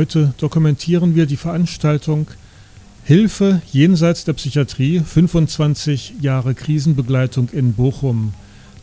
Heute 0.09 0.33
dokumentieren 0.39 1.15
wir 1.15 1.27
die 1.27 1.37
Veranstaltung 1.37 2.29
Hilfe 3.05 3.61
jenseits 3.71 4.25
der 4.25 4.33
Psychiatrie 4.33 5.01
25 5.01 6.15
Jahre 6.23 6.55
Krisenbegleitung 6.55 7.51
in 7.51 7.75
Bochum. 7.75 8.33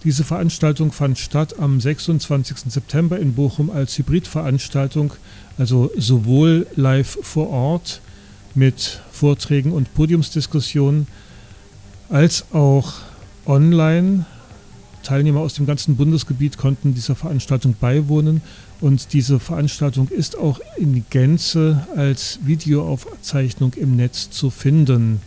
Diese 0.03 0.23
Veranstaltung 0.23 0.91
fand 0.91 1.17
statt 1.17 1.57
am 1.57 1.81
26. 1.81 2.71
September 2.71 3.17
in 3.17 3.33
Bochum 3.33 3.71
als 3.71 3.97
Hybridveranstaltung, 3.97 5.13
also 5.57 5.89
sowohl 5.97 6.67
live 6.75 7.17
vor 7.23 7.49
Ort 7.49 8.01
mit 8.53 9.01
Vorträgen 9.11 9.71
und 9.71 9.95
Podiumsdiskussionen, 9.95 11.07
als 12.07 12.45
auch 12.53 12.93
online. 13.47 14.27
Teilnehmer 15.01 15.39
aus 15.39 15.55
dem 15.55 15.65
ganzen 15.65 15.95
Bundesgebiet 15.95 16.59
konnten 16.59 16.93
dieser 16.93 17.15
Veranstaltung 17.15 17.73
beiwohnen 17.79 18.43
und 18.81 19.13
diese 19.13 19.39
Veranstaltung 19.39 20.09
ist 20.09 20.37
auch 20.37 20.59
in 20.77 21.05
Gänze 21.09 21.87
als 21.95 22.39
Videoaufzeichnung 22.43 23.73
im 23.75 23.95
Netz 23.95 24.29
zu 24.29 24.49
finden. 24.49 25.21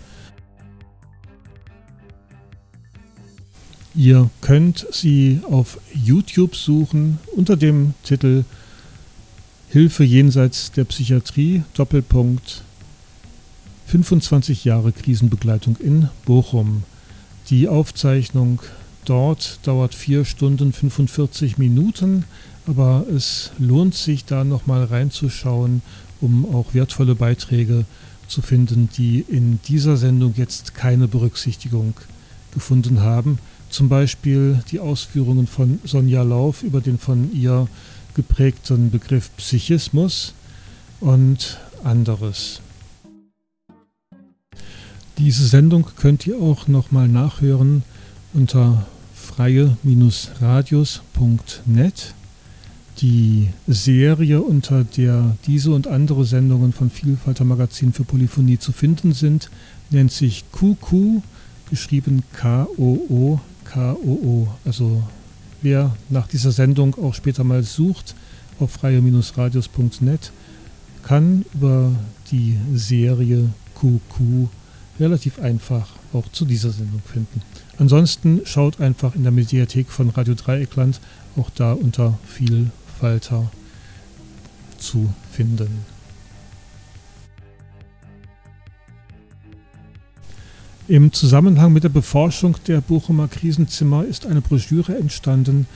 Ihr 3.94 4.30
könnt 4.40 4.86
sie 4.92 5.40
auf 5.50 5.80
YouTube 5.92 6.54
suchen 6.54 7.18
unter 7.34 7.56
dem 7.56 7.94
Titel 8.04 8.44
Hilfe 9.70 10.04
jenseits 10.04 10.72
der 10.72 10.84
Psychiatrie, 10.84 11.62
Doppelpunkt 11.74 12.62
25 13.88 14.64
Jahre 14.64 14.92
Krisenbegleitung 14.92 15.76
in 15.78 16.08
Bochum. 16.26 16.84
Die 17.50 17.68
Aufzeichnung 17.68 18.60
dort 19.08 19.60
dauert 19.62 19.94
4 19.94 20.24
Stunden 20.24 20.72
45 20.72 21.58
Minuten 21.58 22.24
aber 22.68 23.06
es 23.08 23.50
lohnt 23.58 23.94
sich 23.94 24.26
da 24.26 24.44
nochmal 24.44 24.84
reinzuschauen, 24.84 25.80
um 26.20 26.54
auch 26.54 26.74
wertvolle 26.74 27.14
Beiträge 27.14 27.86
zu 28.28 28.42
finden, 28.42 28.90
die 28.94 29.24
in 29.26 29.58
dieser 29.66 29.96
Sendung 29.96 30.34
jetzt 30.36 30.74
keine 30.74 31.08
Berücksichtigung 31.08 31.94
gefunden 32.52 33.00
haben. 33.00 33.38
Zum 33.70 33.88
Beispiel 33.88 34.62
die 34.70 34.80
Ausführungen 34.80 35.46
von 35.46 35.80
Sonja 35.84 36.22
Lauf 36.22 36.62
über 36.62 36.82
den 36.82 36.98
von 36.98 37.32
ihr 37.32 37.68
geprägten 38.14 38.90
Begriff 38.90 39.30
Psychismus 39.38 40.34
und 41.00 41.58
anderes. 41.84 42.60
Diese 45.16 45.46
Sendung 45.46 45.86
könnt 45.96 46.26
ihr 46.26 46.38
auch 46.38 46.68
nochmal 46.68 47.08
nachhören 47.08 47.82
unter 48.34 48.86
freie-radius.net. 49.38 52.14
Die 53.00 53.48
Serie, 53.68 54.42
unter 54.42 54.82
der 54.82 55.36
diese 55.46 55.70
und 55.70 55.86
andere 55.86 56.24
Sendungen 56.24 56.72
von 56.72 56.90
Vielfalter 56.90 57.44
Magazin 57.44 57.92
für 57.92 58.02
Polyphonie 58.02 58.58
zu 58.58 58.72
finden 58.72 59.12
sind, 59.12 59.48
nennt 59.90 60.10
sich 60.10 60.42
QQ, 60.50 61.22
geschrieben 61.70 62.24
K-O-O, 62.32 63.38
K-O-O. 63.64 64.48
Also 64.64 65.04
wer 65.62 65.96
nach 66.10 66.26
dieser 66.26 66.50
Sendung 66.50 66.96
auch 67.00 67.14
später 67.14 67.44
mal 67.44 67.62
sucht 67.62 68.16
auf 68.58 68.72
freie-radios.net, 68.72 70.32
kann 71.04 71.44
über 71.54 71.92
die 72.32 72.58
Serie 72.74 73.50
QQ 73.76 74.48
relativ 74.98 75.38
einfach 75.38 75.97
auch 76.12 76.30
zu 76.32 76.44
dieser 76.44 76.70
Sendung 76.70 77.02
finden. 77.04 77.42
Ansonsten 77.78 78.40
schaut 78.44 78.80
einfach 78.80 79.14
in 79.14 79.22
der 79.22 79.32
Mediathek 79.32 79.88
von 79.90 80.10
Radio 80.10 80.34
Dreieckland, 80.34 81.00
auch 81.36 81.50
da 81.50 81.72
unter 81.72 82.18
viel 82.26 82.70
Falter 82.98 83.50
zu 84.78 85.12
finden. 85.30 85.84
Im 90.88 91.12
Zusammenhang 91.12 91.74
mit 91.74 91.84
der 91.84 91.90
Beforschung 91.90 92.56
der 92.66 92.80
Bochumer 92.80 93.28
Krisenzimmer 93.28 94.06
ist 94.06 94.24
eine 94.24 94.40
Broschüre 94.40 94.96
entstanden. 94.96 95.66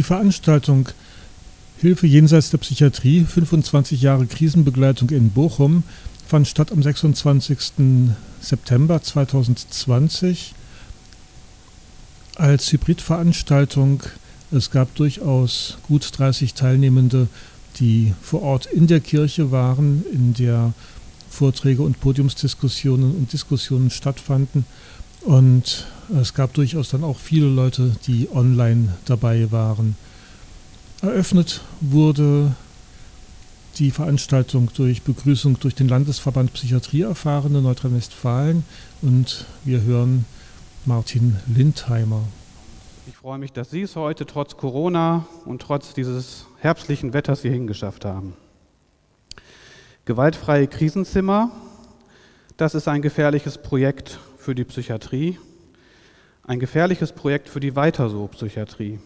Veranstaltung 0.05 0.91
Hilfe 1.79 2.07
jenseits 2.07 2.51
der 2.51 2.59
Psychiatrie, 2.59 3.25
25 3.25 4.01
Jahre 4.01 4.27
Krisenbegleitung 4.27 5.11
in 5.11 5.31
Bochum, 5.31 5.83
fand 6.27 6.47
statt 6.47 6.71
am 6.73 6.83
26. 6.83 7.59
September 8.41 9.03
2020 9.03 10.55
als 12.37 12.71
Hybridveranstaltung. 12.73 14.03
Es 14.53 14.71
gab 14.71 14.95
durchaus 14.95 15.79
gut 15.89 16.11
30 16.17 16.55
Teilnehmende, 16.55 17.29
die 17.81 18.15
vor 18.23 18.43
Ort 18.43 18.67
in 18.67 18.87
der 18.87 19.01
Kirche 19.01 19.51
waren, 19.51 20.05
in 20.13 20.35
der 20.35 20.73
Vorträge 21.31 21.83
und 21.83 22.01
Podiumsdiskussionen 22.01 23.17
und 23.17 23.33
Diskussionen 23.33 23.91
stattfanden. 23.91 24.65
Und 25.25 25.87
es 26.21 26.35
gab 26.35 26.53
durchaus 26.53 26.91
dann 26.91 27.03
auch 27.03 27.19
viele 27.19 27.47
Leute, 27.47 27.97
die 28.07 28.29
online 28.33 28.95
dabei 29.07 29.51
waren. 29.51 29.97
Eröffnet 31.01 31.63
wurde 31.81 32.55
die 33.79 33.91
Veranstaltung 33.91 34.71
durch 34.75 35.03
Begrüßung 35.03 35.59
durch 35.59 35.75
den 35.75 35.89
Landesverband 35.89 36.53
Psychiatrie 36.53 37.03
erfahrene 37.03 37.61
Nordrhein-Westfalen 37.61 38.65
und 39.03 39.47
wir 39.65 39.83
hören 39.83 40.27
Martin 40.85 41.37
Lindheimer. 41.47 42.23
Ich 43.07 43.17
freue 43.17 43.39
mich, 43.39 43.53
dass 43.53 43.71
Sie 43.71 43.83
es 43.83 43.97
heute 43.97 44.27
trotz 44.27 44.57
Corona 44.57 45.27
und 45.45 45.61
trotz 45.63 45.95
dieses 45.95 46.47
herbstlichen 46.61 47.13
Wetters 47.15 47.43
hierhin 47.43 47.67
geschafft 47.67 48.05
haben. 48.05 48.35
Gewaltfreie 50.05 50.67
Krisenzimmer, 50.67 51.51
das 52.57 52.75
ist 52.75 52.89
ein 52.89 53.03
gefährliches 53.03 53.59
Projekt 53.59 54.19
für 54.45 54.55
die 54.55 54.65
Psychiatrie, 54.65 55.39
ein 56.47 56.61
gefährliches 56.61 57.13
Projekt 57.13 57.49
für 57.49 57.61
die 57.61 57.75
Weiter-so-Psychiatrie, 57.77 58.99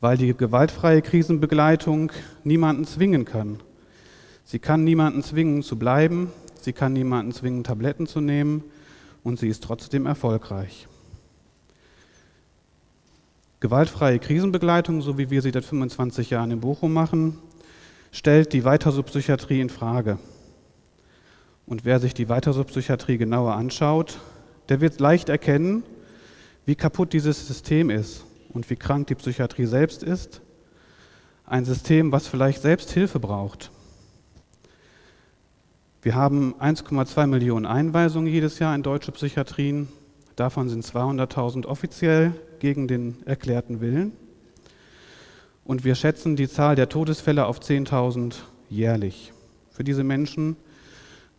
weil 0.00 0.16
die 0.16 0.32
gewaltfreie 0.36 1.02
Krisenbegleitung 1.02 2.12
niemanden 2.44 2.84
zwingen 2.84 3.24
kann. 3.24 3.58
Sie 4.44 4.60
kann 4.60 4.84
niemanden 4.84 5.24
zwingen 5.24 5.64
zu 5.64 5.76
bleiben, 5.76 6.30
sie 6.60 6.72
kann 6.72 6.92
niemanden 6.92 7.32
zwingen, 7.32 7.64
Tabletten 7.64 8.06
zu 8.06 8.20
nehmen 8.20 8.62
und 9.24 9.40
sie 9.40 9.48
ist 9.48 9.64
trotzdem 9.64 10.06
erfolgreich. 10.06 10.86
Gewaltfreie 13.58 14.20
Krisenbegleitung, 14.20 15.02
so 15.02 15.18
wie 15.18 15.30
wir 15.30 15.42
sie 15.42 15.50
seit 15.50 15.64
25 15.64 16.30
Jahren 16.30 16.52
in 16.52 16.60
Bochum 16.60 16.92
machen, 16.92 17.36
stellt 18.12 18.52
die 18.52 18.64
Weitersubpsychiatrie 18.64 19.60
in 19.60 19.70
Frage. 19.70 20.18
Und 21.66 21.84
wer 21.84 21.98
sich 21.98 22.14
die 22.14 22.28
Weitersubpsychiatrie 22.28 23.16
genauer 23.16 23.54
anschaut, 23.54 24.18
der 24.68 24.80
wird 24.80 25.00
leicht 25.00 25.28
erkennen, 25.28 25.82
wie 26.66 26.74
kaputt 26.74 27.12
dieses 27.12 27.46
System 27.46 27.90
ist 27.90 28.24
und 28.50 28.68
wie 28.70 28.76
krank 28.76 29.06
die 29.06 29.14
Psychiatrie 29.14 29.66
selbst 29.66 30.02
ist. 30.02 30.40
Ein 31.46 31.64
System, 31.64 32.12
was 32.12 32.26
vielleicht 32.26 32.62
selbst 32.62 32.90
Hilfe 32.90 33.20
braucht. 33.20 33.70
Wir 36.02 36.14
haben 36.14 36.54
1,2 36.60 37.26
Millionen 37.26 37.64
Einweisungen 37.64 38.26
jedes 38.26 38.58
Jahr 38.58 38.74
in 38.74 38.82
deutsche 38.82 39.12
Psychiatrien. 39.12 39.88
Davon 40.36 40.68
sind 40.68 40.84
200.000 40.84 41.64
offiziell 41.66 42.32
gegen 42.58 42.88
den 42.88 43.22
erklärten 43.26 43.80
Willen. 43.80 44.12
Und 45.64 45.84
wir 45.84 45.94
schätzen 45.94 46.36
die 46.36 46.48
Zahl 46.48 46.76
der 46.76 46.90
Todesfälle 46.90 47.46
auf 47.46 47.60
10.000 47.60 48.34
jährlich. 48.68 49.32
Für 49.70 49.82
diese 49.82 50.04
Menschen 50.04 50.56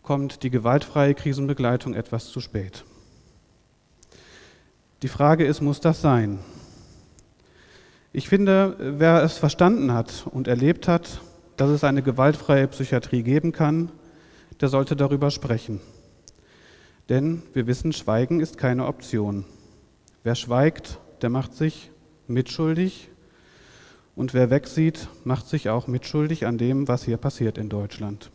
kommt 0.06 0.44
die 0.44 0.52
gewaltfreie 0.52 1.16
Krisenbegleitung 1.16 1.96
etwas 1.96 2.28
zu 2.28 2.40
spät. 2.40 2.86
Die 5.02 5.07
Frage 5.07 5.46
ist, 5.46 5.62
muss 5.62 5.81
das 5.81 6.00
sein? 6.00 6.40
Ich 8.13 8.30
finde, 8.30 8.75
wer 8.80 9.24
es 9.24 9.38
verstanden 9.38 9.92
hat 9.92 10.28
und 10.31 10.48
erlebt 10.48 10.88
hat, 10.88 11.22
dass 11.57 11.69
es 11.69 11.84
eine 11.84 12.04
gewaltfreie 12.04 12.68
Psychiatrie 12.68 13.24
geben 13.24 13.52
kann, 13.52 13.92
der 14.62 14.69
sollte 14.69 14.96
darüber 14.96 15.31
sprechen. 15.31 15.81
Denn 17.10 17.42
wir 17.54 17.68
wissen, 17.68 17.92
Schweigen 17.92 18.40
ist 18.40 18.58
keine 18.58 18.86
Option. 18.86 19.44
Wer 20.24 20.36
schweigt, 20.36 21.00
der 21.22 21.30
macht 21.30 21.56
sich 21.56 21.92
mitschuldig 22.28 23.10
und 24.16 24.34
wer 24.34 24.50
wegsieht, 24.50 25.08
macht 25.24 25.48
sich 25.48 25.69
auch 25.69 25.88
mitschuldig 25.88 26.46
an 26.46 26.58
dem, 26.58 26.88
was 26.88 27.04
hier 27.04 27.18
passiert 27.18 27.58
in 27.58 27.69
Deutschland. 27.69 28.31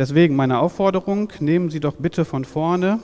Deswegen 0.00 0.34
meine 0.34 0.60
Aufforderung, 0.60 1.30
nehmen 1.40 1.68
Sie 1.68 1.78
doch 1.78 1.96
bitte 1.96 2.24
von 2.24 2.46
vorne 2.46 3.00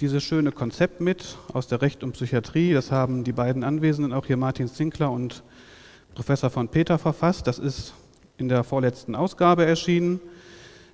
dieses 0.00 0.24
schöne 0.24 0.50
Konzept 0.50 1.00
mit 1.00 1.38
aus 1.52 1.68
der 1.68 1.82
Recht 1.82 2.02
und 2.02 2.14
Psychiatrie. 2.14 2.72
Das 2.72 2.90
haben 2.90 3.22
die 3.22 3.30
beiden 3.30 3.62
Anwesenden, 3.62 4.12
auch 4.12 4.26
hier 4.26 4.36
Martin 4.36 4.66
Zinkler 4.66 5.12
und 5.12 5.44
Professor 6.16 6.50
von 6.50 6.66
Peter 6.66 6.98
verfasst. 6.98 7.46
Das 7.46 7.60
ist 7.60 7.94
in 8.38 8.48
der 8.48 8.64
vorletzten 8.64 9.14
Ausgabe 9.14 9.66
erschienen. 9.66 10.18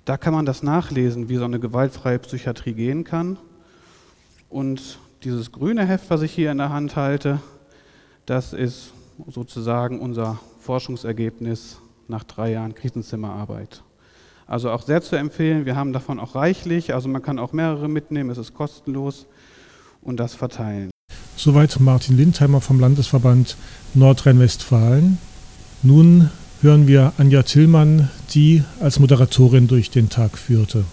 Da 0.04 0.18
kann 0.18 0.34
man 0.34 0.44
das 0.44 0.62
nachlesen, 0.62 1.30
wie 1.30 1.36
so 1.36 1.46
eine 1.46 1.60
gewaltfreie 1.60 2.18
Psychiatrie 2.18 2.74
gehen 2.74 3.02
kann. 3.02 3.38
Und 4.50 4.98
dieses 5.24 5.50
grüne 5.50 5.86
Heft, 5.86 6.10
was 6.10 6.20
ich 6.20 6.32
hier 6.32 6.52
in 6.52 6.58
der 6.58 6.74
Hand 6.74 6.96
halte, 6.96 7.40
das 8.26 8.52
ist 8.52 8.92
sozusagen 9.26 9.98
unser 9.98 10.38
Forschungsergebnis 10.58 11.80
nach 12.06 12.24
drei 12.24 12.52
Jahren 12.52 12.74
Krisenzimmerarbeit. 12.74 13.82
Also 14.50 14.72
auch 14.72 14.82
sehr 14.82 15.00
zu 15.00 15.14
empfehlen. 15.14 15.64
Wir 15.64 15.76
haben 15.76 15.92
davon 15.92 16.18
auch 16.18 16.34
reichlich. 16.34 16.92
Also 16.92 17.08
man 17.08 17.22
kann 17.22 17.38
auch 17.38 17.52
mehrere 17.52 17.88
mitnehmen. 17.88 18.30
Es 18.30 18.38
ist 18.38 18.52
kostenlos 18.52 19.28
und 20.02 20.18
das 20.18 20.34
verteilen. 20.34 20.90
Soweit 21.36 21.78
Martin 21.78 22.16
Lindheimer 22.16 22.60
vom 22.60 22.80
Landesverband 22.80 23.56
Nordrhein-Westfalen. 23.94 25.18
Nun 25.84 26.30
hören 26.62 26.88
wir 26.88 27.12
Anja 27.16 27.44
Tillmann, 27.44 28.10
die 28.34 28.64
als 28.80 28.98
Moderatorin 28.98 29.68
durch 29.68 29.90
den 29.90 30.08
Tag 30.08 30.36
führte. 30.36 30.84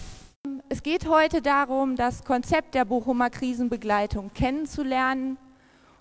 Es 0.69 0.83
geht 0.83 1.09
heute 1.09 1.41
darum, 1.41 1.95
das 1.95 2.23
Konzept 2.23 2.75
der 2.75 2.85
Bochumer 2.85 3.31
Krisenbegleitung 3.31 4.29
kennenzulernen 4.35 5.37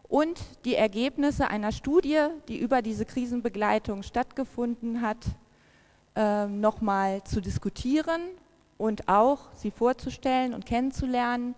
und 0.09 0.39
die 0.67 0.75
Ergebnisse 0.75 1.49
einer 1.49 1.73
Studie, 1.73 2.19
die 2.49 2.59
über 2.59 2.83
diese 2.83 3.07
Krisenbegleitung 3.07 4.03
stattgefunden 4.03 5.01
hat, 5.01 5.19
äh, 6.17 6.47
nochmal 6.47 7.23
zu 7.25 7.41
diskutieren 7.41 8.23
und 8.79 9.07
auch 9.09 9.53
sie 9.55 9.71
vorzustellen 9.71 10.55
und 10.55 10.67
kennenzulernen. 10.67 11.55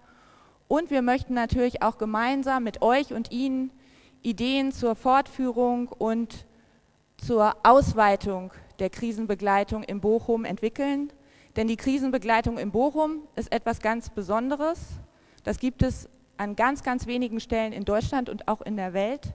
Und 0.66 0.90
wir 0.90 1.00
möchten 1.00 1.32
natürlich 1.32 1.82
auch 1.82 1.96
gemeinsam 1.96 2.64
mit 2.64 2.82
euch 2.82 3.14
und 3.14 3.30
Ihnen 3.30 3.70
Ideen 4.22 4.72
zur 4.72 4.94
Fortführung 4.94 5.88
und 5.88 6.44
zur 7.16 7.56
Ausweitung 7.62 8.52
der 8.78 8.90
Krisenbegleitung 8.90 9.82
in 9.82 10.00
Bochum 10.00 10.44
entwickeln. 10.44 11.12
Denn 11.56 11.68
die 11.68 11.76
Krisenbegleitung 11.76 12.58
in 12.58 12.70
Bochum 12.70 13.22
ist 13.36 13.50
etwas 13.52 13.80
ganz 13.80 14.10
Besonderes. 14.10 14.80
Das 15.44 15.58
gibt 15.58 15.82
es 15.82 16.08
an 16.36 16.56
ganz, 16.56 16.82
ganz 16.82 17.06
wenigen 17.06 17.40
Stellen 17.40 17.72
in 17.72 17.84
Deutschland 17.84 18.28
und 18.28 18.48
auch 18.48 18.60
in 18.60 18.76
der 18.76 18.92
Welt. 18.92 19.34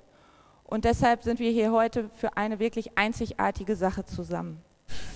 Und 0.64 0.86
deshalb 0.86 1.24
sind 1.24 1.40
wir 1.40 1.52
hier 1.52 1.72
heute 1.72 2.10
für 2.10 2.38
eine 2.38 2.60
wirklich 2.60 2.98
einzigartige 2.98 3.76
Sache 3.76 4.06
zusammen. 4.06 4.62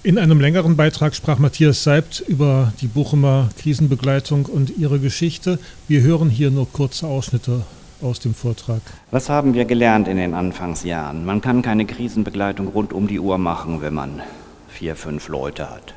In 0.08 0.18
einem 0.18 0.40
längeren 0.40 0.78
Beitrag 0.78 1.16
sprach 1.16 1.38
Matthias 1.38 1.84
Seibt 1.84 2.24
über 2.28 2.72
die 2.80 2.88
Bochumer 2.88 3.50
Krisenbegleitung 3.60 4.46
und 4.46 4.78
ihre 4.78 5.00
Geschichte. 5.00 5.60
Wir 5.90 6.00
hören 6.00 6.30
hier 6.30 6.50
nur 6.50 6.72
kurze 6.72 7.08
Ausschnitte 7.08 7.64
aus 8.02 8.22
dem 8.22 8.34
Vortrag. 8.34 8.80
Was 9.12 9.28
haben 9.28 9.54
wir 9.54 9.66
gelernt 9.66 10.08
in 10.08 10.16
den 10.16 10.34
Anfangsjahren? 10.34 11.26
Man 11.26 11.42
kann 11.42 11.62
keine 11.62 11.86
Krisenbegleitung 11.86 12.68
rund 12.68 12.94
um 12.94 13.08
die 13.08 13.20
Uhr 13.20 13.38
machen, 13.38 13.82
wenn 13.82 13.96
man 13.96 14.22
vier, 14.70 14.96
fünf 14.96 15.28
Leute 15.28 15.70
hat. 15.70 15.94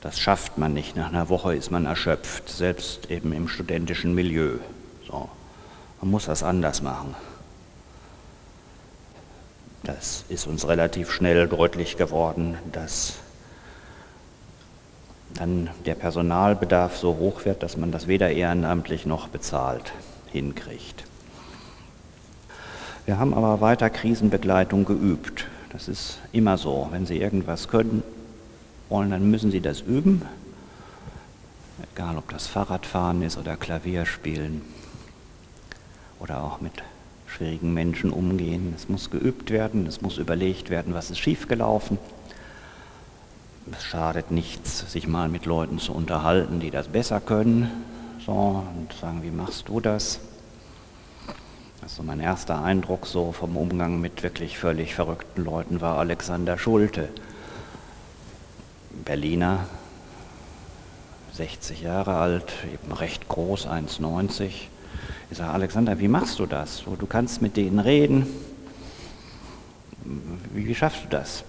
Das 0.00 0.18
schafft 0.18 0.58
man 0.58 0.74
nicht. 0.74 0.96
Nach 0.96 1.10
einer 1.10 1.28
Woche 1.28 1.54
ist 1.54 1.70
man 1.70 1.86
erschöpft, 1.86 2.48
selbst 2.48 3.08
eben 3.08 3.32
im 3.32 3.46
studentischen 3.46 4.16
Milieu. 4.16 4.54
So. 5.06 5.28
Man 6.00 6.10
muss 6.10 6.24
das 6.24 6.42
anders 6.42 6.82
machen. 6.82 7.14
Das 9.84 10.24
ist 10.28 10.46
uns 10.46 10.68
relativ 10.68 11.10
schnell 11.10 11.48
deutlich 11.48 11.96
geworden, 11.96 12.56
dass 12.70 13.14
dann 15.34 15.70
der 15.86 15.94
Personalbedarf 15.94 16.96
so 16.96 17.16
hoch 17.16 17.44
wird, 17.44 17.62
dass 17.62 17.76
man 17.76 17.90
das 17.90 18.06
weder 18.06 18.30
ehrenamtlich 18.30 19.06
noch 19.06 19.28
bezahlt 19.28 19.92
hinkriegt. 20.30 21.04
Wir 23.06 23.18
haben 23.18 23.34
aber 23.34 23.60
weiter 23.60 23.90
Krisenbegleitung 23.90 24.84
geübt. 24.84 25.46
Das 25.70 25.88
ist 25.88 26.18
immer 26.30 26.58
so. 26.58 26.88
Wenn 26.92 27.06
Sie 27.06 27.18
irgendwas 27.18 27.68
können 27.68 28.04
wollen, 28.88 29.10
dann 29.10 29.30
müssen 29.30 29.50
Sie 29.50 29.60
das 29.60 29.80
üben. 29.80 30.22
Egal, 31.94 32.16
ob 32.16 32.30
das 32.30 32.46
Fahrradfahren 32.46 33.22
ist 33.22 33.36
oder 33.36 33.56
Klavierspielen 33.56 34.62
oder 36.20 36.44
auch 36.44 36.60
mit 36.60 36.84
schwierigen 37.32 37.72
Menschen 37.72 38.12
umgehen. 38.12 38.72
Es 38.76 38.88
muss 38.88 39.10
geübt 39.10 39.50
werden, 39.50 39.86
es 39.86 40.02
muss 40.02 40.18
überlegt 40.18 40.70
werden, 40.70 40.94
was 40.94 41.10
ist 41.10 41.18
schiefgelaufen. 41.18 41.98
Es 43.70 43.84
schadet 43.84 44.30
nichts, 44.30 44.90
sich 44.92 45.06
mal 45.06 45.28
mit 45.28 45.46
Leuten 45.46 45.78
zu 45.78 45.92
unterhalten, 45.92 46.60
die 46.60 46.70
das 46.70 46.88
besser 46.88 47.20
können. 47.20 47.70
So, 48.24 48.64
und 48.76 48.92
sagen, 49.00 49.22
wie 49.22 49.30
machst 49.30 49.68
du 49.68 49.80
das? 49.80 50.20
Also 51.80 52.02
mein 52.02 52.20
erster 52.20 52.62
Eindruck 52.62 53.06
so 53.06 53.32
vom 53.32 53.56
Umgang 53.56 54.00
mit 54.00 54.22
wirklich 54.22 54.58
völlig 54.58 54.94
verrückten 54.94 55.44
Leuten 55.44 55.80
war 55.80 55.98
Alexander 55.98 56.58
Schulte. 56.58 57.08
Berliner, 59.04 59.66
60 61.32 61.82
Jahre 61.82 62.16
alt, 62.16 62.52
eben 62.72 62.92
recht 62.92 63.26
groß, 63.26 63.66
1,90 63.66 64.68
ich 65.32 65.38
sage, 65.38 65.52
Alexander, 65.52 65.98
wie 65.98 66.08
machst 66.08 66.38
du 66.38 66.46
das? 66.46 66.84
Du 66.84 67.06
kannst 67.06 67.40
mit 67.40 67.56
denen 67.56 67.78
reden. 67.78 68.26
Wie, 70.52 70.66
wie 70.66 70.74
schaffst 70.74 71.04
du 71.04 71.08
das? 71.08 71.42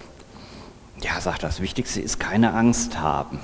Ja, 1.02 1.20
sagt 1.20 1.42
das 1.42 1.60
Wichtigste 1.60 2.00
ist 2.00 2.18
keine 2.18 2.54
Angst 2.54 2.98
haben. 2.98 3.40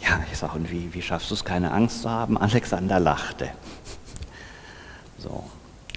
Ja, 0.00 0.18
ich 0.32 0.38
sage, 0.38 0.54
und 0.54 0.70
wie, 0.70 0.94
wie 0.94 1.02
schaffst 1.02 1.30
du 1.30 1.34
es, 1.34 1.44
keine 1.44 1.70
Angst 1.70 2.00
zu 2.00 2.08
haben? 2.08 2.38
Alexander 2.38 2.98
lachte. 2.98 3.50
So, 5.18 5.44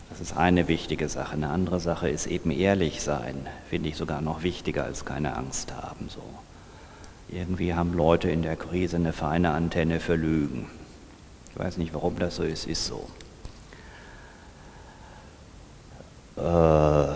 das 0.09 0.19
ist 0.19 0.35
eine 0.35 0.67
wichtige 0.67 1.07
Sache. 1.07 1.31
Eine 1.31 1.51
andere 1.51 1.79
Sache 1.79 2.09
ist 2.09 2.27
eben 2.27 2.51
ehrlich 2.51 3.01
sein. 3.01 3.47
Finde 3.69 3.87
ich 3.87 3.95
sogar 3.95 4.19
noch 4.19 4.43
wichtiger 4.43 4.83
als 4.83 5.05
keine 5.05 5.37
Angst 5.37 5.71
haben. 5.73 6.09
So. 6.09 6.21
Irgendwie 7.29 7.73
haben 7.73 7.93
Leute 7.93 8.29
in 8.29 8.41
der 8.41 8.57
Krise 8.57 8.97
eine 8.97 9.13
feine 9.13 9.51
Antenne 9.51 10.01
für 10.01 10.15
Lügen. 10.15 10.67
Ich 11.55 11.63
weiß 11.63 11.77
nicht, 11.77 11.93
warum 11.93 12.19
das 12.19 12.35
so 12.35 12.43
ist, 12.43 12.67
ist 12.67 12.85
so. 12.85 13.07
Äh, 16.35 17.15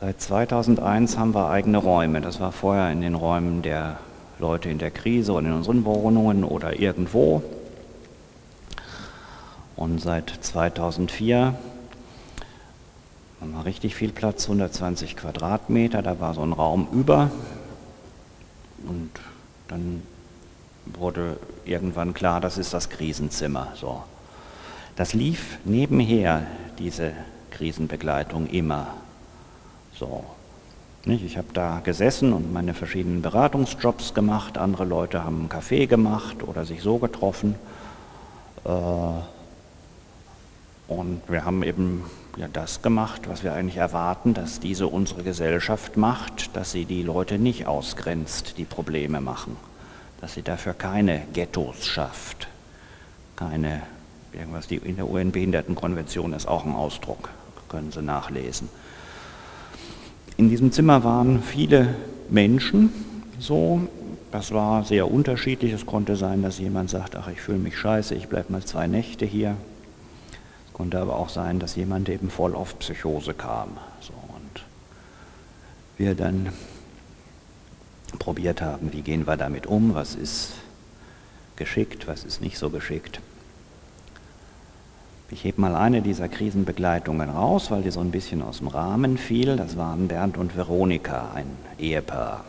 seit 0.00 0.18
2001 0.18 1.18
haben 1.18 1.34
wir 1.34 1.50
eigene 1.50 1.76
Räume. 1.76 2.22
Das 2.22 2.40
war 2.40 2.52
vorher 2.52 2.90
in 2.90 3.02
den 3.02 3.14
Räumen 3.14 3.60
der 3.60 3.98
Leute 4.38 4.70
in 4.70 4.78
der 4.78 4.90
Krise 4.90 5.34
und 5.34 5.44
in 5.44 5.52
unseren 5.52 5.84
Wohnungen 5.84 6.42
oder 6.42 6.80
irgendwo. 6.80 7.42
Und 9.76 10.00
seit 10.00 10.30
2004 10.30 11.54
haben 13.42 13.52
wir 13.52 13.66
richtig 13.66 13.94
viel 13.94 14.12
Platz, 14.12 14.44
120 14.44 15.16
Quadratmeter. 15.16 16.00
Da 16.00 16.18
war 16.18 16.32
so 16.32 16.40
ein 16.40 16.54
Raum 16.54 16.88
über. 16.92 17.30
Und 18.88 19.10
dann 19.68 20.02
wurde 20.86 21.38
irgendwann 21.64 22.14
klar, 22.14 22.40
das 22.40 22.58
ist 22.58 22.74
das 22.74 22.88
Krisenzimmer. 22.88 23.72
So. 23.74 24.02
Das 24.96 25.14
lief 25.14 25.58
nebenher, 25.64 26.46
diese 26.78 27.12
Krisenbegleitung, 27.50 28.46
immer 28.48 28.88
so. 29.94 30.24
Ich 31.04 31.36
habe 31.36 31.48
da 31.52 31.80
gesessen 31.82 32.32
und 32.32 32.52
meine 32.52 32.74
verschiedenen 32.74 33.22
Beratungsjobs 33.22 34.14
gemacht. 34.14 34.56
Andere 34.56 34.84
Leute 34.84 35.24
haben 35.24 35.40
einen 35.40 35.48
Kaffee 35.48 35.86
gemacht 35.86 36.44
oder 36.44 36.64
sich 36.64 36.80
so 36.82 36.98
getroffen. 36.98 37.56
Äh, 38.64 38.68
und 40.88 41.22
wir 41.26 41.44
haben 41.44 41.62
eben 41.62 42.04
ja 42.36 42.46
das 42.52 42.82
gemacht, 42.82 43.22
was 43.28 43.42
wir 43.42 43.52
eigentlich 43.52 43.78
erwarten, 43.78 44.34
dass 44.34 44.60
diese 44.60 44.86
unsere 44.86 45.22
Gesellschaft 45.22 45.96
macht, 45.96 46.56
dass 46.56 46.70
sie 46.70 46.84
die 46.84 47.02
Leute 47.02 47.38
nicht 47.38 47.66
ausgrenzt, 47.66 48.58
die 48.58 48.64
Probleme 48.64 49.20
machen, 49.20 49.56
dass 50.22 50.34
sie 50.34 50.42
dafür 50.42 50.72
keine 50.72 51.22
Ghettos 51.32 51.84
schafft, 51.84 52.46
keine 53.34 53.82
irgendwas, 54.32 54.68
die 54.68 54.76
in 54.76 54.94
der 54.96 55.10
UN-Behindertenkonvention 55.10 56.32
ist 56.32 56.46
auch 56.46 56.64
ein 56.64 56.74
Ausdruck, 56.74 57.28
können 57.68 57.90
Sie 57.90 58.02
nachlesen. 58.02 58.68
In 60.36 60.48
diesem 60.48 60.70
Zimmer 60.70 61.02
waren 61.02 61.42
viele 61.42 61.96
Menschen, 62.30 62.90
so, 63.40 63.80
das 64.30 64.52
war 64.52 64.84
sehr 64.84 65.10
unterschiedlich. 65.10 65.72
Es 65.72 65.86
konnte 65.86 66.14
sein, 66.14 66.42
dass 66.42 66.58
jemand 66.58 66.88
sagt, 66.88 67.16
ach, 67.16 67.28
ich 67.28 67.40
fühle 67.40 67.58
mich 67.58 67.76
scheiße, 67.76 68.14
ich 68.14 68.28
bleibe 68.28 68.52
mal 68.52 68.62
zwei 68.62 68.86
Nächte 68.86 69.26
hier. 69.26 69.56
Es 70.68 70.72
konnte 70.72 71.00
aber 71.00 71.16
auch 71.16 71.30
sein, 71.30 71.58
dass 71.58 71.74
jemand 71.74 72.08
eben 72.08 72.30
voll 72.30 72.54
auf 72.54 72.78
Psychose 72.78 73.34
kam. 73.34 73.70
So, 74.00 74.12
und 74.12 74.62
wir 75.98 76.14
dann 76.14 76.50
probiert 78.22 78.62
haben, 78.62 78.92
wie 78.92 79.02
gehen 79.02 79.26
wir 79.26 79.36
damit 79.36 79.66
um, 79.66 79.96
was 79.96 80.14
ist 80.14 80.52
geschickt, 81.56 82.06
was 82.06 82.22
ist 82.22 82.40
nicht 82.40 82.56
so 82.56 82.70
geschickt. 82.70 83.20
Ich 85.32 85.42
hebe 85.42 85.60
mal 85.60 85.74
eine 85.74 86.02
dieser 86.02 86.28
Krisenbegleitungen 86.28 87.30
raus, 87.30 87.72
weil 87.72 87.82
die 87.82 87.90
so 87.90 87.98
ein 87.98 88.12
bisschen 88.12 88.40
aus 88.42 88.58
dem 88.58 88.68
Rahmen 88.68 89.18
fiel. 89.18 89.56
Das 89.56 89.76
waren 89.76 90.06
Bernd 90.06 90.38
und 90.38 90.56
Veronika, 90.56 91.32
ein 91.34 91.46
Ehepaar. 91.80 92.44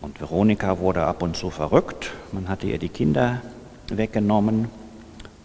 Und 0.00 0.20
Veronika 0.20 0.78
wurde 0.78 1.02
ab 1.02 1.20
und 1.22 1.36
zu 1.36 1.50
verrückt. 1.50 2.12
Man 2.30 2.48
hatte 2.48 2.68
ihr 2.68 2.78
die 2.78 2.90
Kinder 2.90 3.40
weggenommen. 3.88 4.68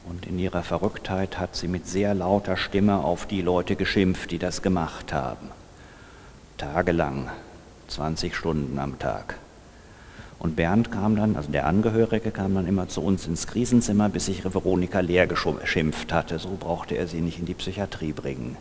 Und 0.08 0.28
in 0.28 0.38
ihrer 0.38 0.62
Verrücktheit 0.62 1.40
hat 1.40 1.56
sie 1.56 1.68
mit 1.68 1.88
sehr 1.88 2.14
lauter 2.14 2.58
Stimme 2.58 3.04
auf 3.04 3.25
die 3.25 3.42
Leute 3.42 3.75
geschimpft, 3.75 4.30
die 4.30 4.38
das 4.38 4.62
gemacht 4.62 5.14
haben. 5.14 5.50
Tagelang, 6.58 7.32
20 7.88 8.36
Stunden 8.36 8.80
am 8.80 9.00
Tag. 9.00 9.38
Und 10.39 10.56
Bernd 10.56 10.92
kam 10.92 11.15
dann, 11.15 11.36
also 11.36 11.51
der 11.51 11.65
Angehörige 11.65 12.32
kam 12.32 12.56
dann 12.56 12.68
immer 12.68 12.88
zu 12.88 13.01
uns 13.01 13.25
ins 13.25 13.48
Krisenzimmer, 13.48 14.10
bis 14.10 14.25
sich 14.25 14.44
Veronika 14.44 15.00
leer 15.00 15.27
geschimpft 15.27 16.13
hatte. 16.13 16.39
So 16.39 16.58
brauchte 16.60 16.96
er 16.96 17.08
sie 17.08 17.22
nicht 17.22 17.39
in 17.39 17.46
die 17.46 17.54
Psychiatrie 17.54 18.12
bringen. 18.12 18.58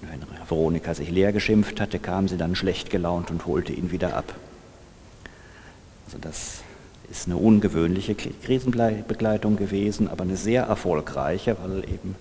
Wenn 0.00 0.20
Veronika 0.48 0.94
sich 0.94 1.10
leer 1.10 1.32
geschimpft 1.32 1.80
hatte, 1.80 1.98
kam 1.98 2.28
sie 2.28 2.36
dann 2.36 2.56
schlecht 2.56 2.90
gelaunt 2.90 3.30
und 3.30 3.46
holte 3.46 3.72
ihn 3.72 3.90
wieder 3.90 4.16
ab. 4.16 4.34
Also 6.06 6.18
das 6.20 6.62
ist 7.10 7.26
eine 7.26 7.36
ungewöhnliche 7.36 8.14
Krisenbegleitung 8.14 9.56
gewesen, 9.56 10.08
aber 10.08 10.24
eine 10.24 10.36
sehr 10.36 10.64
erfolgreiche, 10.64 11.56
weil 11.62 11.84
eben 11.84 12.16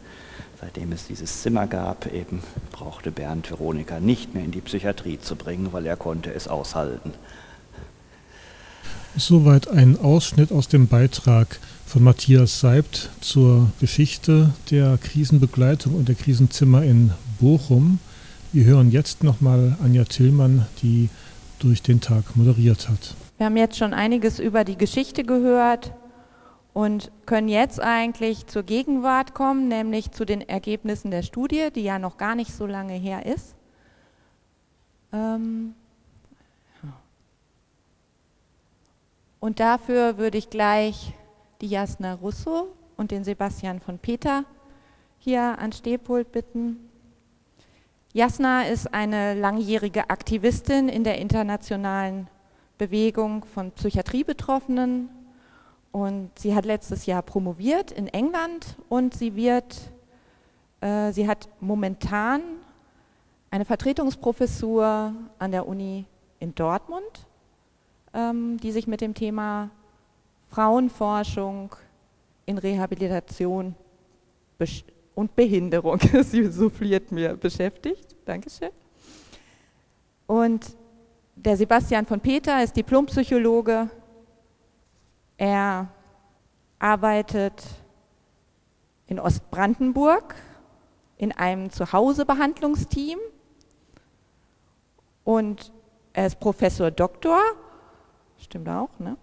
seitdem 0.63 0.93
es 0.93 1.07
dieses 1.07 1.41
Zimmer 1.41 1.67
gab, 1.67 2.11
eben 2.13 2.41
brauchte 2.71 3.11
Bernd 3.11 3.51
Veronika 3.51 3.99
nicht 3.99 4.33
mehr 4.33 4.45
in 4.45 4.51
die 4.51 4.61
Psychiatrie 4.61 5.19
zu 5.19 5.35
bringen, 5.35 5.73
weil 5.73 5.85
er 5.85 5.97
konnte 5.97 6.33
es 6.33 6.47
aushalten. 6.47 7.11
Soweit 9.17 9.67
ein 9.67 9.99
Ausschnitt 9.99 10.53
aus 10.53 10.69
dem 10.69 10.87
Beitrag 10.87 11.59
von 11.85 12.03
Matthias 12.03 12.61
Seibt 12.61 13.09
zur 13.19 13.71
Geschichte 13.81 14.53
der 14.71 14.97
Krisenbegleitung 14.97 15.95
und 15.95 16.07
der 16.07 16.15
Krisenzimmer 16.15 16.83
in 16.83 17.11
Bochum. 17.41 17.99
Wir 18.53 18.63
hören 18.63 18.89
jetzt 18.89 19.23
nochmal 19.23 19.75
Anja 19.83 20.05
Tillmann, 20.05 20.65
die 20.81 21.09
durch 21.59 21.81
den 21.81 21.99
Tag 21.99 22.35
moderiert 22.35 22.87
hat. 22.87 23.15
Wir 23.37 23.47
haben 23.47 23.57
jetzt 23.57 23.77
schon 23.77 23.93
einiges 23.93 24.39
über 24.39 24.63
die 24.63 24.77
Geschichte 24.77 25.25
gehört 25.25 25.91
und 26.73 27.11
können 27.25 27.47
jetzt 27.47 27.79
eigentlich 27.79 28.47
zur 28.47 28.63
Gegenwart 28.63 29.33
kommen, 29.33 29.67
nämlich 29.67 30.11
zu 30.11 30.25
den 30.25 30.41
Ergebnissen 30.41 31.11
der 31.11 31.21
Studie, 31.21 31.69
die 31.73 31.83
ja 31.83 31.99
noch 31.99 32.17
gar 32.17 32.35
nicht 32.35 32.51
so 32.53 32.65
lange 32.65 32.93
her 32.93 33.25
ist. 33.25 33.55
Ähm 35.11 35.75
Und 39.43 39.59
dafür 39.59 40.17
würde 40.17 40.37
ich 40.37 40.49
gleich 40.49 41.11
die 41.59 41.67
Jasna 41.67 42.13
Russo 42.13 42.69
und 42.95 43.11
den 43.11 43.25
Sebastian 43.25 43.81
von 43.81 43.99
Peter 43.99 44.45
hier 45.19 45.59
an 45.59 45.73
Stehpult 45.73 46.31
bitten. 46.31 46.89
Jasna 48.13 48.61
ist 48.63 48.93
eine 48.93 49.33
langjährige 49.33 50.09
Aktivistin 50.09 50.87
in 50.87 51.03
der 51.03 51.17
internationalen 51.17 52.29
Bewegung 52.77 53.43
von 53.43 53.71
Psychiatriebetroffenen 53.71 55.09
und 55.93 56.31
sie 56.37 56.53
hat 56.53 56.65
letztes 56.65 57.05
Jahr 57.05 57.21
promoviert 57.21 57.93
in 57.93 58.07
England 58.07 58.75
und 58.89 59.13
sie 59.13 59.35
wird, 59.35 59.93
äh, 60.81 61.13
sie 61.13 61.29
hat 61.29 61.47
momentan 61.61 62.41
eine 63.49 63.63
Vertretungsprofessur 63.63 65.13
an 65.39 65.51
der 65.51 65.65
Uni 65.65 66.03
in 66.39 66.53
Dortmund 66.53 67.25
ähm, 68.13 68.57
die 68.61 68.71
sich 68.71 68.87
mit 68.87 69.01
dem 69.01 69.13
Thema 69.13 69.69
Frauenforschung 70.49 71.75
in 72.45 72.57
Rehabilitation 72.57 73.75
und 75.15 75.35
Behinderung, 75.35 75.99
sie 76.23 76.45
souffliert 76.49 77.11
mir, 77.11 77.35
beschäftigt. 77.35 78.15
Dankeschön. 78.25 78.69
Und 80.27 80.65
der 81.35 81.57
Sebastian 81.57 82.05
von 82.05 82.19
Peter 82.19 82.63
ist 82.63 82.75
Diplompsychologe. 82.75 83.89
Er 85.43 85.89
arbeitet 86.79 87.65
in 89.07 89.19
Ostbrandenburg 89.19 90.35
in 91.17 91.33
einem 91.33 91.69
Zuhausebehandlungsteam 91.69 93.19
und 95.25 95.73
er 96.13 96.27
ist 96.27 96.39
Professor 96.39 96.91
Doktor 96.91 97.41
Stimmt 98.37 98.69
auch, 98.69 98.97
ne? 98.99 99.17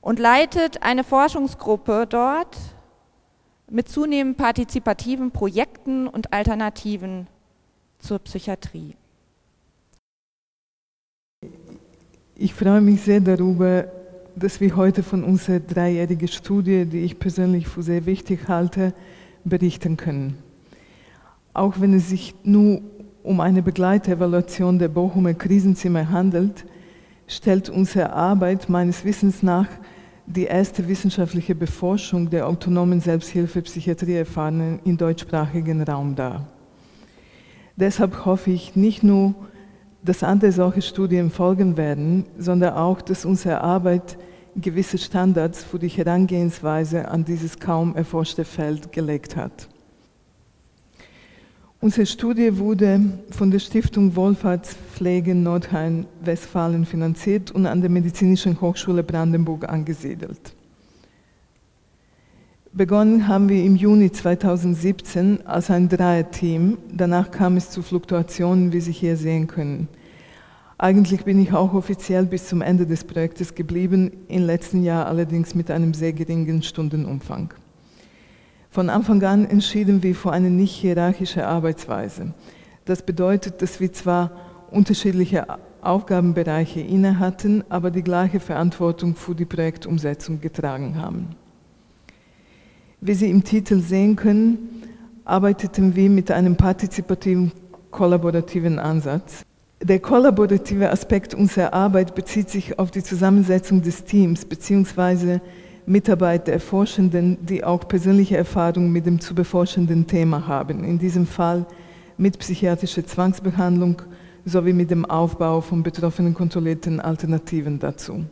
Und 0.00 0.20
leitet 0.20 0.84
eine 0.84 1.02
Forschungsgruppe 1.02 2.06
dort 2.08 2.56
mit 3.68 3.88
zunehmend 3.88 4.36
partizipativen 4.36 5.32
Projekten 5.32 6.06
und 6.06 6.32
Alternativen 6.32 7.26
zur 7.98 8.20
Psychiatrie. 8.20 8.96
Ich 12.36 12.54
freue 12.54 12.80
mich 12.80 13.02
sehr 13.02 13.18
darüber, 13.18 13.97
dass 14.38 14.60
wir 14.60 14.76
heute 14.76 15.02
von 15.02 15.24
unserer 15.24 15.60
dreijährigen 15.60 16.28
Studie, 16.28 16.84
die 16.84 17.00
ich 17.00 17.18
persönlich 17.18 17.66
für 17.66 17.82
sehr 17.82 18.06
wichtig 18.06 18.48
halte, 18.48 18.94
berichten 19.44 19.96
können. 19.96 20.38
Auch 21.52 21.80
wenn 21.80 21.94
es 21.94 22.08
sich 22.08 22.34
nur 22.44 22.82
um 23.22 23.40
eine 23.40 23.62
Begleitevaluation 23.62 24.78
der 24.78 24.88
Bochumer 24.88 25.34
Krisenzimmer 25.34 26.10
handelt, 26.10 26.64
stellt 27.26 27.68
unsere 27.68 28.12
Arbeit 28.12 28.68
meines 28.68 29.04
Wissens 29.04 29.42
nach 29.42 29.68
die 30.26 30.44
erste 30.44 30.86
wissenschaftliche 30.88 31.54
Beforschung 31.54 32.30
der 32.30 32.46
autonomen 32.46 33.00
Selbsthilfe 33.00 33.62
Psychiatrieerfahrenen 33.62 34.80
im 34.84 34.96
deutschsprachigen 34.96 35.82
Raum 35.82 36.14
dar. 36.14 36.46
Deshalb 37.76 38.24
hoffe 38.24 38.50
ich 38.50 38.76
nicht 38.76 39.02
nur, 39.02 39.34
dass 40.02 40.22
andere 40.22 40.52
solche 40.52 40.82
Studien 40.82 41.30
folgen 41.30 41.76
werden, 41.76 42.24
sondern 42.38 42.74
auch, 42.74 43.00
dass 43.00 43.24
unsere 43.24 43.60
Arbeit 43.60 44.18
gewisse 44.60 44.98
Standards 44.98 45.64
für 45.64 45.78
die 45.78 45.88
Herangehensweise 45.88 47.08
an 47.08 47.24
dieses 47.24 47.58
kaum 47.58 47.94
erforschte 47.96 48.44
Feld 48.44 48.92
gelegt 48.92 49.36
hat. 49.36 49.68
Unsere 51.80 52.06
Studie 52.06 52.58
wurde 52.58 53.00
von 53.30 53.52
der 53.52 53.60
Stiftung 53.60 54.16
Wohlfahrtspflege 54.16 55.32
Nordrhein-Westfalen 55.32 56.84
finanziert 56.84 57.52
und 57.52 57.66
an 57.66 57.80
der 57.80 57.90
Medizinischen 57.90 58.60
Hochschule 58.60 59.04
Brandenburg 59.04 59.68
angesiedelt. 59.68 60.54
Begonnen 62.72 63.28
haben 63.28 63.48
wir 63.48 63.64
im 63.64 63.76
Juni 63.76 64.10
2017 64.10 65.46
als 65.46 65.70
ein 65.70 65.88
Dreierteam. 65.88 66.78
Danach 66.92 67.30
kam 67.30 67.56
es 67.56 67.70
zu 67.70 67.82
Fluktuationen, 67.82 68.72
wie 68.72 68.80
Sie 68.80 68.92
hier 68.92 69.16
sehen 69.16 69.46
können. 69.46 69.88
Eigentlich 70.80 71.24
bin 71.24 71.42
ich 71.42 71.52
auch 71.52 71.74
offiziell 71.74 72.24
bis 72.24 72.46
zum 72.46 72.62
Ende 72.62 72.86
des 72.86 73.02
Projektes 73.02 73.56
geblieben, 73.56 74.12
im 74.28 74.46
letzten 74.46 74.84
Jahr 74.84 75.06
allerdings 75.06 75.56
mit 75.56 75.72
einem 75.72 75.92
sehr 75.92 76.12
geringen 76.12 76.62
Stundenumfang. 76.62 77.52
Von 78.70 78.88
Anfang 78.88 79.20
an 79.24 79.44
entschieden 79.44 80.04
wir 80.04 80.14
für 80.14 80.30
eine 80.30 80.50
nicht 80.50 80.76
hierarchische 80.76 81.44
Arbeitsweise. 81.48 82.32
Das 82.84 83.02
bedeutet, 83.02 83.60
dass 83.60 83.80
wir 83.80 83.92
zwar 83.92 84.30
unterschiedliche 84.70 85.46
Aufgabenbereiche 85.82 86.80
inne 86.80 87.18
hatten, 87.18 87.64
aber 87.70 87.90
die 87.90 88.02
gleiche 88.02 88.38
Verantwortung 88.38 89.16
für 89.16 89.34
die 89.34 89.46
Projektumsetzung 89.46 90.40
getragen 90.40 90.94
haben. 90.94 91.30
Wie 93.00 93.14
Sie 93.14 93.28
im 93.28 93.42
Titel 93.42 93.80
sehen 93.80 94.14
können, 94.14 94.58
arbeiteten 95.24 95.96
wir 95.96 96.08
mit 96.08 96.30
einem 96.30 96.56
partizipativen, 96.56 97.50
kollaborativen 97.90 98.78
Ansatz. 98.78 99.44
Der 99.82 100.00
kollaborative 100.00 100.90
Aspekt 100.90 101.34
unserer 101.34 101.72
Arbeit 101.72 102.16
bezieht 102.16 102.50
sich 102.50 102.80
auf 102.80 102.90
die 102.90 103.02
Zusammensetzung 103.02 103.80
des 103.80 104.02
Teams 104.02 104.44
bzw. 104.44 105.38
Mitarbeit 105.86 106.48
der 106.48 106.58
Forschenden, 106.58 107.38
die 107.46 107.62
auch 107.62 107.86
persönliche 107.86 108.36
Erfahrungen 108.36 108.90
mit 108.90 109.06
dem 109.06 109.20
zu 109.20 109.36
beforschenden 109.36 110.06
Thema 110.06 110.48
haben, 110.48 110.82
in 110.82 110.98
diesem 110.98 111.26
Fall 111.26 111.64
mit 112.16 112.40
psychiatrischer 112.40 113.06
Zwangsbehandlung 113.06 114.02
sowie 114.44 114.72
mit 114.72 114.90
dem 114.90 115.04
Aufbau 115.04 115.60
von 115.60 115.84
betroffenen 115.84 116.34
kontrollierten 116.34 116.98
Alternativen 116.98 117.78
dazu. 117.78 118.24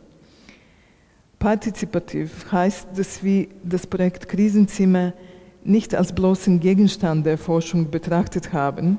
Partizipativ 1.39 2.51
heißt, 2.51 2.89
dass 2.93 3.23
wir 3.23 3.47
das 3.63 3.87
Projekt 3.87 4.27
Krisenzimmer 4.27 5.13
nicht 5.63 5.95
als 5.95 6.13
bloßen 6.13 6.59
Gegenstand 6.59 7.25
der 7.25 7.37
Forschung 7.37 7.89
betrachtet 7.89 8.51
haben, 8.51 8.97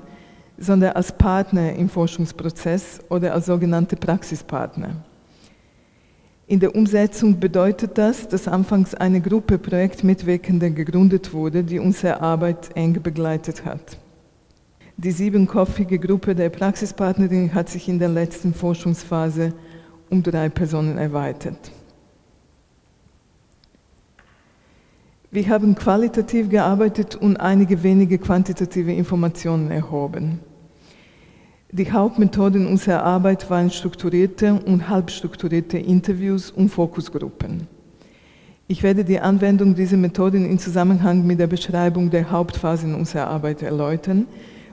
sondern 0.59 0.93
als 0.93 1.13
Partner 1.13 1.73
im 1.75 1.89
Forschungsprozess 1.89 3.01
oder 3.09 3.33
als 3.33 3.47
sogenannte 3.47 3.97
Praxispartner. 3.97 4.97
In 6.49 6.61
der 6.61 6.75
Umsetzung 6.75 7.39
bedeutet 7.39 7.99
das, 7.99 8.27
dass 8.27 8.49
anfangs 8.49 8.95
eine 8.95 9.21
Gruppe 9.21 9.59
Projektmitwirkender 9.59 10.71
gegründet 10.71 11.33
wurde, 11.33 11.63
die 11.63 11.79
unsere 11.79 12.21
Arbeit 12.21 12.71
eng 12.75 13.03
begleitet 13.03 13.65
hat. 13.65 13.99
Die 14.97 15.13
siebenköpfige 15.13 15.99
Gruppe 15.99 16.35
der 16.35 16.49
Praxispartnerin 16.49 17.55
hat 17.55 17.69
sich 17.69 17.89
in 17.89 17.99
der 17.99 18.09
letzten 18.09 18.53
Forschungsphase 18.53 19.53
um 20.11 20.23
drei 20.23 20.49
Personen 20.49 20.99
erweitert. 20.99 21.71
Wir 25.31 25.47
haben 25.51 25.75
qualitativ 25.75 26.49
gearbeitet 26.49 27.15
und 27.15 27.37
einige 27.37 27.83
wenige 27.83 28.17
quantitative 28.17 28.93
Informationen 28.93 29.71
erhoben. 29.71 30.41
Die 31.71 31.93
Hauptmethoden 31.93 32.67
unserer 32.67 33.03
Arbeit 33.03 33.51
waren 33.51 33.71
strukturierte 33.71 34.55
und 34.55 34.89
halbstrukturierte 34.89 35.77
Interviews 35.77 36.51
und 36.51 36.71
Fokusgruppen. 36.71 37.67
Ich 38.69 38.83
werde 38.83 39.05
die 39.05 39.21
Anwendung 39.21 39.75
dieser 39.75 39.99
Methoden 39.99 40.47
in 40.47 40.59
Zusammenhang 40.59 41.27
mit 41.27 41.39
der 41.39 41.47
Beschreibung 41.47 42.09
der 42.09 42.31
Hauptphasen 42.31 42.95
unserer 42.95 43.27
Arbeit 43.27 43.61
erläutern. 43.61 44.25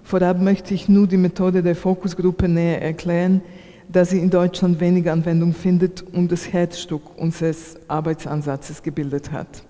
Vorab 0.03 0.39
möchte 0.39 0.73
ich 0.73 0.87
nur 0.87 1.05
die 1.05 1.17
Methode 1.17 1.61
der 1.61 1.75
Fokusgruppe 1.75 2.47
näher 2.47 2.81
erklären, 2.81 3.41
da 3.89 4.05
sie 4.05 4.19
in 4.19 4.29
Deutschland 4.29 4.79
wenig 4.79 5.11
Anwendung 5.11 5.53
findet 5.53 6.01
und 6.01 6.31
das 6.31 6.53
Herzstück 6.53 7.01
unseres 7.17 7.75
Arbeitsansatzes 7.89 8.81
gebildet 8.81 9.33
hat. 9.33 9.63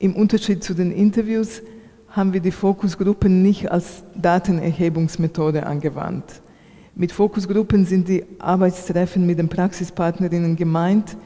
Im 0.00 0.16
Unterschied 0.16 0.64
zu 0.64 0.74
den 0.74 0.90
Interviews 0.90 1.62
haben 2.14 2.32
wir 2.32 2.40
die 2.40 2.52
Fokusgruppen 2.52 3.42
nicht 3.42 3.70
als 3.72 4.04
Datenerhebungsmethode 4.14 5.66
angewandt. 5.66 6.24
Mit 6.94 7.10
Fokusgruppen 7.10 7.84
sind 7.86 8.06
die 8.06 8.24
Arbeitstreffen 8.38 9.26
mit 9.26 9.40
den 9.40 9.48
Praxispartnerinnen 9.48 10.54
gemeint, 10.54 11.16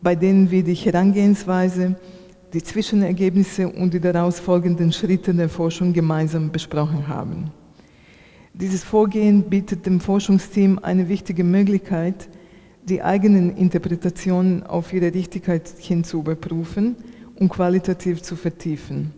bei 0.00 0.14
denen 0.14 0.48
wir 0.48 0.62
die 0.62 0.74
Herangehensweise, 0.74 1.96
die 2.52 2.62
Zwischenergebnisse 2.62 3.68
und 3.68 3.92
die 3.92 3.98
daraus 3.98 4.38
folgenden 4.38 4.92
Schritte 4.92 5.34
der 5.34 5.48
Forschung 5.48 5.92
gemeinsam 5.92 6.52
besprochen 6.52 7.08
haben. 7.08 7.50
Dieses 8.54 8.84
Vorgehen 8.84 9.42
bietet 9.42 9.84
dem 9.84 9.98
Forschungsteam 9.98 10.78
eine 10.80 11.08
wichtige 11.08 11.42
Möglichkeit, 11.42 12.28
die 12.88 13.02
eigenen 13.02 13.56
Interpretationen 13.56 14.62
auf 14.64 14.92
ihre 14.92 15.12
Richtigkeit 15.12 15.68
hin 15.78 16.04
zu 16.04 16.20
überprüfen 16.20 16.94
und 17.34 17.48
qualitativ 17.48 18.22
zu 18.22 18.36
vertiefen. 18.36 19.12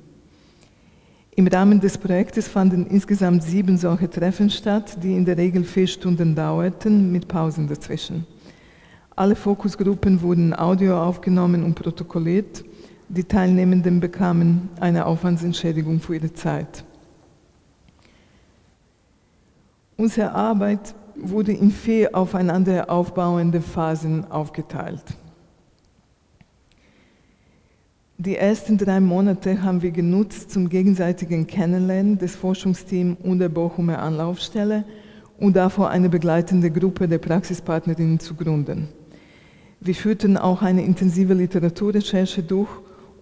Im 1.35 1.47
Rahmen 1.47 1.81
des 1.81 1.97
Projektes 1.97 2.47
fanden 2.47 2.87
insgesamt 2.87 3.42
sieben 3.42 3.79
solche 3.79 4.11
Treffen 4.11 4.51
statt, 4.51 5.03
die 5.03 5.16
in 5.16 5.25
der 5.25 5.38
Regel 5.38 5.64
vier 5.64 5.87
Stunden 5.87 6.35
dauerten, 6.35 7.11
mit 7.11 7.27
Pausen 7.27 7.66
dazwischen. 7.66 8.27
Alle 9.16 9.35
Fokusgruppen 9.35 10.21
wurden 10.21 10.53
audio 10.53 11.03
aufgenommen 11.03 11.64
und 11.64 11.75
protokolliert. 11.75 12.62
Die 13.09 13.25
Teilnehmenden 13.25 13.99
bekamen 13.99 14.68
eine 14.79 15.07
Aufwandsentschädigung 15.07 16.01
für 16.01 16.16
ihre 16.16 16.35
Zeit. 16.35 16.85
Unsere 19.97 20.33
Arbeit 20.33 20.95
wurde 21.16 21.53
in 21.53 21.71
vier 21.71 22.14
aufeinander 22.14 22.90
aufbauende 22.90 23.62
Phasen 23.62 24.31
aufgeteilt. 24.31 25.05
Die 28.18 28.37
ersten 28.37 28.77
drei 28.77 29.01
Monate 29.01 29.62
haben 29.62 29.83
wir 29.83 29.90
genutzt 29.90 30.51
zum 30.51 30.68
gegenseitigen 30.68 31.46
Kennenlernen 31.46 32.18
des 32.18 32.37
Forschungsteams 32.37 33.16
und 33.22 33.38
der 33.38 33.48
Bochumer 33.48 33.98
Anlaufstelle 34.01 34.85
und 35.38 35.57
davor 35.57 35.90
eine 35.90 36.09
begleitende 36.09 36.70
Gruppe 36.70 37.09
der 37.09 37.18
Praxispartnerinnen 37.18 38.20
zu 38.20 38.35
gründen. 38.35 38.88
Wir 39.81 39.94
führten 39.94 40.37
auch 40.37 40.62
eine 40.62 40.85
intensive 40.85 41.35
Literaturrecherche 41.35 42.42
durch, 42.42 42.68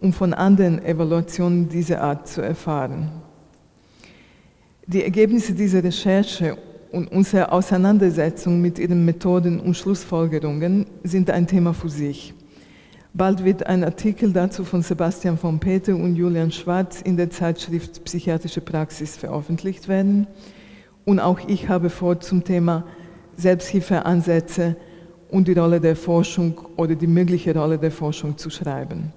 um 0.01 0.13
von 0.13 0.35
anderen 0.35 0.85
Evaluationen 0.85 1.69
dieser 1.69 2.03
Art 2.03 2.29
zu 2.29 2.43
erfahren. 2.43 3.11
Die 4.87 5.05
Ergebnisse 5.05 5.55
dieser 5.55 5.85
Recherche 5.85 6.59
und 6.91 7.13
unsere 7.13 7.53
Auseinandersetzung 7.53 8.61
mit 8.61 8.79
ihren 8.79 9.05
Methoden 9.05 9.61
und 9.61 9.77
Schlussfolgerungen 9.77 10.87
sind 11.05 11.31
ein 11.31 11.47
Thema 11.47 11.73
für 11.73 11.89
sich. 11.89 12.35
Bald 13.13 13.45
wird 13.45 13.67
ein 13.67 13.83
Artikel 13.83 14.33
dazu 14.33 14.65
von 14.65 14.83
Sebastian 14.83 15.37
von 15.37 15.59
Peter 15.59 15.97
und 15.97 16.15
Julian 16.15 16.53
Schwarz 16.53 17.01
in 17.03 17.17
der 17.17 17.29
Zeitschrift 17.29 18.05
Psychiatrische 18.05 18.61
Praxis 18.61 19.17
veröffentlicht 19.17 19.89
werden. 19.89 20.29
Und 21.05 21.19
auch 21.19 21.41
ich 21.49 21.69
habe 21.69 21.91
vor, 21.91 22.21
zum 22.21 22.45
Thema 22.45 22.85
Selbsthilfeansätze 23.37 24.77
und 25.29 25.49
die 25.49 25.55
Rolle 25.55 25.81
der 25.81 25.97
Forschung 25.97 26.61
oder 26.77 26.95
die 26.95 27.09
mögliche 27.09 27.53
Rolle 27.53 27.79
der 27.79 27.91
Forschung 27.91 28.39
zu 28.39 28.49
schreiben. 28.49 29.13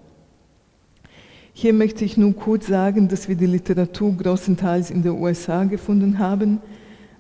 Hier 1.53 1.73
möchte 1.73 2.03
ich 2.03 2.17
nur 2.17 2.33
kurz 2.33 2.65
sagen, 2.65 3.07
dass 3.07 3.29
wir 3.29 3.35
die 3.35 3.45
Literatur 3.45 4.11
großenteils 4.17 4.89
in 4.89 5.03
den 5.03 5.11
USA 5.11 5.65
gefunden 5.65 6.17
haben, 6.17 6.61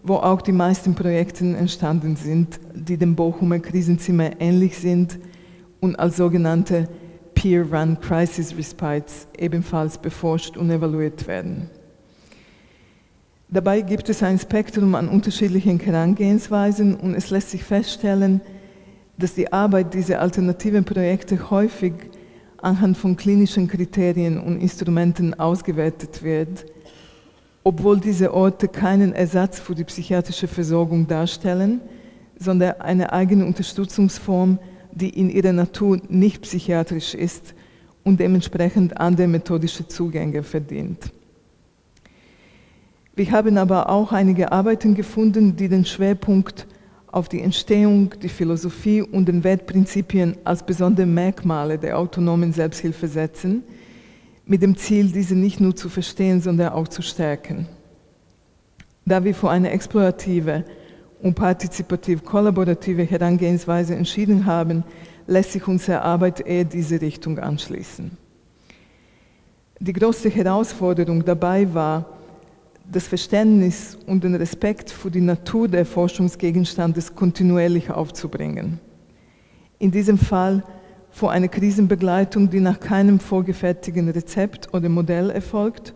wo 0.01 0.15
auch 0.15 0.41
die 0.41 0.51
meisten 0.51 0.95
Projekte 0.95 1.45
entstanden 1.55 2.15
sind, 2.15 2.59
die 2.73 2.97
dem 2.97 3.15
Bochumer 3.15 3.59
Krisenzimmer 3.59 4.41
ähnlich 4.41 4.79
sind– 4.79 5.19
und 5.83 5.99
als 5.99 6.15
sogenannte 6.15 6.87
Peer-Run 7.35 7.99
Crisis 7.99 8.55
Respites 8.57 9.27
ebenfalls 9.37 9.97
beforscht 9.97 10.55
und 10.55 10.71
evaluiert 10.71 11.27
werden. 11.27 11.69
Dabei 13.49 13.81
gibt 13.81 14.07
es 14.07 14.23
ein 14.23 14.39
Spektrum 14.39 14.95
an 14.95 15.09
unterschiedlichen 15.09 15.77
Herangehensweisen 15.81 16.95
und 16.95 17.15
es 17.15 17.31
lässt 17.31 17.49
sich 17.49 17.65
feststellen, 17.65 18.39
dass 19.17 19.33
die 19.33 19.51
Arbeit 19.51 19.93
dieser 19.93 20.21
alternativen 20.21 20.85
Projekte 20.85 21.51
häufig 21.51 21.93
anhand 22.61 22.97
von 22.97 23.17
klinischen 23.17 23.67
Kriterien 23.67 24.39
und 24.39 24.61
Instrumenten 24.61 25.33
ausgewertet 25.37 26.23
wird, 26.23 26.65
obwohl 27.65 27.99
diese 27.99 28.33
Orte 28.33 28.69
keinen 28.69 29.11
Ersatz 29.11 29.59
für 29.59 29.75
die 29.75 29.83
psychiatrische 29.83 30.47
Versorgung 30.47 31.07
darstellen, 31.07 31.81
sondern 32.39 32.79
eine 32.79 33.11
eigene 33.11 33.45
Unterstützungsform 33.45 34.59
die 34.95 35.09
in 35.09 35.29
ihrer 35.29 35.53
Natur 35.53 35.99
nicht 36.09 36.41
psychiatrisch 36.43 37.13
ist 37.13 37.53
und 38.03 38.19
dementsprechend 38.19 38.97
andere 38.97 39.27
methodische 39.27 39.87
Zugänge 39.87 40.43
verdient. 40.43 41.11
Wir 43.15 43.31
haben 43.31 43.57
aber 43.57 43.89
auch 43.89 44.11
einige 44.11 44.51
Arbeiten 44.51 44.95
gefunden, 44.95 45.55
die 45.55 45.69
den 45.69 45.85
Schwerpunkt 45.85 46.67
auf 47.11 47.29
die 47.29 47.41
Entstehung, 47.41 48.11
die 48.21 48.29
Philosophie 48.29 49.03
und 49.03 49.27
den 49.27 49.43
Wertprinzipien 49.43 50.35
als 50.43 50.65
besondere 50.65 51.05
Merkmale 51.05 51.77
der 51.77 51.99
autonomen 51.99 52.53
Selbsthilfe 52.53 53.07
setzen, 53.07 53.63
mit 54.45 54.63
dem 54.63 54.75
Ziel, 54.75 55.11
diese 55.11 55.35
nicht 55.35 55.59
nur 55.59 55.75
zu 55.75 55.89
verstehen, 55.89 56.41
sondern 56.41 56.73
auch 56.73 56.87
zu 56.87 57.01
stärken. 57.01 57.67
Da 59.05 59.23
wir 59.23 59.35
für 59.35 59.49
eine 59.49 59.69
explorative, 59.69 60.65
und 61.23 61.35
partizipativ-kollaborative 61.35 63.03
Herangehensweise 63.03 63.95
entschieden 63.95 64.45
haben, 64.45 64.83
lässt 65.25 65.53
sich 65.53 65.65
unsere 65.67 66.01
Arbeit 66.01 66.41
eher 66.41 66.65
diese 66.65 66.99
Richtung 67.01 67.39
anschließen. 67.39 68.11
Die 69.79 69.93
größte 69.93 70.29
Herausforderung 70.29 71.23
dabei 71.23 71.73
war, 71.73 72.05
das 72.91 73.07
Verständnis 73.07 73.97
und 74.05 74.25
den 74.25 74.35
Respekt 74.35 74.89
für 74.89 75.09
die 75.09 75.21
Natur 75.21 75.69
der 75.69 75.85
Forschungsgegenstandes 75.85 77.15
kontinuierlich 77.15 77.89
aufzubringen. 77.89 78.79
In 79.79 79.91
diesem 79.91 80.17
Fall 80.17 80.61
vor 81.09 81.31
einer 81.31 81.47
Krisenbegleitung, 81.47 82.49
die 82.49 82.59
nach 82.59 82.79
keinem 82.79 83.19
vorgefertigten 83.21 84.09
Rezept 84.09 84.73
oder 84.73 84.89
Modell 84.89 85.29
erfolgt 85.29 85.93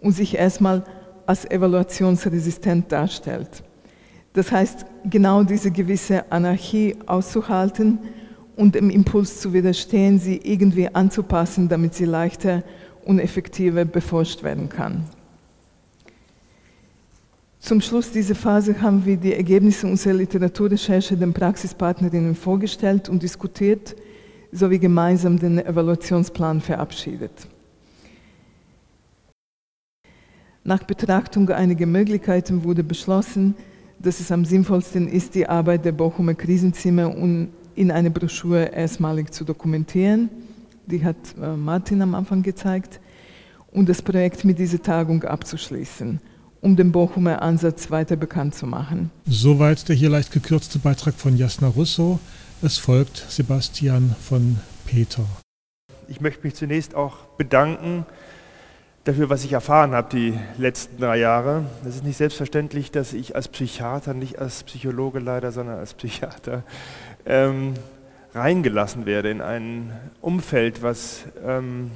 und 0.00 0.12
sich 0.12 0.34
erstmal 0.36 0.84
als 1.26 1.50
evaluationsresistent 1.50 2.90
darstellt. 2.90 3.62
Das 4.32 4.50
heißt, 4.50 4.86
genau 5.04 5.42
diese 5.42 5.70
gewisse 5.70 6.30
Anarchie 6.32 6.96
auszuhalten 7.06 7.98
und 8.56 8.74
dem 8.74 8.90
Impuls 8.90 9.40
zu 9.40 9.52
widerstehen, 9.52 10.18
sie 10.18 10.36
irgendwie 10.36 10.88
anzupassen, 10.94 11.68
damit 11.68 11.94
sie 11.94 12.06
leichter 12.06 12.62
und 13.04 13.18
effektiver 13.18 13.84
beforscht 13.84 14.42
werden 14.42 14.68
kann. 14.68 15.04
Zum 17.60 17.80
Schluss 17.80 18.10
dieser 18.10 18.34
Phase 18.34 18.80
haben 18.80 19.04
wir 19.04 19.16
die 19.16 19.34
Ergebnisse 19.34 19.86
unserer 19.86 20.14
Literaturrecherche 20.14 21.16
den 21.16 21.32
Praxispartnerinnen 21.32 22.34
vorgestellt 22.34 23.08
und 23.08 23.22
diskutiert, 23.22 23.94
sowie 24.50 24.78
gemeinsam 24.78 25.38
den 25.38 25.58
Evaluationsplan 25.58 26.60
verabschiedet. 26.60 27.32
Nach 30.64 30.82
Betrachtung 30.82 31.48
einiger 31.50 31.86
Möglichkeiten 31.86 32.64
wurde 32.64 32.82
beschlossen, 32.82 33.54
dass 34.02 34.20
es 34.20 34.32
am 34.32 34.44
sinnvollsten 34.44 35.08
ist, 35.08 35.34
die 35.34 35.48
Arbeit 35.48 35.84
der 35.84 35.92
Bochumer 35.92 36.34
Krisenzimmer 36.34 37.14
in 37.74 37.90
einer 37.90 38.10
Broschüre 38.10 38.64
erstmalig 38.66 39.32
zu 39.32 39.44
dokumentieren. 39.44 40.28
Die 40.86 41.04
hat 41.04 41.16
äh, 41.40 41.56
Martin 41.56 42.02
am 42.02 42.14
Anfang 42.14 42.42
gezeigt. 42.42 43.00
Und 43.70 43.88
das 43.88 44.02
Projekt 44.02 44.44
mit 44.44 44.58
dieser 44.58 44.82
Tagung 44.82 45.24
abzuschließen, 45.24 46.20
um 46.60 46.76
den 46.76 46.92
Bochumer 46.92 47.40
Ansatz 47.40 47.90
weiter 47.90 48.16
bekannt 48.16 48.54
zu 48.54 48.66
machen. 48.66 49.10
Soweit 49.26 49.88
der 49.88 49.96
hier 49.96 50.10
leicht 50.10 50.30
gekürzte 50.30 50.78
Beitrag 50.78 51.14
von 51.14 51.38
Jasna 51.38 51.68
Russo. 51.68 52.20
Es 52.60 52.76
folgt 52.76 53.16
Sebastian 53.28 54.14
von 54.20 54.58
Peter. 54.84 55.24
Ich 56.08 56.20
möchte 56.20 56.44
mich 56.44 56.54
zunächst 56.54 56.94
auch 56.94 57.24
bedanken 57.38 58.04
dafür, 59.04 59.30
was 59.30 59.44
ich 59.44 59.52
erfahren 59.52 59.92
habe 59.92 60.08
die 60.10 60.38
letzten 60.58 60.98
drei 60.98 61.18
Jahre. 61.18 61.64
Es 61.86 61.96
ist 61.96 62.04
nicht 62.04 62.16
selbstverständlich, 62.16 62.90
dass 62.90 63.12
ich 63.12 63.34
als 63.34 63.48
Psychiater, 63.48 64.14
nicht 64.14 64.38
als 64.38 64.62
Psychologe 64.62 65.18
leider, 65.18 65.52
sondern 65.52 65.78
als 65.78 65.94
Psychiater 65.94 66.62
ähm, 67.26 67.74
reingelassen 68.34 69.06
werde 69.06 69.30
in 69.30 69.40
ein 69.40 69.92
Umfeld, 70.20 70.82
was 70.82 71.24
ähm, 71.44 71.90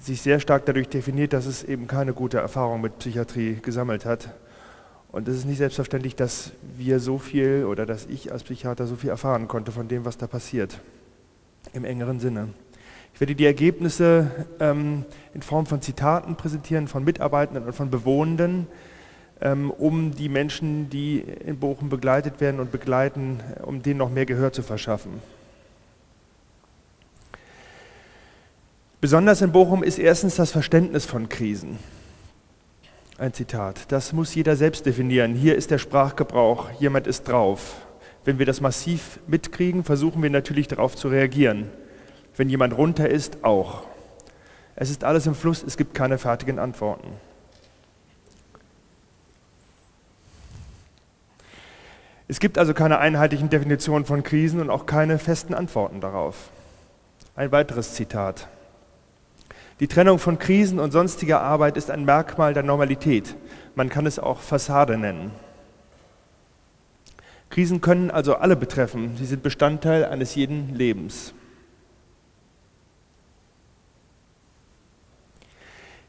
sich 0.00 0.22
sehr 0.22 0.40
stark 0.40 0.64
dadurch 0.64 0.88
definiert, 0.88 1.32
dass 1.32 1.46
es 1.46 1.62
eben 1.62 1.86
keine 1.86 2.14
gute 2.14 2.38
Erfahrung 2.38 2.80
mit 2.80 2.98
Psychiatrie 2.98 3.58
gesammelt 3.60 4.06
hat. 4.06 4.30
Und 5.12 5.26
es 5.28 5.38
ist 5.38 5.44
nicht 5.44 5.58
selbstverständlich, 5.58 6.14
dass 6.14 6.52
wir 6.76 7.00
so 7.00 7.18
viel 7.18 7.64
oder 7.64 7.84
dass 7.84 8.06
ich 8.06 8.32
als 8.32 8.44
Psychiater 8.44 8.86
so 8.86 8.94
viel 8.94 9.10
erfahren 9.10 9.48
konnte 9.48 9.72
von 9.72 9.88
dem, 9.88 10.04
was 10.04 10.16
da 10.16 10.28
passiert, 10.28 10.80
im 11.72 11.84
engeren 11.84 12.20
Sinne. 12.20 12.48
Ich 13.20 13.22
werde 13.22 13.34
die 13.34 13.44
Ergebnisse 13.44 14.30
ähm, 14.60 15.04
in 15.34 15.42
Form 15.42 15.66
von 15.66 15.82
Zitaten 15.82 16.36
präsentieren 16.36 16.88
von 16.88 17.04
Mitarbeitenden 17.04 17.64
und 17.64 17.74
von 17.74 17.90
Bewohnenden, 17.90 18.66
ähm, 19.42 19.70
um 19.70 20.14
die 20.14 20.30
Menschen, 20.30 20.88
die 20.88 21.18
in 21.18 21.58
Bochum 21.58 21.90
begleitet 21.90 22.40
werden 22.40 22.60
und 22.60 22.72
begleiten, 22.72 23.40
um 23.60 23.82
denen 23.82 23.98
noch 23.98 24.08
mehr 24.08 24.24
Gehör 24.24 24.54
zu 24.54 24.62
verschaffen. 24.62 25.20
Besonders 29.02 29.42
in 29.42 29.52
Bochum 29.52 29.82
ist 29.82 29.98
erstens 29.98 30.36
das 30.36 30.50
Verständnis 30.50 31.04
von 31.04 31.28
Krisen. 31.28 31.78
Ein 33.18 33.34
Zitat. 33.34 33.92
Das 33.92 34.14
muss 34.14 34.34
jeder 34.34 34.56
selbst 34.56 34.86
definieren. 34.86 35.34
Hier 35.34 35.56
ist 35.56 35.70
der 35.70 35.76
Sprachgebrauch, 35.76 36.70
jemand 36.80 37.06
ist 37.06 37.24
drauf. 37.24 37.86
Wenn 38.24 38.38
wir 38.38 38.46
das 38.46 38.62
massiv 38.62 39.20
mitkriegen, 39.26 39.84
versuchen 39.84 40.22
wir 40.22 40.30
natürlich 40.30 40.68
darauf 40.68 40.96
zu 40.96 41.08
reagieren. 41.08 41.68
Wenn 42.40 42.48
jemand 42.48 42.74
runter 42.74 43.06
ist, 43.06 43.44
auch. 43.44 43.82
Es 44.74 44.88
ist 44.88 45.04
alles 45.04 45.26
im 45.26 45.34
Fluss, 45.34 45.62
es 45.62 45.76
gibt 45.76 45.92
keine 45.92 46.16
fertigen 46.16 46.58
Antworten. 46.58 47.08
Es 52.28 52.40
gibt 52.40 52.56
also 52.56 52.72
keine 52.72 52.98
einheitlichen 52.98 53.50
Definitionen 53.50 54.06
von 54.06 54.22
Krisen 54.22 54.58
und 54.58 54.70
auch 54.70 54.86
keine 54.86 55.18
festen 55.18 55.52
Antworten 55.52 56.00
darauf. 56.00 56.48
Ein 57.36 57.52
weiteres 57.52 57.92
Zitat. 57.92 58.48
Die 59.78 59.86
Trennung 59.86 60.18
von 60.18 60.38
Krisen 60.38 60.78
und 60.78 60.92
sonstiger 60.92 61.42
Arbeit 61.42 61.76
ist 61.76 61.90
ein 61.90 62.06
Merkmal 62.06 62.54
der 62.54 62.62
Normalität. 62.62 63.36
Man 63.74 63.90
kann 63.90 64.06
es 64.06 64.18
auch 64.18 64.40
Fassade 64.40 64.96
nennen. 64.96 65.30
Krisen 67.50 67.82
können 67.82 68.10
also 68.10 68.36
alle 68.36 68.56
betreffen. 68.56 69.18
Sie 69.18 69.26
sind 69.26 69.42
Bestandteil 69.42 70.06
eines 70.06 70.34
jeden 70.36 70.74
Lebens. 70.74 71.34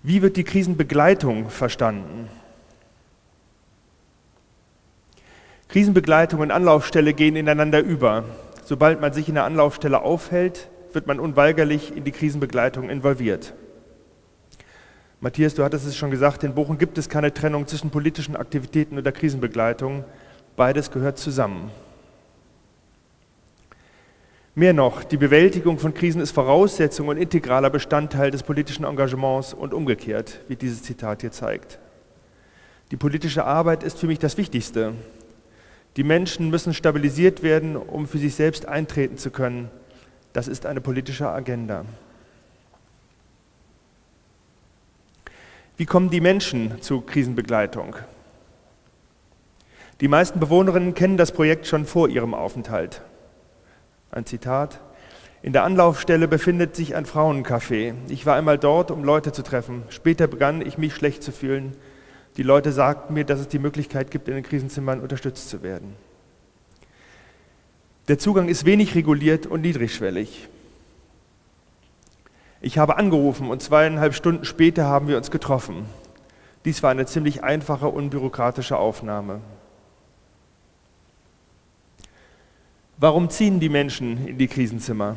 Wie 0.03 0.23
wird 0.23 0.35
die 0.35 0.43
Krisenbegleitung 0.43 1.49
verstanden? 1.49 2.27
Krisenbegleitung 5.67 6.39
und 6.39 6.49
Anlaufstelle 6.49 7.13
gehen 7.13 7.35
ineinander 7.35 7.81
über. 7.81 8.25
Sobald 8.65 8.99
man 8.99 9.13
sich 9.13 9.29
in 9.29 9.35
der 9.35 9.43
Anlaufstelle 9.43 10.01
aufhält, 10.01 10.69
wird 10.91 11.05
man 11.05 11.19
unweigerlich 11.19 11.95
in 11.95 12.03
die 12.03 12.11
Krisenbegleitung 12.11 12.89
involviert. 12.89 13.53
Matthias, 15.19 15.53
du 15.53 15.63
hattest 15.63 15.85
es 15.85 15.95
schon 15.95 16.09
gesagt, 16.09 16.43
in 16.43 16.55
Bochum 16.55 16.79
gibt 16.79 16.97
es 16.97 17.07
keine 17.07 17.31
Trennung 17.31 17.67
zwischen 17.67 17.91
politischen 17.91 18.35
Aktivitäten 18.35 18.97
und 18.97 19.03
der 19.03 19.13
Krisenbegleitung. 19.13 20.03
Beides 20.55 20.89
gehört 20.89 21.19
zusammen. 21.19 21.69
Mehr 24.53 24.73
noch, 24.73 25.05
die 25.05 25.15
Bewältigung 25.15 25.79
von 25.79 25.93
Krisen 25.93 26.19
ist 26.19 26.31
Voraussetzung 26.31 27.07
und 27.07 27.15
integraler 27.15 27.69
Bestandteil 27.69 28.31
des 28.31 28.43
politischen 28.43 28.83
Engagements 28.83 29.53
und 29.53 29.73
umgekehrt, 29.73 30.41
wie 30.49 30.57
dieses 30.57 30.83
Zitat 30.83 31.21
hier 31.21 31.31
zeigt. 31.31 31.79
Die 32.91 32.97
politische 32.97 33.45
Arbeit 33.45 33.81
ist 33.81 33.97
für 33.97 34.07
mich 34.07 34.19
das 34.19 34.35
Wichtigste. 34.35 34.93
Die 35.95 36.03
Menschen 36.03 36.49
müssen 36.49 36.73
stabilisiert 36.73 37.43
werden, 37.43 37.77
um 37.77 38.07
für 38.07 38.17
sich 38.17 38.35
selbst 38.35 38.65
eintreten 38.65 39.17
zu 39.17 39.31
können. 39.31 39.71
Das 40.33 40.49
ist 40.49 40.65
eine 40.65 40.81
politische 40.81 41.29
Agenda. 41.29 41.85
Wie 45.77 45.85
kommen 45.85 46.09
die 46.09 46.19
Menschen 46.19 46.81
zur 46.81 47.05
Krisenbegleitung? 47.05 47.95
Die 50.01 50.09
meisten 50.09 50.41
Bewohnerinnen 50.41 50.93
kennen 50.93 51.15
das 51.15 51.31
Projekt 51.31 51.67
schon 51.67 51.85
vor 51.85 52.09
ihrem 52.09 52.33
Aufenthalt. 52.33 53.01
Ein 54.11 54.25
Zitat. 54.25 54.81
In 55.41 55.53
der 55.53 55.63
Anlaufstelle 55.63 56.27
befindet 56.27 56.75
sich 56.75 56.95
ein 56.95 57.05
Frauencafé. 57.05 57.93
Ich 58.09 58.25
war 58.25 58.35
einmal 58.35 58.57
dort, 58.57 58.91
um 58.91 59.05
Leute 59.05 59.31
zu 59.31 59.41
treffen. 59.41 59.83
Später 59.89 60.27
begann 60.27 60.61
ich 60.61 60.77
mich 60.77 60.93
schlecht 60.93 61.23
zu 61.23 61.31
fühlen. 61.31 61.77
Die 62.35 62.43
Leute 62.43 62.73
sagten 62.73 63.13
mir, 63.13 63.23
dass 63.23 63.39
es 63.39 63.47
die 63.47 63.59
Möglichkeit 63.59 64.11
gibt, 64.11 64.27
in 64.27 64.35
den 64.35 64.43
Krisenzimmern 64.43 64.99
unterstützt 64.99 65.49
zu 65.49 65.63
werden. 65.63 65.95
Der 68.09 68.19
Zugang 68.19 68.49
ist 68.49 68.65
wenig 68.65 68.95
reguliert 68.95 69.47
und 69.47 69.61
niedrigschwellig. 69.61 70.49
Ich 72.59 72.77
habe 72.77 72.97
angerufen 72.97 73.49
und 73.49 73.63
zweieinhalb 73.63 74.13
Stunden 74.13 74.43
später 74.43 74.85
haben 74.85 75.07
wir 75.07 75.17
uns 75.17 75.31
getroffen. 75.31 75.85
Dies 76.65 76.83
war 76.83 76.91
eine 76.91 77.05
ziemlich 77.05 77.43
einfache, 77.43 77.87
unbürokratische 77.87 78.77
Aufnahme. 78.77 79.39
Warum 83.03 83.31
ziehen 83.31 83.59
die 83.59 83.67
Menschen 83.67 84.27
in 84.27 84.37
die 84.37 84.47
Krisenzimmer? 84.47 85.15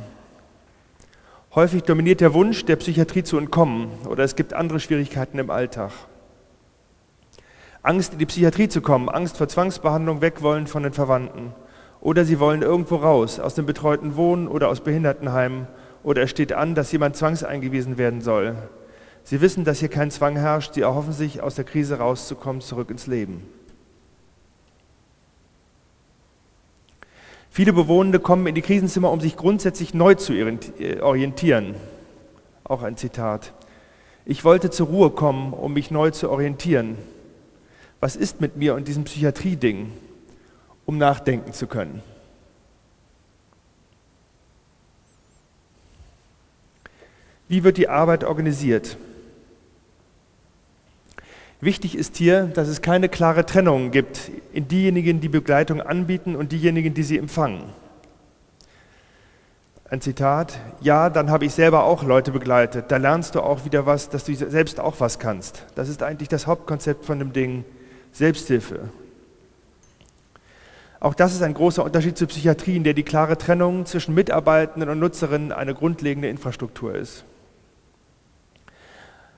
Häufig 1.54 1.82
dominiert 1.82 2.22
der 2.22 2.32
Wunsch, 2.32 2.64
der 2.64 2.76
Psychiatrie 2.76 3.24
zu 3.24 3.36
entkommen 3.36 3.90
oder 4.08 4.24
es 4.24 4.36
gibt 4.36 4.54
andere 4.54 4.80
Schwierigkeiten 4.80 5.38
im 5.38 5.50
Alltag. 5.50 5.92
Angst, 7.82 8.14
in 8.14 8.18
die 8.18 8.24
Psychiatrie 8.24 8.68
zu 8.68 8.80
kommen, 8.80 9.10
Angst 9.10 9.36
vor 9.36 9.48
Zwangsbehandlung, 9.48 10.22
Wegwollen 10.22 10.66
von 10.66 10.82
den 10.82 10.94
Verwandten. 10.94 11.52
Oder 12.00 12.24
sie 12.24 12.40
wollen 12.40 12.62
irgendwo 12.62 12.96
raus, 12.96 13.38
aus 13.38 13.54
dem 13.54 13.66
betreuten 13.66 14.16
Wohnen 14.16 14.48
oder 14.48 14.70
aus 14.70 14.80
Behindertenheimen 14.80 15.66
oder 16.02 16.22
es 16.22 16.30
steht 16.30 16.54
an, 16.54 16.74
dass 16.74 16.90
jemand 16.90 17.16
zwangseingewiesen 17.16 17.98
werden 17.98 18.22
soll. 18.22 18.56
Sie 19.24 19.42
wissen, 19.42 19.64
dass 19.64 19.80
hier 19.80 19.90
kein 19.90 20.10
Zwang 20.10 20.36
herrscht. 20.36 20.72
Sie 20.72 20.80
erhoffen 20.80 21.12
sich, 21.12 21.42
aus 21.42 21.56
der 21.56 21.64
Krise 21.64 21.98
rauszukommen, 21.98 22.62
zurück 22.62 22.88
ins 22.88 23.06
Leben. 23.06 23.42
Viele 27.54 27.72
Bewohnende 27.72 28.18
kommen 28.18 28.48
in 28.48 28.56
die 28.56 28.62
Krisenzimmer, 28.62 29.12
um 29.12 29.20
sich 29.20 29.36
grundsätzlich 29.36 29.94
neu 29.94 30.16
zu 30.16 30.32
äh, 30.32 30.98
orientieren. 31.00 31.76
Auch 32.64 32.82
ein 32.82 32.96
Zitat. 32.96 33.52
Ich 34.24 34.42
wollte 34.42 34.70
zur 34.70 34.88
Ruhe 34.88 35.10
kommen, 35.10 35.52
um 35.52 35.72
mich 35.72 35.92
neu 35.92 36.10
zu 36.10 36.30
orientieren. 36.30 36.98
Was 38.00 38.16
ist 38.16 38.40
mit 38.40 38.56
mir 38.56 38.74
und 38.74 38.88
diesem 38.88 39.04
Psychiatrie-Ding, 39.04 39.92
um 40.84 40.98
nachdenken 40.98 41.52
zu 41.52 41.68
können? 41.68 42.02
Wie 47.46 47.62
wird 47.62 47.76
die 47.76 47.88
Arbeit 47.88 48.24
organisiert? 48.24 48.96
Wichtig 51.64 51.96
ist 51.96 52.18
hier, 52.18 52.42
dass 52.44 52.68
es 52.68 52.82
keine 52.82 53.08
klare 53.08 53.46
Trennung 53.46 53.90
gibt 53.90 54.30
in 54.52 54.68
diejenigen, 54.68 55.22
die 55.22 55.30
Begleitung 55.30 55.80
anbieten 55.80 56.36
und 56.36 56.52
diejenigen, 56.52 56.92
die 56.92 57.02
sie 57.02 57.16
empfangen. 57.16 57.62
Ein 59.88 60.02
Zitat, 60.02 60.58
ja, 60.82 61.08
dann 61.08 61.30
habe 61.30 61.46
ich 61.46 61.54
selber 61.54 61.84
auch 61.84 62.02
Leute 62.02 62.32
begleitet. 62.32 62.90
Da 62.90 62.98
lernst 62.98 63.34
du 63.34 63.40
auch 63.40 63.64
wieder 63.64 63.86
was, 63.86 64.10
dass 64.10 64.24
du 64.24 64.34
selbst 64.34 64.78
auch 64.78 65.00
was 65.00 65.18
kannst. 65.18 65.64
Das 65.74 65.88
ist 65.88 66.02
eigentlich 66.02 66.28
das 66.28 66.46
Hauptkonzept 66.46 67.06
von 67.06 67.18
dem 67.18 67.32
Ding 67.32 67.64
Selbsthilfe. 68.12 68.90
Auch 71.00 71.14
das 71.14 71.32
ist 71.32 71.42
ein 71.42 71.54
großer 71.54 71.82
Unterschied 71.82 72.18
zur 72.18 72.28
Psychiatrie, 72.28 72.76
in 72.76 72.84
der 72.84 72.92
die 72.92 73.04
klare 73.04 73.38
Trennung 73.38 73.86
zwischen 73.86 74.14
Mitarbeitenden 74.14 74.90
und 74.90 74.98
Nutzerinnen 74.98 75.50
eine 75.50 75.72
grundlegende 75.72 76.28
Infrastruktur 76.28 76.94
ist. 76.94 77.24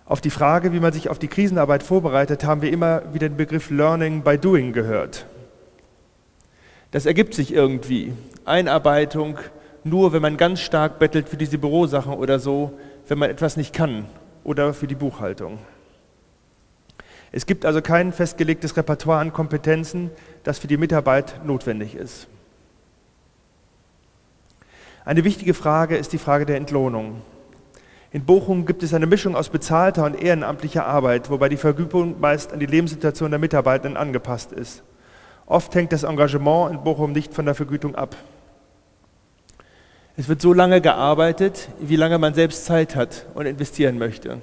Auf 0.07 0.21
die 0.21 0.31
Frage, 0.31 0.73
wie 0.73 0.79
man 0.79 0.93
sich 0.93 1.09
auf 1.09 1.19
die 1.19 1.27
Krisenarbeit 1.27 1.83
vorbereitet, 1.83 2.45
haben 2.45 2.63
wir 2.63 2.73
immer 2.73 3.13
wieder 3.13 3.29
den 3.29 3.37
Begriff 3.37 3.71
Learning 3.71 4.23
by 4.23 4.39
Doing 4.39 4.73
gehört. 4.73 5.27
Das 6.93 7.07
ergibt 7.07 7.35
sich 7.35 7.53
irgendwie. 7.53 8.13
Einarbeitung 8.45 9.39
nur, 9.83 10.13
wenn 10.13 10.23
man 10.23 10.37
ganz 10.37 10.61
stark 10.61 11.01
bettelt 11.01 11.29
für 11.29 11.37
diese 11.37 11.59
Bürosachen 11.59 12.13
oder 12.13 12.39
so, 12.39 12.79
wenn 13.09 13.19
man 13.19 13.31
etwas 13.31 13.57
nicht 13.57 13.75
kann 13.75 14.07
oder 14.45 14.73
für 14.75 14.87
die 14.87 14.95
Buchhaltung. 14.95 15.59
Es 17.33 17.45
gibt 17.45 17.65
also 17.67 17.83
kein 17.83 18.13
festgelegtes 18.13 18.77
Repertoire 18.77 19.21
an 19.21 19.33
Kompetenzen, 19.33 20.11
das 20.45 20.61
für 20.61 20.69
die 20.69 20.77
Mitarbeit 20.77 21.45
notwendig 21.45 21.97
ist. 21.97 22.29
Eine 25.05 25.25
wichtige 25.25 25.55
Frage 25.55 25.97
ist 25.97 26.13
die 26.13 26.19
Frage 26.19 26.47
der 26.47 26.57
Entlohnung. 26.57 27.23
In 28.17 28.25
Bochum 28.25 28.65
gibt 28.65 28.83
es 28.83 28.95
eine 28.95 29.05
Mischung 29.05 29.37
aus 29.37 29.51
bezahlter 29.51 30.07
und 30.07 30.15
ehrenamtlicher 30.15 30.87
Arbeit, 30.87 31.29
wobei 31.29 31.51
die 31.51 31.59
Vergütung 31.59 32.19
meist 32.19 32.51
an 32.51 32.61
die 32.61 32.65
Lebenssituation 32.65 33.31
der 33.31 33.39
Mitarbeitenden 33.39 33.99
angepasst 33.99 34.53
ist. 34.53 34.83
Oft 35.45 35.75
hängt 35.75 35.93
das 35.93 36.03
Engagement 36.03 36.73
in 36.73 36.83
Bochum 36.83 37.13
nicht 37.13 37.35
von 37.35 37.45
der 37.45 37.55
Vergütung 37.55 37.95
ab. 37.95 38.17
Es 40.17 40.29
wird 40.29 40.41
so 40.41 40.55
lange 40.55 40.81
gearbeitet, 40.81 41.69
wie 41.79 41.97
lange 41.97 42.17
man 42.17 42.33
selbst 42.33 42.65
Zeit 42.65 42.97
hat 42.97 43.27
und 43.35 43.45
investieren 43.45 43.99
möchte. 43.99 44.41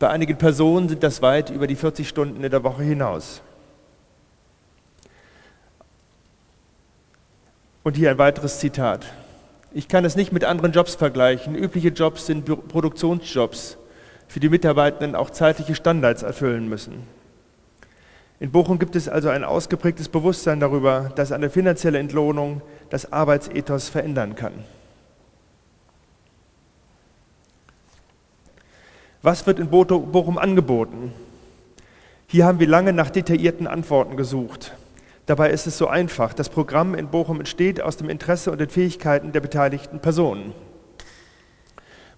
Bei 0.00 0.10
einigen 0.10 0.36
Personen 0.36 0.88
sind 0.88 1.04
das 1.04 1.22
weit 1.22 1.50
über 1.50 1.68
die 1.68 1.76
40 1.76 2.08
Stunden 2.08 2.42
in 2.42 2.50
der 2.50 2.64
Woche 2.64 2.82
hinaus. 2.82 3.42
Und 7.84 7.96
hier 7.96 8.10
ein 8.10 8.18
weiteres 8.18 8.58
Zitat. 8.58 9.06
Ich 9.74 9.88
kann 9.88 10.04
es 10.04 10.16
nicht 10.16 10.32
mit 10.32 10.44
anderen 10.44 10.72
Jobs 10.72 10.94
vergleichen. 10.94 11.54
Übliche 11.54 11.88
Jobs 11.88 12.26
sind 12.26 12.44
Produktionsjobs, 12.44 13.78
für 14.28 14.40
die 14.40 14.50
Mitarbeitenden 14.50 15.14
auch 15.14 15.30
zeitliche 15.30 15.74
Standards 15.74 16.22
erfüllen 16.22 16.68
müssen. 16.68 17.06
In 18.38 18.50
Bochum 18.50 18.78
gibt 18.78 18.96
es 18.96 19.08
also 19.08 19.30
ein 19.30 19.44
ausgeprägtes 19.44 20.08
Bewusstsein 20.08 20.60
darüber, 20.60 21.12
dass 21.14 21.32
eine 21.32 21.48
finanzielle 21.48 21.98
Entlohnung 21.98 22.60
das 22.90 23.12
Arbeitsethos 23.12 23.88
verändern 23.88 24.34
kann. 24.34 24.52
Was 29.22 29.46
wird 29.46 29.60
in 29.60 29.70
Bochum 29.70 30.36
angeboten? 30.36 31.12
Hier 32.26 32.44
haben 32.44 32.58
wir 32.58 32.66
lange 32.66 32.92
nach 32.92 33.10
detaillierten 33.10 33.66
Antworten 33.66 34.16
gesucht. 34.16 34.74
Dabei 35.26 35.50
ist 35.50 35.66
es 35.66 35.78
so 35.78 35.86
einfach. 35.86 36.34
Das 36.34 36.48
Programm 36.48 36.94
in 36.94 37.08
Bochum 37.08 37.38
entsteht 37.38 37.80
aus 37.80 37.96
dem 37.96 38.10
Interesse 38.10 38.50
und 38.50 38.60
den 38.60 38.68
Fähigkeiten 38.68 39.32
der 39.32 39.40
beteiligten 39.40 40.00
Personen. 40.00 40.52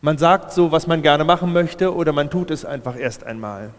Man 0.00 0.18
sagt 0.18 0.52
so, 0.52 0.72
was 0.72 0.86
man 0.86 1.02
gerne 1.02 1.24
machen 1.24 1.52
möchte, 1.52 1.94
oder 1.94 2.12
man 2.12 2.30
tut 2.30 2.50
es 2.50 2.64
einfach 2.64 2.96
erst 2.96 3.24
einmal. 3.24 3.70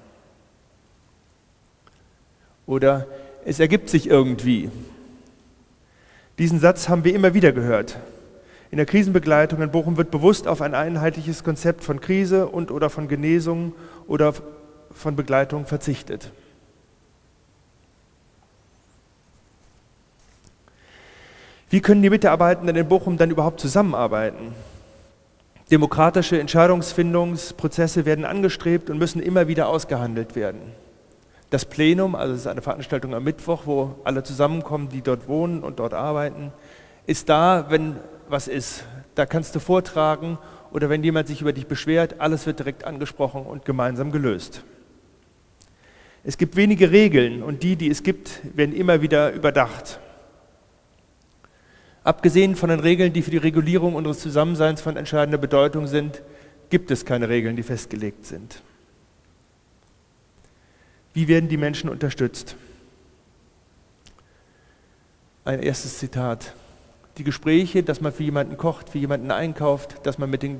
Oder 2.65 3.07
es 3.45 3.59
ergibt 3.59 3.89
sich 3.89 4.09
irgendwie. 4.09 4.71
Diesen 6.39 6.59
Satz 6.59 6.89
haben 6.89 7.03
wir 7.03 7.13
immer 7.13 7.33
wieder 7.33 7.51
gehört. 7.51 7.99
In 8.71 8.77
der 8.77 8.87
Krisenbegleitung 8.87 9.61
in 9.61 9.71
Bochum 9.71 9.97
wird 9.97 10.11
bewusst 10.11 10.47
auf 10.47 10.61
ein 10.61 10.73
einheitliches 10.73 11.43
Konzept 11.43 11.83
von 11.83 12.01
Krise 12.01 12.47
und 12.47 12.71
oder 12.71 12.89
von 12.89 13.07
Genesung 13.07 13.73
oder 14.07 14.33
von 14.91 15.15
Begleitung 15.15 15.65
verzichtet. 15.65 16.31
Wie 21.75 21.81
können 21.81 22.01
die 22.01 22.09
Mitarbeitenden 22.09 22.73
in 22.77 22.87
Bochum 22.87 23.17
dann 23.17 23.31
überhaupt 23.31 23.59
zusammenarbeiten? 23.59 24.55
Demokratische 25.69 26.39
Entscheidungsfindungsprozesse 26.39 28.05
werden 28.05 28.23
angestrebt 28.23 28.89
und 28.89 28.97
müssen 28.97 29.21
immer 29.21 29.49
wieder 29.49 29.67
ausgehandelt 29.67 30.37
werden. 30.37 30.61
Das 31.49 31.65
Plenum, 31.65 32.15
also 32.15 32.33
es 32.33 32.39
ist 32.39 32.47
eine 32.47 32.61
Veranstaltung 32.61 33.13
am 33.13 33.25
Mittwoch, 33.25 33.63
wo 33.65 33.95
alle 34.05 34.23
zusammenkommen, 34.23 34.87
die 34.87 35.01
dort 35.01 35.27
wohnen 35.27 35.63
und 35.63 35.79
dort 35.79 35.93
arbeiten, 35.93 36.53
ist 37.07 37.27
da, 37.27 37.65
wenn 37.67 37.97
was 38.29 38.47
ist. 38.47 38.85
Da 39.15 39.25
kannst 39.25 39.53
du 39.53 39.59
vortragen 39.59 40.37
oder 40.71 40.89
wenn 40.89 41.03
jemand 41.03 41.27
sich 41.27 41.41
über 41.41 41.51
dich 41.51 41.67
beschwert, 41.67 42.21
alles 42.21 42.45
wird 42.45 42.59
direkt 42.59 42.85
angesprochen 42.85 43.45
und 43.45 43.65
gemeinsam 43.65 44.13
gelöst. 44.13 44.63
Es 46.23 46.37
gibt 46.37 46.55
wenige 46.55 46.91
Regeln 46.91 47.43
und 47.43 47.63
die, 47.63 47.75
die 47.75 47.89
es 47.89 48.01
gibt, 48.01 48.39
werden 48.55 48.73
immer 48.73 49.01
wieder 49.01 49.33
überdacht. 49.33 49.99
Abgesehen 52.05 52.55
von 52.55 52.69
den 52.69 52.79
Regeln, 52.79 53.13
die 53.13 53.23
für 53.23 53.31
die 53.31 53.37
Regulierung 53.37 53.95
unseres 53.95 54.19
Zusammenseins 54.19 54.79
von 54.79 54.95
entscheidender 54.95 55.39
Bedeutung 55.39 55.87
sind, 55.87 56.21
gibt 56.69 56.91
es 56.91 57.03
keine 57.03 57.29
Regeln, 57.29 57.55
die 57.55 57.63
festgelegt 57.63 58.27
sind. 58.27 58.61
Wie 61.15 61.27
werden 61.27 61.49
die 61.49 61.57
Menschen 61.57 61.89
unterstützt? 61.89 62.57
Ein 65.45 65.59
erstes 65.63 65.97
Zitat. 65.97 66.53
Die 67.17 67.23
Gespräche, 67.23 67.81
dass 67.81 68.01
man 68.01 68.13
für 68.13 68.23
jemanden 68.23 68.55
kocht, 68.55 68.89
für 68.89 68.99
jemanden 68.99 69.31
einkauft, 69.31 70.05
dass 70.05 70.19
man 70.19 70.29
mit 70.29 70.43
den, 70.43 70.59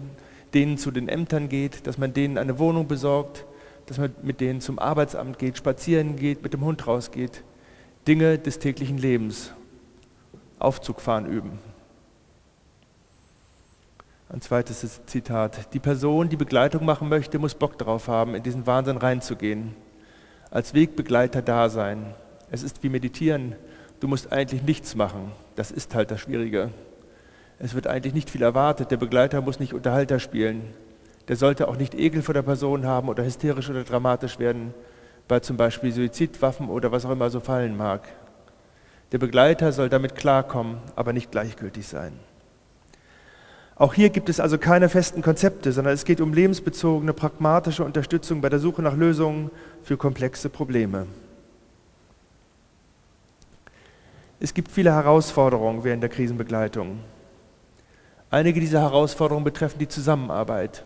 denen 0.55 0.79
zu 0.79 0.89
den 0.89 1.07
Ämtern 1.07 1.47
geht, 1.47 1.85
dass 1.85 1.99
man 1.99 2.11
denen 2.11 2.39
eine 2.39 2.57
Wohnung 2.57 2.87
besorgt, 2.87 3.45
dass 3.85 3.99
man 3.99 4.15
mit 4.23 4.41
denen 4.41 4.61
zum 4.61 4.79
Arbeitsamt 4.79 5.37
geht, 5.37 5.57
spazieren 5.57 6.15
geht, 6.15 6.41
mit 6.41 6.53
dem 6.53 6.65
Hund 6.65 6.87
rausgeht. 6.87 7.43
Dinge 8.07 8.39
des 8.39 8.57
täglichen 8.57 8.97
Lebens. 8.97 9.53
Aufzugfahren 10.65 11.25
üben. 11.25 11.59
Ein 14.27 14.41
zweites 14.41 15.05
Zitat. 15.05 15.73
Die 15.73 15.79
Person, 15.79 16.29
die 16.29 16.35
Begleitung 16.35 16.83
machen 16.83 17.07
möchte, 17.07 17.37
muss 17.37 17.53
Bock 17.53 17.77
darauf 17.77 18.07
haben, 18.07 18.33
in 18.33 18.43
diesen 18.43 18.65
Wahnsinn 18.65 18.97
reinzugehen. 18.97 19.75
Als 20.49 20.73
Wegbegleiter 20.73 21.41
da 21.41 21.69
sein. 21.69 22.15
Es 22.49 22.63
ist 22.63 22.81
wie 22.83 22.89
meditieren. 22.89 23.55
Du 23.99 24.07
musst 24.07 24.33
eigentlich 24.33 24.63
nichts 24.63 24.95
machen. 24.95 25.31
Das 25.55 25.71
ist 25.71 25.93
halt 25.93 26.11
das 26.11 26.21
Schwierige. 26.21 26.71
Es 27.59 27.75
wird 27.75 27.87
eigentlich 27.87 28.13
nicht 28.13 28.29
viel 28.29 28.41
erwartet. 28.41 28.91
Der 28.91 28.97
Begleiter 28.97 29.41
muss 29.41 29.59
nicht 29.59 29.73
Unterhalter 29.73 30.19
spielen. 30.19 30.73
Der 31.27 31.35
sollte 31.35 31.67
auch 31.67 31.77
nicht 31.77 31.93
Ekel 31.93 32.21
vor 32.23 32.33
der 32.33 32.41
Person 32.41 32.85
haben 32.85 33.09
oder 33.09 33.23
hysterisch 33.23 33.69
oder 33.69 33.83
dramatisch 33.83 34.39
werden 34.39 34.73
bei 35.27 35.39
zum 35.39 35.57
Beispiel 35.57 35.91
Suizidwaffen 35.91 36.69
oder 36.69 36.91
was 36.91 37.05
auch 37.05 37.11
immer 37.11 37.29
so 37.29 37.39
fallen 37.39 37.77
mag. 37.77 38.07
Der 39.11 39.17
Begleiter 39.17 39.71
soll 39.71 39.89
damit 39.89 40.15
klarkommen, 40.15 40.77
aber 40.95 41.13
nicht 41.13 41.31
gleichgültig 41.31 41.87
sein. 41.87 42.13
Auch 43.77 43.93
hier 43.93 44.09
gibt 44.09 44.29
es 44.29 44.39
also 44.39 44.57
keine 44.57 44.87
festen 44.87 45.21
Konzepte, 45.21 45.71
sondern 45.73 45.93
es 45.93 46.05
geht 46.05 46.21
um 46.21 46.33
lebensbezogene, 46.33 47.11
pragmatische 47.11 47.83
Unterstützung 47.83 48.39
bei 48.39 48.49
der 48.49 48.59
Suche 48.59 48.81
nach 48.81 48.95
Lösungen 48.95 49.51
für 49.83 49.97
komplexe 49.97 50.49
Probleme. 50.49 51.07
Es 54.39 54.53
gibt 54.53 54.71
viele 54.71 54.93
Herausforderungen 54.93 55.83
während 55.83 56.03
der 56.03 56.09
Krisenbegleitung. 56.09 56.99
Einige 58.31 58.59
dieser 58.59 58.81
Herausforderungen 58.81 59.45
betreffen 59.45 59.79
die 59.79 59.87
Zusammenarbeit. 59.87 60.83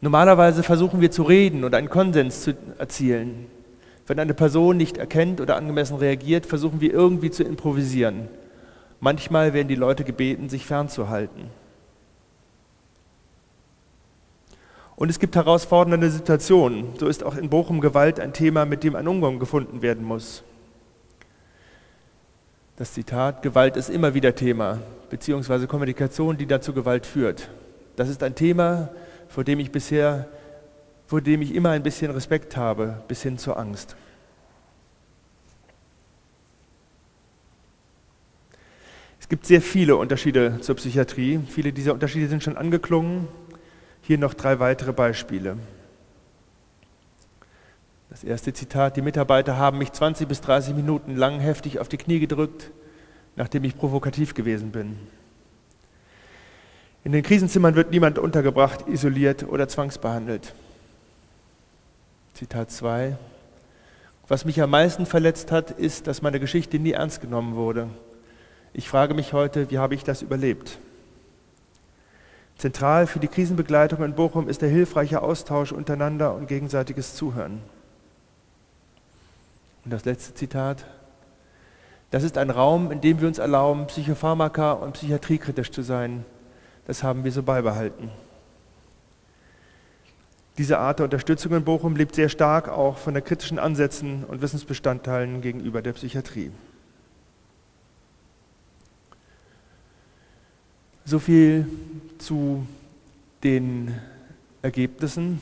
Normalerweise 0.00 0.62
versuchen 0.62 1.00
wir 1.00 1.10
zu 1.10 1.22
reden 1.22 1.64
und 1.64 1.74
einen 1.74 1.90
Konsens 1.90 2.42
zu 2.42 2.54
erzielen. 2.78 3.46
Wenn 4.10 4.18
eine 4.18 4.34
Person 4.34 4.76
nicht 4.76 4.98
erkennt 4.98 5.40
oder 5.40 5.54
angemessen 5.54 5.96
reagiert, 5.96 6.44
versuchen 6.44 6.80
wir 6.80 6.92
irgendwie 6.92 7.30
zu 7.30 7.44
improvisieren. 7.44 8.26
Manchmal 8.98 9.54
werden 9.54 9.68
die 9.68 9.76
Leute 9.76 10.02
gebeten, 10.02 10.48
sich 10.48 10.66
fernzuhalten. 10.66 11.44
Und 14.96 15.10
es 15.10 15.20
gibt 15.20 15.36
herausfordernde 15.36 16.10
Situationen. 16.10 16.88
So 16.98 17.06
ist 17.06 17.22
auch 17.22 17.36
in 17.36 17.50
Bochum 17.50 17.80
Gewalt 17.80 18.18
ein 18.18 18.32
Thema, 18.32 18.64
mit 18.64 18.82
dem 18.82 18.96
ein 18.96 19.06
Umgang 19.06 19.38
gefunden 19.38 19.80
werden 19.80 20.04
muss. 20.04 20.42
Das 22.78 22.92
Zitat, 22.94 23.42
Gewalt 23.42 23.76
ist 23.76 23.90
immer 23.90 24.12
wieder 24.12 24.34
Thema, 24.34 24.80
beziehungsweise 25.08 25.68
Kommunikation, 25.68 26.36
die 26.36 26.46
dazu 26.46 26.72
Gewalt 26.72 27.06
führt. 27.06 27.48
Das 27.94 28.08
ist 28.08 28.24
ein 28.24 28.34
Thema, 28.34 28.88
vor 29.28 29.44
dem 29.44 29.60
ich 29.60 29.70
bisher 29.70 30.26
vor 31.10 31.20
dem 31.20 31.42
ich 31.42 31.56
immer 31.56 31.70
ein 31.70 31.82
bisschen 31.82 32.12
Respekt 32.12 32.56
habe, 32.56 33.02
bis 33.08 33.20
hin 33.20 33.36
zur 33.36 33.58
Angst. 33.58 33.96
Es 39.18 39.28
gibt 39.28 39.44
sehr 39.44 39.60
viele 39.60 39.96
Unterschiede 39.96 40.60
zur 40.60 40.76
Psychiatrie. 40.76 41.40
Viele 41.48 41.72
dieser 41.72 41.94
Unterschiede 41.94 42.28
sind 42.28 42.44
schon 42.44 42.56
angeklungen. 42.56 43.26
Hier 44.02 44.18
noch 44.18 44.34
drei 44.34 44.60
weitere 44.60 44.92
Beispiele. 44.92 45.56
Das 48.08 48.22
erste 48.22 48.52
Zitat, 48.52 48.96
die 48.96 49.02
Mitarbeiter 49.02 49.56
haben 49.56 49.78
mich 49.78 49.90
20 49.90 50.28
bis 50.28 50.40
30 50.42 50.76
Minuten 50.76 51.16
lang 51.16 51.40
heftig 51.40 51.80
auf 51.80 51.88
die 51.88 51.98
Knie 51.98 52.20
gedrückt, 52.20 52.70
nachdem 53.34 53.64
ich 53.64 53.76
provokativ 53.76 54.34
gewesen 54.34 54.70
bin. 54.70 54.96
In 57.02 57.10
den 57.10 57.24
Krisenzimmern 57.24 57.74
wird 57.74 57.90
niemand 57.90 58.16
untergebracht, 58.20 58.86
isoliert 58.86 59.42
oder 59.48 59.66
zwangsbehandelt. 59.66 60.54
Zitat 62.40 62.70
2. 62.70 63.18
Was 64.26 64.46
mich 64.46 64.62
am 64.62 64.70
meisten 64.70 65.04
verletzt 65.04 65.52
hat, 65.52 65.72
ist, 65.72 66.06
dass 66.06 66.22
meine 66.22 66.40
Geschichte 66.40 66.78
nie 66.78 66.92
ernst 66.92 67.20
genommen 67.20 67.54
wurde. 67.54 67.90
Ich 68.72 68.88
frage 68.88 69.12
mich 69.12 69.34
heute, 69.34 69.70
wie 69.70 69.76
habe 69.76 69.94
ich 69.94 70.04
das 70.04 70.22
überlebt? 70.22 70.78
Zentral 72.56 73.06
für 73.06 73.18
die 73.18 73.28
Krisenbegleitung 73.28 74.02
in 74.02 74.14
Bochum 74.14 74.48
ist 74.48 74.62
der 74.62 74.70
hilfreiche 74.70 75.20
Austausch 75.20 75.70
untereinander 75.70 76.34
und 76.34 76.48
gegenseitiges 76.48 77.14
Zuhören. 77.14 77.60
Und 79.84 79.92
das 79.92 80.06
letzte 80.06 80.32
Zitat. 80.32 80.86
Das 82.10 82.22
ist 82.22 82.38
ein 82.38 82.48
Raum, 82.48 82.90
in 82.90 83.02
dem 83.02 83.20
wir 83.20 83.28
uns 83.28 83.36
erlauben, 83.36 83.86
Psychopharmaka 83.86 84.72
und 84.72 84.92
psychiatriekritisch 84.94 85.72
zu 85.72 85.82
sein. 85.82 86.24
Das 86.86 87.02
haben 87.02 87.22
wir 87.22 87.32
so 87.32 87.42
beibehalten. 87.42 88.10
Diese 90.60 90.78
Art 90.78 90.98
der 90.98 91.04
Unterstützung 91.04 91.54
in 91.54 91.64
Bochum 91.64 91.96
lebt 91.96 92.14
sehr 92.14 92.28
stark 92.28 92.68
auch 92.68 92.98
von 92.98 93.14
den 93.14 93.24
kritischen 93.24 93.58
Ansätzen 93.58 94.24
und 94.24 94.42
Wissensbestandteilen 94.42 95.40
gegenüber 95.40 95.80
der 95.80 95.94
Psychiatrie. 95.94 96.50
So 101.06 101.18
viel 101.18 101.66
zu 102.18 102.66
den 103.42 103.94
Ergebnissen. 104.60 105.40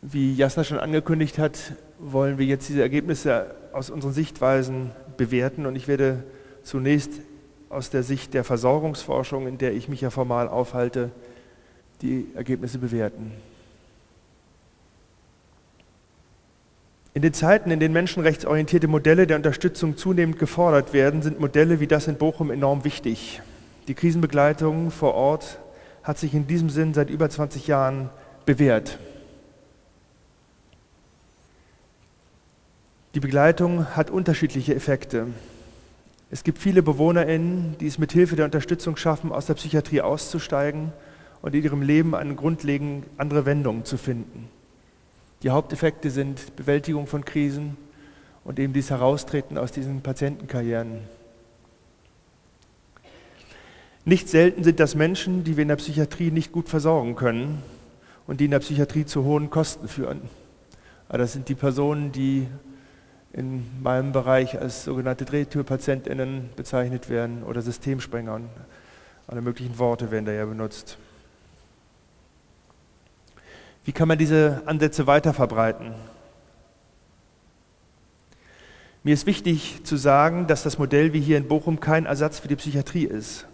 Wie 0.00 0.34
Jasna 0.34 0.64
schon 0.64 0.78
angekündigt 0.78 1.36
hat, 1.36 1.74
wollen 1.98 2.38
wir 2.38 2.46
jetzt 2.46 2.70
diese 2.70 2.80
Ergebnisse 2.80 3.54
aus 3.74 3.90
unseren 3.90 4.14
Sichtweisen 4.14 4.92
bewerten 5.18 5.66
und 5.66 5.76
ich 5.76 5.88
werde 5.88 6.24
zunächst 6.62 7.20
aus 7.68 7.90
der 7.90 8.02
Sicht 8.02 8.32
der 8.32 8.44
Versorgungsforschung, 8.44 9.46
in 9.46 9.58
der 9.58 9.74
ich 9.74 9.90
mich 9.90 10.00
ja 10.00 10.08
formal 10.08 10.48
aufhalte, 10.48 11.10
die 12.02 12.26
Ergebnisse 12.34 12.78
bewerten. 12.78 13.32
In 17.14 17.22
den 17.22 17.34
Zeiten, 17.34 17.70
in 17.70 17.78
denen 17.78 17.92
menschenrechtsorientierte 17.92 18.88
Modelle 18.88 19.26
der 19.26 19.36
Unterstützung 19.36 19.96
zunehmend 19.96 20.38
gefordert 20.38 20.92
werden, 20.92 21.22
sind 21.22 21.40
Modelle 21.40 21.78
wie 21.78 21.86
das 21.86 22.08
in 22.08 22.16
Bochum 22.16 22.50
enorm 22.50 22.84
wichtig. 22.84 23.42
Die 23.86 23.94
Krisenbegleitung 23.94 24.90
vor 24.90 25.14
Ort 25.14 25.58
hat 26.02 26.18
sich 26.18 26.34
in 26.34 26.46
diesem 26.46 26.70
Sinn 26.70 26.94
seit 26.94 27.10
über 27.10 27.28
20 27.28 27.66
Jahren 27.66 28.08
bewährt. 28.46 28.98
Die 33.14 33.20
Begleitung 33.20 33.94
hat 33.94 34.10
unterschiedliche 34.10 34.74
Effekte. 34.74 35.26
Es 36.30 36.44
gibt 36.44 36.58
viele 36.58 36.82
BewohnerInnen, 36.82 37.76
die 37.78 37.86
es 37.86 37.98
mit 37.98 38.10
Hilfe 38.12 38.36
der 38.36 38.46
Unterstützung 38.46 38.96
schaffen, 38.96 39.32
aus 39.32 39.46
der 39.46 39.54
Psychiatrie 39.54 40.00
auszusteigen 40.00 40.92
und 41.42 41.54
in 41.54 41.62
ihrem 41.62 41.82
Leben 41.82 42.14
eine 42.14 42.34
grundlegend 42.34 43.04
andere 43.18 43.44
Wendung 43.44 43.84
zu 43.84 43.98
finden. 43.98 44.48
Die 45.42 45.50
Haupteffekte 45.50 46.10
sind 46.10 46.54
Bewältigung 46.54 47.08
von 47.08 47.24
Krisen 47.24 47.76
und 48.44 48.58
eben 48.60 48.72
dieses 48.72 48.90
Heraustreten 48.90 49.58
aus 49.58 49.72
diesen 49.72 50.00
Patientenkarrieren. 50.00 51.00
Nicht 54.04 54.28
selten 54.28 54.64
sind 54.64 54.80
das 54.80 54.94
Menschen, 54.94 55.44
die 55.44 55.56
wir 55.56 55.62
in 55.62 55.68
der 55.68 55.76
Psychiatrie 55.76 56.30
nicht 56.30 56.52
gut 56.52 56.68
versorgen 56.68 57.16
können 57.16 57.62
und 58.26 58.40
die 58.40 58.46
in 58.46 58.50
der 58.52 58.60
Psychiatrie 58.60 59.04
zu 59.04 59.24
hohen 59.24 59.50
Kosten 59.50 59.88
führen. 59.88 60.22
Aber 61.08 61.18
das 61.18 61.32
sind 61.32 61.48
die 61.48 61.54
Personen, 61.54 62.12
die 62.12 62.46
in 63.32 63.64
meinem 63.82 64.12
Bereich 64.12 64.60
als 64.60 64.84
sogenannte 64.84 65.24
Drehtürpatientinnen 65.24 66.50
bezeichnet 66.54 67.08
werden 67.08 67.42
oder 67.42 67.62
Systemsprenger. 67.62 68.40
Alle 69.26 69.40
möglichen 69.40 69.78
Worte 69.78 70.10
werden 70.10 70.26
da 70.26 70.32
ja 70.32 70.46
benutzt. 70.46 70.98
Wie 73.84 73.92
kann 73.92 74.08
man 74.08 74.18
diese 74.18 74.62
Ansätze 74.66 75.06
weiter 75.06 75.34
verbreiten? 75.34 75.94
Mir 79.02 79.14
ist 79.14 79.26
wichtig 79.26 79.82
zu 79.82 79.96
sagen, 79.96 80.46
dass 80.46 80.62
das 80.62 80.78
Modell 80.78 81.12
wie 81.12 81.20
hier 81.20 81.36
in 81.36 81.48
Bochum 81.48 81.80
kein 81.80 82.06
Ersatz 82.06 82.38
für 82.38 82.46
die 82.46 82.54
Psychiatrie 82.54 83.04
ist. 83.04 83.46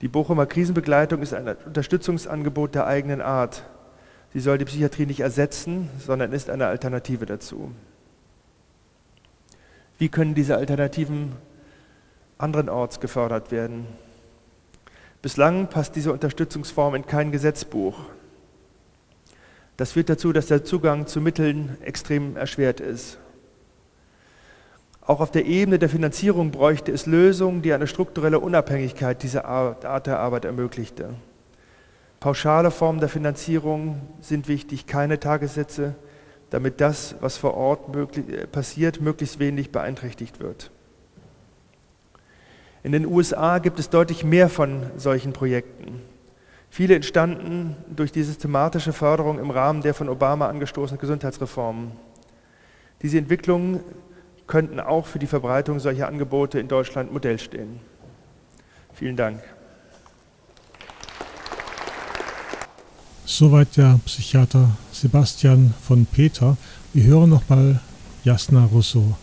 Die 0.00 0.08
Bochumer 0.08 0.46
Krisenbegleitung 0.46 1.22
ist 1.22 1.32
ein 1.32 1.46
Unterstützungsangebot 1.64 2.74
der 2.74 2.86
eigenen 2.86 3.20
Art. 3.20 3.64
Sie 4.34 4.40
soll 4.40 4.58
die 4.58 4.64
Psychiatrie 4.64 5.06
nicht 5.06 5.20
ersetzen, 5.20 5.88
sondern 6.04 6.32
ist 6.32 6.50
eine 6.50 6.66
Alternative 6.66 7.24
dazu. 7.24 7.70
Wie 9.98 10.08
können 10.08 10.34
diese 10.34 10.56
Alternativen 10.56 11.32
anderenorts 12.36 13.00
gefördert 13.00 13.52
werden? 13.52 13.86
Bislang 15.22 15.68
passt 15.68 15.96
diese 15.96 16.12
Unterstützungsform 16.12 16.96
in 16.96 17.06
kein 17.06 17.32
Gesetzbuch. 17.32 17.96
Das 19.76 19.92
führt 19.92 20.08
dazu, 20.08 20.32
dass 20.32 20.46
der 20.46 20.64
Zugang 20.64 21.06
zu 21.06 21.20
Mitteln 21.20 21.76
extrem 21.82 22.36
erschwert 22.36 22.80
ist. 22.80 23.18
Auch 25.02 25.20
auf 25.20 25.30
der 25.30 25.44
Ebene 25.44 25.78
der 25.78 25.88
Finanzierung 25.88 26.50
bräuchte 26.50 26.90
es 26.90 27.06
Lösungen, 27.06 27.62
die 27.62 27.72
eine 27.72 27.86
strukturelle 27.86 28.40
Unabhängigkeit 28.40 29.22
dieser 29.22 29.44
Art 29.44 30.06
der 30.06 30.18
Arbeit 30.18 30.44
ermöglichte. 30.44 31.10
Pauschale 32.18 32.70
Formen 32.70 32.98
der 32.98 33.08
Finanzierung 33.08 34.00
sind 34.20 34.48
wichtig, 34.48 34.86
keine 34.86 35.20
Tagessätze, 35.20 35.94
damit 36.50 36.80
das, 36.80 37.14
was 37.20 37.36
vor 37.36 37.54
Ort 37.54 37.94
möglich, 37.94 38.24
passiert, 38.50 39.00
möglichst 39.00 39.38
wenig 39.38 39.70
beeinträchtigt 39.70 40.40
wird. 40.40 40.70
In 42.82 42.92
den 42.92 43.06
USA 43.06 43.58
gibt 43.58 43.78
es 43.78 43.90
deutlich 43.90 44.24
mehr 44.24 44.48
von 44.48 44.90
solchen 44.96 45.32
Projekten. 45.32 46.00
Viele 46.76 46.94
entstanden 46.94 47.74
durch 47.88 48.12
die 48.12 48.22
systematische 48.22 48.92
Förderung 48.92 49.38
im 49.38 49.50
Rahmen 49.50 49.80
der 49.80 49.94
von 49.94 50.10
Obama 50.10 50.46
angestoßenen 50.46 51.00
Gesundheitsreformen. 51.00 51.92
Diese 53.00 53.16
Entwicklungen 53.16 53.80
könnten 54.46 54.78
auch 54.78 55.06
für 55.06 55.18
die 55.18 55.26
Verbreitung 55.26 55.80
solcher 55.80 56.06
Angebote 56.06 56.60
in 56.60 56.68
Deutschland 56.68 57.14
Modell 57.14 57.38
stehen. 57.38 57.80
Vielen 58.92 59.16
Dank. 59.16 59.40
Soweit 63.24 63.74
der 63.78 63.98
Psychiater 64.04 64.68
Sebastian 64.92 65.72
von 65.82 66.04
Peter. 66.04 66.58
Wir 66.92 67.04
hören 67.04 67.30
nochmal 67.30 67.80
Jasna 68.22 68.66
Rousseau. 68.66 69.16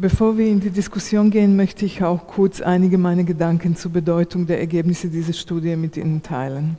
Bevor 0.00 0.38
wir 0.38 0.46
in 0.46 0.60
die 0.60 0.70
Diskussion 0.70 1.30
gehen, 1.30 1.56
möchte 1.56 1.84
ich 1.84 2.02
auch 2.02 2.26
kurz 2.26 2.62
einige 2.62 2.96
meiner 2.96 3.22
Gedanken 3.24 3.76
zur 3.76 3.92
Bedeutung 3.92 4.46
der 4.46 4.58
Ergebnisse 4.58 5.08
dieser 5.08 5.34
Studie 5.34 5.76
mit 5.76 5.98
Ihnen 5.98 6.22
teilen. 6.22 6.78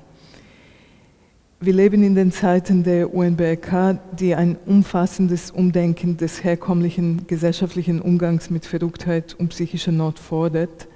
Wir 1.60 1.74
leben 1.74 2.02
in 2.02 2.16
den 2.16 2.32
Zeiten 2.32 2.84
der 2.84 3.14
UNBRK, 3.14 4.00
die 4.18 4.34
ein 4.34 4.58
umfassendes 4.66 5.52
Umdenken 5.52 6.18
des 6.18 6.44
herkömmlichen 6.44 7.28
gesellschaftlichen 7.28 8.02
Umgangs 8.02 8.50
mit 8.50 8.66
Verrücktheit 8.66 9.36
und 9.38 9.50
psychischer 9.50 9.92
Not 9.92 10.18
fordert 10.18 10.88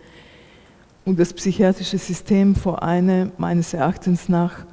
und 1.06 1.20
das 1.20 1.32
psychiatrische 1.32 2.00
System 2.00 2.56
vor 2.56 2.82
eine 2.82 3.34
meines 3.38 3.76
Erachtens 3.76 4.30
nach 4.30 4.66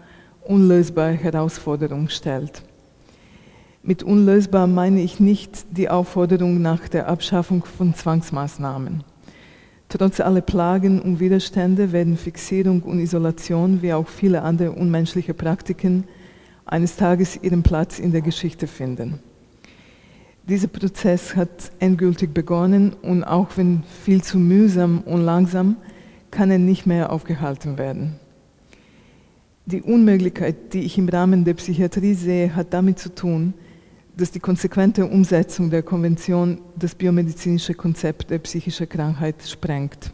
unlösbare 0.47 1.13
Herausforderung 1.13 2.09
stellt. 2.09 2.63
Mit 3.85 4.05
unlösbar 4.05 4.69
meine 4.69 5.03
ich 5.03 5.19
nicht 5.19 5.77
die 5.77 5.89
Aufforderung 5.89 6.63
nach 6.63 6.87
der 6.87 7.09
Abschaffung 7.09 7.65
von 7.65 7.95
Zwangsmaßnahmen. 7.95 9.03
Trotz 9.89 10.21
aller 10.21 10.41
Plagen 10.41 11.03
und 11.03 11.19
Widerstände 11.19 11.91
werden 11.91 12.17
Fixierung 12.17 12.83
und 12.83 13.01
Isolation 13.01 13.83
wie 13.83 13.93
auch 13.93 14.07
viele 14.07 14.43
andere 14.43 14.71
unmenschliche 14.71 15.35
Praktiken 15.35 16.05
eines 16.65 16.95
Tages 16.95 17.41
ihren 17.43 17.65
Platz 17.65 17.99
in 17.99 18.13
der 18.13 18.21
Geschichte 18.21 18.69
finden. 18.69 19.19
Dieser 20.49 20.69
Prozess 20.69 21.35
hat 21.35 21.73
endgültig 21.81 22.33
begonnen 22.33 22.93
und 23.03 23.25
auch 23.25 23.49
wenn 23.57 23.83
viel 24.05 24.23
zu 24.23 24.39
mühsam 24.39 25.01
und 25.01 25.23
langsam, 25.23 25.75
kann 26.31 26.53
er 26.53 26.59
nicht 26.59 26.87
mehr 26.87 27.11
aufgehalten 27.11 27.79
werden. 27.79 28.21
Die 29.67 29.83
Unmöglichkeit, 29.83 30.73
die 30.73 30.83
ich 30.83 30.99
im 30.99 31.09
Rahmen 31.09 31.45
der 31.45 31.55
Psychiatrie 31.55 32.15
sehe, 32.15 32.55
hat 32.55 32.73
damit 32.73 33.01
zu 33.01 33.13
tun, 33.13 33.55
dass 34.17 34.31
die 34.31 34.41
konsequente 34.41 35.07
Umsetzung 35.07 35.71
der 35.71 35.83
Konvention 35.83 36.61
das 36.77 36.95
biomedizinische 36.95 37.75
Konzept 37.75 38.31
der 38.31 38.39
psychischen 38.39 38.89
Krankheit 38.89 39.37
sprengt. 39.47 40.13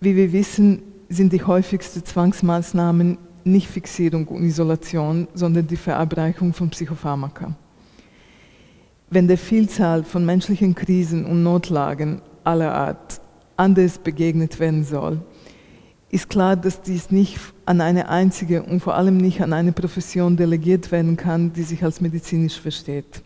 Wie 0.00 0.16
wir 0.16 0.32
wissen, 0.32 0.82
sind 1.08 1.32
die 1.32 1.42
häufigsten 1.42 2.04
Zwangsmaßnahmen 2.04 3.18
nicht 3.44 3.68
Fixierung 3.68 4.26
und 4.28 4.44
Isolation, 4.44 5.28
sondern 5.34 5.66
die 5.66 5.76
Verabreichung 5.76 6.52
von 6.52 6.70
Psychopharmaka. 6.70 7.54
Wenn 9.10 9.26
der 9.26 9.38
Vielzahl 9.38 10.04
von 10.04 10.24
menschlichen 10.24 10.74
Krisen 10.74 11.24
und 11.24 11.42
Notlagen 11.42 12.22
aller 12.44 12.72
Art 12.72 13.20
anders 13.56 13.98
begegnet 13.98 14.60
werden 14.60 14.84
soll, 14.84 15.20
ist 16.10 16.28
klar, 16.28 16.56
dass 16.56 16.82
dies 16.82 17.10
nicht 17.10 17.38
an 17.66 17.80
eine 17.80 18.08
einzige 18.08 18.62
und 18.62 18.80
vor 18.80 18.94
allem 18.94 19.16
nicht 19.16 19.42
an 19.42 19.52
eine 19.52 19.72
Profession 19.72 20.36
delegiert 20.36 20.90
werden 20.90 21.16
kann, 21.16 21.52
die 21.52 21.62
sich 21.62 21.84
als 21.84 22.00
medizinisch 22.00 22.60
versteht. 22.60 23.22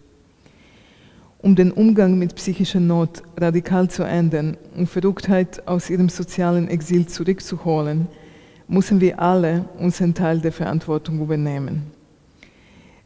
Um 1.38 1.56
den 1.56 1.72
Umgang 1.72 2.18
mit 2.18 2.34
psychischer 2.36 2.80
Not 2.80 3.22
radikal 3.36 3.88
zu 3.88 4.02
ändern 4.02 4.56
und 4.76 4.88
Verrücktheit 4.88 5.66
aus 5.66 5.90
ihrem 5.90 6.08
sozialen 6.08 6.68
Exil 6.68 7.06
zurückzuholen, 7.06 8.06
müssen 8.68 9.00
wir 9.00 9.20
alle 9.20 9.66
unseren 9.78 10.14
Teil 10.14 10.40
der 10.40 10.52
Verantwortung 10.52 11.20
übernehmen. 11.20 11.82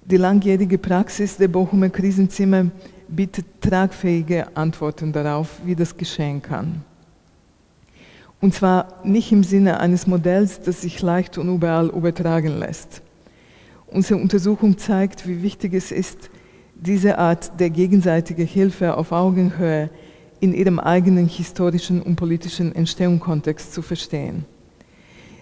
Die 0.05 0.17
langjährige 0.17 0.79
Praxis 0.79 1.37
der 1.37 1.49
Bochumer 1.49 1.91
Krisenzimmer 1.91 2.67
bietet 3.09 3.47
tragfähige 3.61 4.57
Antworten 4.57 5.13
darauf, 5.13 5.61
wie 5.65 5.75
das 5.75 5.97
geschehen 5.97 6.41
kann. 6.41 6.85
Und 8.41 8.55
zwar 8.55 9.01
nicht 9.05 9.33
im 9.33 9.43
Sinne 9.43 9.81
eines 9.81 10.07
Modells, 10.07 10.61
das 10.61 10.83
sich 10.83 11.03
leicht 11.03 11.39
und 11.39 11.53
überall 11.53 11.89
übertragen 11.89 12.59
lässt. 12.59 13.03
Unsere 13.89 14.21
Untersuchung 14.21 14.79
zeigt, 14.79 15.27
wie 15.27 15.43
wichtig 15.43 15.75
es 15.75 15.91
ist, 15.91 16.31
diese 16.75 17.19
Art 17.19 17.59
der 17.59 17.71
gegenseitigen 17.71 18.47
Hilfe 18.47 18.97
auf 18.97 19.11
Augenhöhe 19.11 19.91
in 20.41 20.55
ihrem 20.55 20.79
eigenen 20.79 21.27
historischen 21.27 22.01
und 22.01 22.15
politischen 22.15 22.73
Entstehungskontext 22.75 23.75
zu 23.75 23.83
verstehen. 23.83 24.45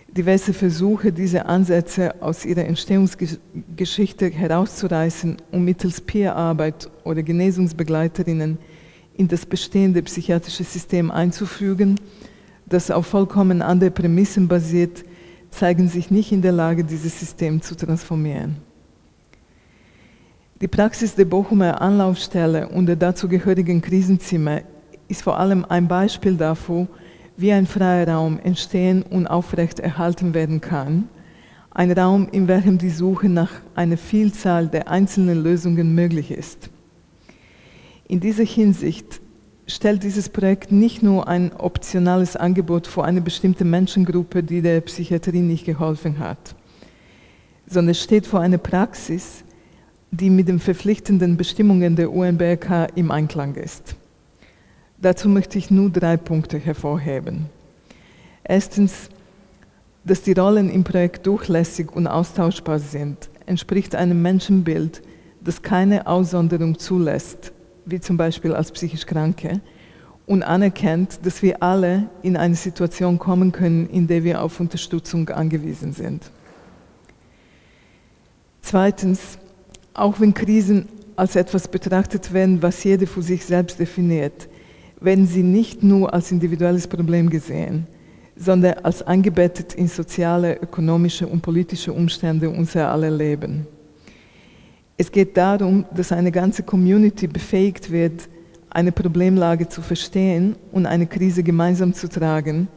Diverse 0.09 0.55
Versuche, 0.55 1.13
diese 1.13 1.45
Ansätze 1.45 2.23
aus 2.23 2.47
ihrer 2.47 2.65
Entstehungsgeschichte 2.65 4.31
herauszureißen 4.31 5.37
und 5.51 5.65
mittels 5.65 6.01
Peerarbeit 6.01 6.89
oder 7.05 7.23
Genesungsbegleiterinnen 7.23 8.57
in 9.19 9.29
das 9.29 9.45
bestehende 9.45 10.03
psychiatrische 10.03 10.65
System 10.65 11.11
einzufügen, 11.11 12.01
das 12.67 12.91
auf 12.91 13.07
vollkommen 13.07 13.63
andere 13.63 13.91
Prämissen 13.91 14.49
basiert, 14.49 15.05
zeigen 15.51 15.89
sich 15.89 16.11
nicht 16.11 16.33
in 16.33 16.43
der 16.43 16.53
Lage, 16.53 16.85
dieses 16.85 17.19
System 17.19 17.63
zu 17.63 17.77
transformieren. 17.77 18.57
Die 20.61 20.69
Praxis 20.69 21.15
der 21.15 21.27
Bochumer 21.27 21.81
Anlaufstelle 21.81 22.69
und 22.69 22.87
der 22.87 22.97
dazugehörigen 22.97 23.81
Krisenzimmer 23.83 24.63
ist 25.09 25.23
vor 25.23 25.39
allem 25.39 25.65
ein 25.69 25.87
Beispiel 25.87 26.37
dafür, 26.37 26.89
wie 27.37 27.53
ein 27.53 27.67
freier 27.67 28.09
Raum 28.09 28.39
entstehen 28.43 29.03
und 29.03 29.27
aufrechterhalten 29.27 30.35
werden 30.35 30.61
kann. 30.61 31.09
Ein 31.71 31.93
Raum, 31.93 32.29
in 32.33 32.49
welchem 32.49 32.79
die 32.79 32.91
Suche 32.91 33.29
nach 33.29 33.51
einer 33.75 33.99
Vielzahl 33.99 34.69
der 34.69 34.89
einzelnen 34.89 35.43
Lösungen 35.43 35.95
möglich 35.95 36.31
ist. 36.31 36.71
In 38.09 38.21
dieser 38.21 38.45
Hinsicht 38.45 39.21
stellt 39.67 40.05
dieses 40.05 40.29
Projekt 40.29 40.71
nicht 40.71 41.03
nur 41.03 41.27
ein 41.27 41.53
optionales 41.53 42.37
Angebot 42.37 42.87
für 42.87 43.05
eine 43.05 43.21
bestimmte 43.21 43.65
Menschengruppe, 43.65 44.43
die 44.43 44.63
der 44.63 44.81
Psychiatrie 44.81 45.41
nicht 45.41 45.67
geholfen 45.67 46.19
hat, 46.21 46.55
sondern 47.67 47.95
steht 47.95 48.27
vor 48.27 48.41
einer 48.41 48.59
Praxis, 48.59 49.43
die 50.13 50.31
mit 50.31 50.49
den 50.49 50.61
verpflichtenden 50.61 51.37
Bestimmungen 51.37 51.97
der 51.97 52.13
UNBRK 52.13 52.89
im 52.95 53.11
Einklang 53.11 53.57
ist. 53.57 53.97
Dazu 54.99 55.29
möchte 55.29 55.59
ich 55.59 55.71
nur 55.71 55.91
drei 55.91 56.17
Punkte 56.17 56.59
hervorheben. 56.59 57.47
Erstens, 58.45 59.11
dass 60.05 60.23
die 60.23 60.33
Rollen 60.33 60.71
im 60.71 60.85
Projekt 60.85 61.27
durchlässig 61.27 61.91
und 61.91 62.07
austauschbar 62.07 62.79
sind, 62.79 63.29
entspricht 63.47 63.97
einem 63.97 64.23
Menschenbild, 64.23 65.03
das 65.41 65.63
keine 65.63 66.07
Aussonderung 66.07 66.79
zulässt 66.79 67.53
wie 67.87 68.01
zum 68.01 68.17
Beispiel 68.17 68.53
als 68.53 68.71
psychisch 68.71 69.07
Kranke, 69.07 69.61
und 70.27 70.43
anerkennt, 70.43 71.21
dass 71.25 71.41
wir 71.41 71.63
alle 71.63 72.09
in 72.23 72.37
eine 72.37 72.57
Situation 72.57 73.19
kommen 73.19 73.53
können, 73.53 73.89
in 73.89 74.07
der 74.07 74.25
wir 74.25 74.43
auf 74.43 74.61
Unterstützung 74.61 75.29
angewiesen 75.29 75.93
sind. 75.93 76.31
Zweitens, 78.61 79.39
auch 79.95 80.19
wenn 80.21 80.35
Krisen 80.35 80.89
als 81.15 81.37
etwas 81.37 81.69
betrachtet 81.69 82.33
werden, 82.33 82.61
was 82.61 82.83
jeder 82.83 83.07
für 83.07 83.23
sich 83.23 83.45
selbst 83.45 83.79
definiert, 83.79 84.49
werden 85.01 85.27
sie 85.27 85.43
nicht 85.43 85.83
nur 85.83 86.13
als 86.13 86.33
individuelles 86.33 86.89
Problem 86.89 87.31
gesehen, 87.31 87.87
sondern 88.35 88.75
als 88.83 89.03
eingebettet 89.03 89.75
in 89.75 89.89
soziale, 89.89 90.57
ökonomische 90.57 91.27
und 91.27 91.41
politische 91.41 91.93
Umstände 91.93 92.51
unser 92.51 92.91
aller 92.91 93.11
Leben. 93.11 93.67
Es 94.99 95.13
geht 95.13 95.37
darum, 95.37 95.85
dass 95.95 96.13
eine 96.13 96.33
ganze 96.33 96.63
Community 96.63 97.27
befähigt 97.27 97.91
wird, 97.91 98.29
eine 98.71 98.93
Problemlage 98.93 99.69
zu 99.69 99.83
verstehen 99.83 100.57
und 100.73 100.87
eine 100.87 101.07
Krise 101.07 101.43
gemeinsam 101.43 101.93
zu 101.93 102.09
tragen, 102.09 102.69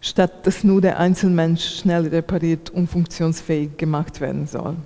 statt 0.00 0.46
dass 0.46 0.64
nur 0.64 0.80
der 0.80 0.98
Einzelmensch 0.98 1.78
schnell 1.78 2.08
repariert 2.08 2.70
und 2.70 2.88
funktionsfähig 2.88 3.76
gemacht 3.76 4.20
werden 4.20 4.46
soll. 4.46 4.76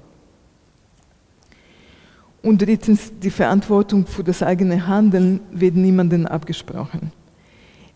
Und 2.42 2.62
drittens, 2.62 3.12
die 3.20 3.30
Verantwortung 3.30 4.06
für 4.06 4.22
das 4.22 4.42
eigene 4.42 4.86
Handeln 4.86 5.40
wird 5.50 5.74
niemandem 5.74 6.26
abgesprochen. 6.26 7.12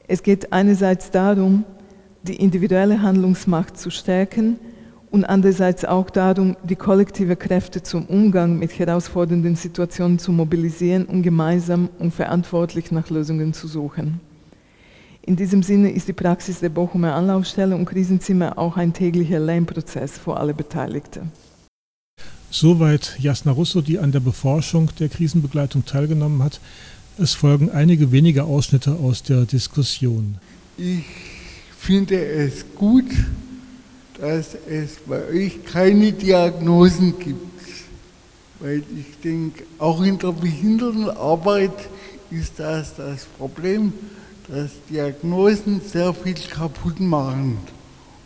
Es 0.08 0.22
geht 0.22 0.52
einerseits 0.52 1.10
darum, 1.10 1.64
die 2.22 2.36
individuelle 2.36 3.00
Handlungsmacht 3.00 3.78
zu 3.78 3.90
stärken 3.90 4.58
und 5.10 5.24
andererseits 5.24 5.84
auch 5.84 6.08
darum, 6.10 6.56
die 6.62 6.76
kollektive 6.76 7.36
Kräfte 7.36 7.82
zum 7.82 8.06
Umgang 8.06 8.58
mit 8.58 8.78
herausfordernden 8.78 9.56
Situationen 9.56 10.18
zu 10.18 10.32
mobilisieren 10.32 11.06
und 11.06 11.22
gemeinsam 11.22 11.88
und 11.98 12.14
verantwortlich 12.14 12.92
nach 12.92 13.10
Lösungen 13.10 13.52
zu 13.52 13.66
suchen. 13.66 14.20
In 15.22 15.36
diesem 15.36 15.62
Sinne 15.62 15.90
ist 15.90 16.08
die 16.08 16.12
Praxis 16.12 16.60
der 16.60 16.70
Bochumer 16.70 17.14
Anlaufstelle 17.14 17.76
und 17.76 17.84
Krisenzimmer 17.84 18.56
auch 18.56 18.76
ein 18.76 18.92
täglicher 18.92 19.38
Lernprozess 19.38 20.18
für 20.18 20.36
alle 20.36 20.54
Beteiligten. 20.54 21.30
Soweit 22.50 23.16
Jasna 23.18 23.52
Russo, 23.52 23.80
die 23.80 23.98
an 23.98 24.12
der 24.12 24.20
Beforschung 24.20 24.90
der 24.98 25.08
Krisenbegleitung 25.08 25.84
teilgenommen 25.84 26.42
hat. 26.42 26.60
Es 27.18 27.34
folgen 27.34 27.70
einige 27.70 28.12
wenige 28.12 28.44
Ausschnitte 28.44 28.92
aus 28.92 29.22
der 29.22 29.44
Diskussion. 29.44 30.38
Ich 30.78 31.04
finde 31.78 32.24
es 32.24 32.64
gut, 32.74 33.04
dass 34.20 34.54
es 34.68 34.96
bei 35.06 35.26
euch 35.28 35.64
keine 35.64 36.12
Diagnosen 36.12 37.18
gibt. 37.18 37.50
Weil 38.60 38.82
ich 38.98 39.18
denke, 39.24 39.64
auch 39.78 40.02
in 40.02 40.18
der 40.18 40.32
Behindertenarbeit 40.32 41.88
ist 42.30 42.58
das 42.58 42.94
das 42.94 43.24
Problem, 43.24 43.92
dass 44.48 44.70
Diagnosen 44.90 45.80
sehr 45.80 46.12
viel 46.12 46.34
kaputt 46.34 47.00
machen 47.00 47.58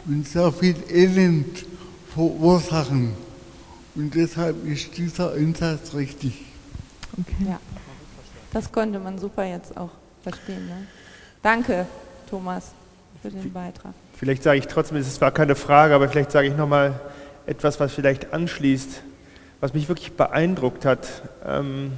und 0.07 0.26
sehr 0.26 0.53
viel 0.53 0.76
Elend 0.90 1.64
verursachen. 2.12 3.12
Und 3.95 4.14
deshalb 4.14 4.66
ist 4.66 4.97
dieser 4.97 5.32
Ansatz 5.34 5.95
richtig. 5.95 6.42
Okay. 7.12 7.47
Ja, 7.47 7.61
das 8.53 8.72
konnte 8.72 8.99
man 8.99 9.18
super 9.18 9.45
jetzt 9.45 9.76
auch 9.76 9.90
verstehen. 10.22 10.66
Ne? 10.66 10.86
Danke, 11.40 11.86
Thomas, 12.28 12.72
für 13.22 13.30
den 13.30 13.53
Beitrag. 13.53 13.95
Vielleicht 14.16 14.44
sage 14.44 14.58
ich 14.58 14.68
trotzdem, 14.68 14.96
es 14.98 15.20
war 15.20 15.32
keine 15.32 15.56
Frage, 15.56 15.94
aber 15.94 16.08
vielleicht 16.08 16.30
sage 16.30 16.46
ich 16.48 16.56
nochmal 16.56 17.00
etwas, 17.46 17.80
was 17.80 17.92
vielleicht 17.92 18.32
anschließt, 18.32 19.02
was 19.60 19.74
mich 19.74 19.88
wirklich 19.88 20.12
beeindruckt 20.12 20.84
hat. 20.84 21.22
Ähm, 21.44 21.92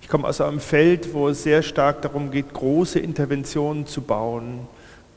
ich 0.00 0.08
komme 0.08 0.26
aus 0.26 0.40
einem 0.40 0.58
Feld, 0.58 1.12
wo 1.12 1.28
es 1.28 1.42
sehr 1.42 1.62
stark 1.62 2.02
darum 2.02 2.30
geht, 2.30 2.52
große 2.54 2.98
Interventionen 2.98 3.86
zu 3.86 4.00
bauen, 4.00 4.66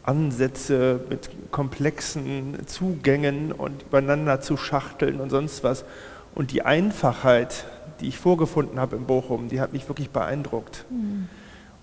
Ansätze 0.03 0.99
mit 1.09 1.29
komplexen 1.51 2.57
Zugängen 2.67 3.51
und 3.51 3.83
übereinander 3.83 4.41
zu 4.41 4.57
schachteln 4.57 5.21
und 5.21 5.29
sonst 5.29 5.63
was. 5.63 5.85
Und 6.35 6.51
die 6.51 6.63
Einfachheit, 6.63 7.65
die 8.01 8.09
ich 8.09 8.17
vorgefunden 8.17 8.79
habe 8.79 8.97
in 8.97 9.05
Bochum, 9.05 9.47
die 9.47 9.61
hat 9.61 9.71
mich 9.71 9.87
wirklich 9.87 10.09
beeindruckt. 10.09 10.85
Mhm. 10.89 11.29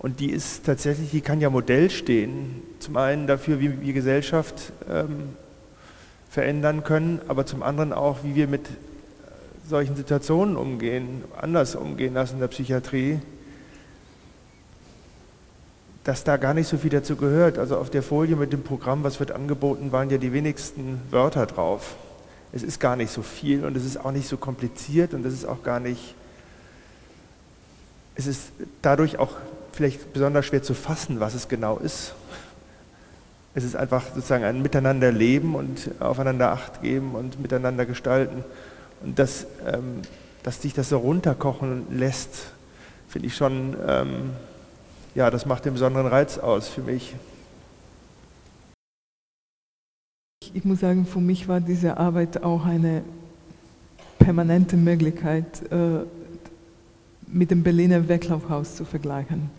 Und 0.02 0.18
die 0.18 0.30
ist 0.30 0.66
tatsächlich, 0.66 1.12
die 1.12 1.20
kann 1.20 1.40
ja 1.40 1.48
Modell 1.48 1.88
stehen. 1.88 2.62
Zum 2.80 2.96
einen 2.96 3.28
dafür, 3.28 3.60
wie 3.60 3.80
wir 3.80 3.92
Gesellschaft 3.92 4.72
ähm, 4.90 5.36
verändern 6.28 6.82
können, 6.82 7.20
aber 7.28 7.46
zum 7.46 7.62
anderen 7.62 7.92
auch, 7.92 8.24
wie 8.24 8.34
wir 8.34 8.48
mit 8.48 8.68
solchen 9.68 9.94
Situationen 9.94 10.56
umgehen, 10.56 11.22
anders 11.40 11.76
umgehen 11.76 12.16
als 12.16 12.32
in 12.32 12.40
der 12.40 12.48
Psychiatrie, 12.48 13.20
dass 16.02 16.24
da 16.24 16.36
gar 16.36 16.52
nicht 16.52 16.66
so 16.66 16.78
viel 16.78 16.90
dazu 16.90 17.14
gehört. 17.14 17.56
Also 17.56 17.76
auf 17.76 17.88
der 17.88 18.02
Folie 18.02 18.34
mit 18.34 18.52
dem 18.52 18.64
Programm, 18.64 19.04
was 19.04 19.20
wird 19.20 19.30
angeboten, 19.30 19.92
waren 19.92 20.10
ja 20.10 20.18
die 20.18 20.32
wenigsten 20.32 21.00
Wörter 21.10 21.46
drauf. 21.46 21.94
Es 22.52 22.64
ist 22.64 22.80
gar 22.80 22.96
nicht 22.96 23.12
so 23.12 23.22
viel 23.22 23.64
und 23.64 23.76
es 23.76 23.84
ist 23.84 24.04
auch 24.04 24.10
nicht 24.10 24.26
so 24.26 24.36
kompliziert 24.36 25.14
und 25.14 25.24
es 25.24 25.32
ist 25.32 25.44
auch 25.44 25.62
gar 25.62 25.78
nicht, 25.78 26.16
es 28.16 28.26
ist 28.26 28.50
dadurch 28.82 29.20
auch 29.20 29.36
vielleicht 29.72 30.12
besonders 30.12 30.46
schwer 30.46 30.62
zu 30.62 30.74
fassen, 30.74 31.20
was 31.20 31.34
es 31.34 31.48
genau 31.48 31.78
ist. 31.78 32.14
Es 33.54 33.64
ist 33.64 33.76
einfach 33.76 34.04
sozusagen 34.14 34.44
ein 34.44 34.62
Miteinanderleben 34.62 35.54
und 35.54 35.90
aufeinander 36.00 36.52
Acht 36.52 36.82
geben 36.82 37.14
und 37.14 37.40
miteinander 37.40 37.84
gestalten. 37.84 38.44
Und 39.02 39.18
dass, 39.18 39.46
ähm, 39.66 40.02
dass 40.42 40.62
sich 40.62 40.72
das 40.72 40.88
so 40.88 40.98
runterkochen 40.98 41.86
lässt, 41.90 42.52
finde 43.08 43.26
ich 43.26 43.36
schon, 43.36 43.76
ähm, 43.86 44.30
ja, 45.14 45.30
das 45.30 45.44
macht 45.44 45.66
den 45.66 45.74
besonderen 45.74 46.06
Reiz 46.06 46.38
aus 46.38 46.68
für 46.68 46.80
mich. 46.80 47.14
Ich 50.54 50.64
muss 50.64 50.80
sagen, 50.80 51.06
für 51.06 51.20
mich 51.20 51.48
war 51.48 51.60
diese 51.60 51.98
Arbeit 51.98 52.42
auch 52.42 52.64
eine 52.64 53.02
permanente 54.18 54.76
Möglichkeit, 54.76 55.70
äh, 55.70 56.04
mit 57.26 57.50
dem 57.50 57.62
Berliner 57.62 58.08
Weglaufhaus 58.08 58.76
zu 58.76 58.84
vergleichen 58.84 59.50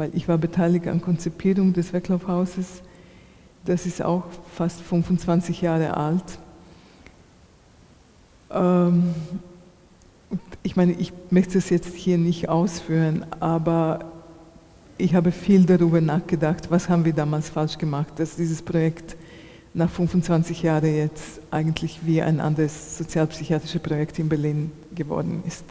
weil 0.00 0.10
ich 0.14 0.28
war 0.28 0.38
beteiligt 0.38 0.88
an 0.88 1.02
Konzipierung 1.02 1.74
des 1.74 1.92
Weglaufhauses. 1.92 2.80
Das 3.66 3.84
ist 3.84 4.00
auch 4.00 4.24
fast 4.54 4.80
25 4.80 5.60
Jahre 5.60 5.94
alt. 5.94 6.38
Ähm, 8.50 9.14
ich 10.62 10.74
meine, 10.74 10.92
ich 10.92 11.12
möchte 11.28 11.58
es 11.58 11.68
jetzt 11.68 11.94
hier 11.94 12.16
nicht 12.16 12.48
ausführen, 12.48 13.26
aber 13.40 14.10
ich 14.96 15.14
habe 15.14 15.32
viel 15.32 15.66
darüber 15.66 16.00
nachgedacht, 16.00 16.70
was 16.70 16.88
haben 16.88 17.04
wir 17.04 17.12
damals 17.12 17.50
falsch 17.50 17.76
gemacht, 17.76 18.14
dass 18.16 18.36
dieses 18.36 18.62
Projekt 18.62 19.18
nach 19.74 19.90
25 19.90 20.62
Jahren 20.62 20.96
jetzt 20.96 21.42
eigentlich 21.50 22.00
wie 22.06 22.22
ein 22.22 22.40
anderes 22.40 22.96
sozialpsychiatrisches 22.96 23.82
Projekt 23.82 24.18
in 24.18 24.30
Berlin 24.30 24.72
geworden 24.94 25.42
ist. 25.46 25.64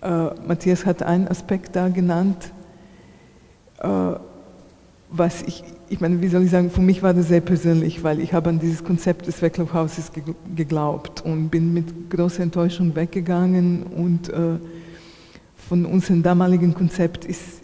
Äh, 0.00 0.30
Matthias 0.46 0.86
hat 0.86 1.02
einen 1.02 1.28
Aspekt 1.28 1.76
da 1.76 1.90
genannt, 1.90 2.52
was 3.80 5.42
ich, 5.42 5.64
ich 5.88 6.00
meine, 6.00 6.20
wie 6.20 6.28
soll 6.28 6.42
ich 6.44 6.50
sagen, 6.50 6.70
für 6.70 6.80
mich 6.80 7.02
war 7.02 7.14
das 7.14 7.28
sehr 7.28 7.40
persönlich, 7.40 8.02
weil 8.02 8.20
ich 8.20 8.32
habe 8.32 8.50
an 8.50 8.58
dieses 8.58 8.84
Konzept 8.84 9.26
des 9.26 9.40
Wecklofhauses 9.40 10.12
geglaubt 10.54 11.22
und 11.22 11.48
bin 11.48 11.72
mit 11.72 12.10
großer 12.10 12.42
Enttäuschung 12.42 12.94
weggegangen 12.94 13.84
und 13.84 14.28
äh, 14.28 14.58
von 15.68 15.86
unserem 15.86 16.22
damaligen 16.22 16.74
Konzept 16.74 17.24
ist, 17.24 17.62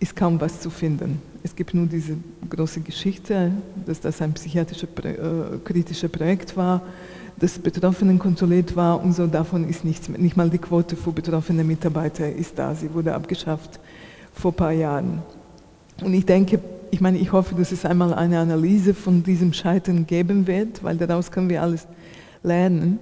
ist 0.00 0.16
kaum 0.16 0.40
was 0.40 0.60
zu 0.60 0.70
finden. 0.70 1.20
Es 1.42 1.54
gibt 1.54 1.74
nur 1.74 1.86
diese 1.86 2.16
große 2.48 2.80
Geschichte, 2.80 3.52
dass 3.86 4.00
das 4.00 4.20
ein 4.22 4.32
psychiatrisches 4.32 4.88
äh, 5.04 5.58
kritisches 5.64 6.10
Projekt 6.10 6.56
war, 6.56 6.82
das 7.38 7.58
Betroffenen 7.58 8.18
kontrolliert 8.18 8.76
war 8.76 9.02
und 9.02 9.12
so 9.12 9.26
davon 9.26 9.68
ist 9.68 9.84
nichts 9.84 10.08
mehr. 10.08 10.20
Nicht 10.20 10.36
mal 10.36 10.48
die 10.48 10.58
Quote 10.58 10.96
für 10.96 11.12
betroffene 11.12 11.64
Mitarbeiter 11.64 12.30
ist 12.30 12.58
da. 12.58 12.74
Sie 12.74 12.92
wurde 12.94 13.14
abgeschafft 13.14 13.80
vor 14.32 14.52
ein 14.52 14.56
paar 14.56 14.72
Jahren. 14.72 15.22
Und 16.00 16.14
ich 16.14 16.26
denke, 16.26 16.60
ich 16.90 17.00
meine, 17.00 17.18
ich 17.18 17.32
hoffe, 17.32 17.54
dass 17.54 17.72
es 17.72 17.84
einmal 17.84 18.14
eine 18.14 18.38
Analyse 18.38 18.94
von 18.94 19.22
diesem 19.22 19.52
Scheitern 19.52 20.06
geben 20.06 20.46
wird, 20.46 20.84
weil 20.84 20.96
daraus 20.96 21.30
können 21.30 21.48
wir 21.48 21.62
alles 21.62 21.86
lernen. 22.42 22.98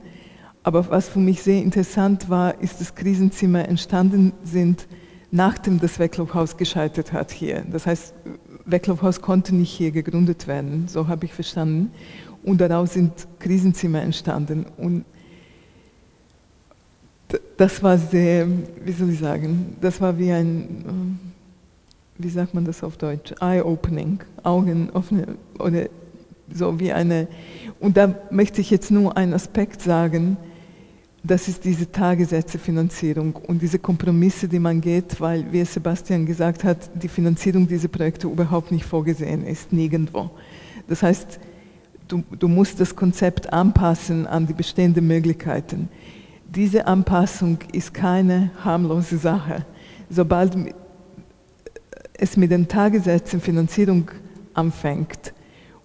Aber 0.62 0.88
was 0.90 1.09
für 1.09 1.18
mich 1.18 1.43
sehr 1.43 1.62
interessant 1.62 2.30
war, 2.30 2.61
ist, 2.61 2.80
dass 2.80 2.95
Krisenzimmer 2.95 3.68
entstanden 3.68 4.32
sind, 4.45 4.86
nachdem 5.30 5.80
das 5.80 5.99
Wecklofhaus 5.99 6.57
gescheitert 6.57 7.12
hat 7.12 7.32
hier. 7.32 7.64
Das 7.70 7.86
heißt, 7.86 8.14
Wecklofhaus 8.64 9.20
konnte 9.20 9.55
nicht 9.55 9.72
hier 9.72 9.90
gegründet 9.90 10.47
werden, 10.47 10.86
so 10.88 11.09
habe 11.09 11.26
ich 11.26 11.34
verstanden. 11.34 11.90
Und 12.45 12.61
daraus 12.61 12.95
sind 12.95 13.12
Krisenzimmer 13.38 14.03
entstanden. 14.03 14.66
Und 14.76 15.05
das 17.57 17.82
war 17.82 17.99
sehr, 17.99 18.47
wie 18.84 18.93
soll 18.93 19.11
ich 19.11 19.18
sagen, 19.18 19.76
das 19.80 20.01
war 20.01 20.18
wie 20.18 20.32
ein, 20.32 21.18
wie 22.19 22.29
sagt 22.29 22.55
man 22.55 22.65
das 22.65 22.83
auf 22.83 22.97
Deutsch, 22.97 23.33
Eye-Opening, 23.41 24.21
Augen 24.43 24.91
öffnen 24.95 25.39
oder 25.59 25.89
so 26.53 26.79
wie 26.79 26.93
eine, 26.93 27.29
und 27.81 27.97
da 27.97 28.15
möchte 28.31 28.61
ich 28.61 28.71
jetzt 28.71 28.91
nur 28.91 29.17
einen 29.17 29.35
Aspekt 29.35 29.81
sagen, 29.81 30.37
das 31.25 31.47
ist 31.47 31.65
diese 31.65 31.91
Tagessätzefinanzierung 31.91 33.37
und 33.37 33.63
diese 33.63 33.79
Kompromisse, 33.79 34.49
die 34.49 34.59
man 34.59 34.81
geht, 34.81 35.21
weil, 35.21 35.51
wie 35.53 35.65
Sebastian 35.65 36.27
gesagt 36.27 36.65
hat, 36.65 36.91
die 37.01 37.09
Finanzierung 37.09 37.69
dieser 37.69 37.89
Projekte 37.89 38.27
überhaupt 38.27 38.73
nicht 38.73 38.85
vorgesehen 38.85 39.47
ist, 39.47 39.73
nirgendwo. 39.73 40.31
Das 40.89 41.03
heißt, 41.03 41.39
du, 42.09 42.25
du 42.37 42.49
musst 42.49 42.81
das 42.81 42.97
Konzept 42.97 43.53
anpassen 43.53 44.27
an 44.27 44.49
die 44.49 44.53
bestehenden 44.53 45.07
Möglichkeiten. 45.07 45.89
Diese 46.53 46.87
Anpassung 46.89 47.59
ist 47.73 47.95
keine 47.95 48.51
harmlose 48.65 49.17
Sache. 49.17 49.65
Sobald 50.11 50.57
es 52.23 52.37
mit 52.37 52.51
den 52.51 52.68
Tagessätzen 52.68 53.41
Finanzierung 53.41 54.11
anfängt, 54.55 55.35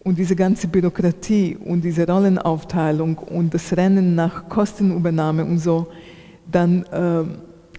und 0.08 0.18
diese 0.18 0.38
ganze 0.38 0.70
Bürokratie 0.70 1.58
und 1.58 1.82
diese 1.82 2.08
Rollenaufteilung 2.08 3.18
und 3.18 3.54
das 3.54 3.76
Rennen 3.76 4.16
nach 4.16 4.48
Kostenübernahme 4.48 5.44
und 5.44 5.60
so, 5.60 5.88
dann, 6.50 6.84
äh, 6.84 7.26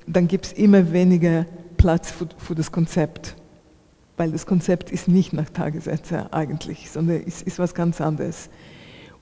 dann 0.07 0.29
gibt 0.29 0.45
es 0.45 0.53
immer 0.53 0.93
weniger 0.93 1.47
Platz 1.79 2.11
für, 2.11 2.29
für, 2.37 2.55
das 2.55 2.71
Konzept. 2.71 3.35
Weil 4.19 4.33
das 4.33 4.45
Konzept 4.45 4.91
ist 4.91 5.09
nicht 5.09 5.33
nach 5.33 5.49
Tagessätze 5.49 6.31
eigentlich, 6.31 6.91
sondern 6.91 7.23
ist, 7.23 7.41
ist 7.45 7.59
was 7.59 7.75
ganz 7.75 7.99
anderes. 7.99 8.51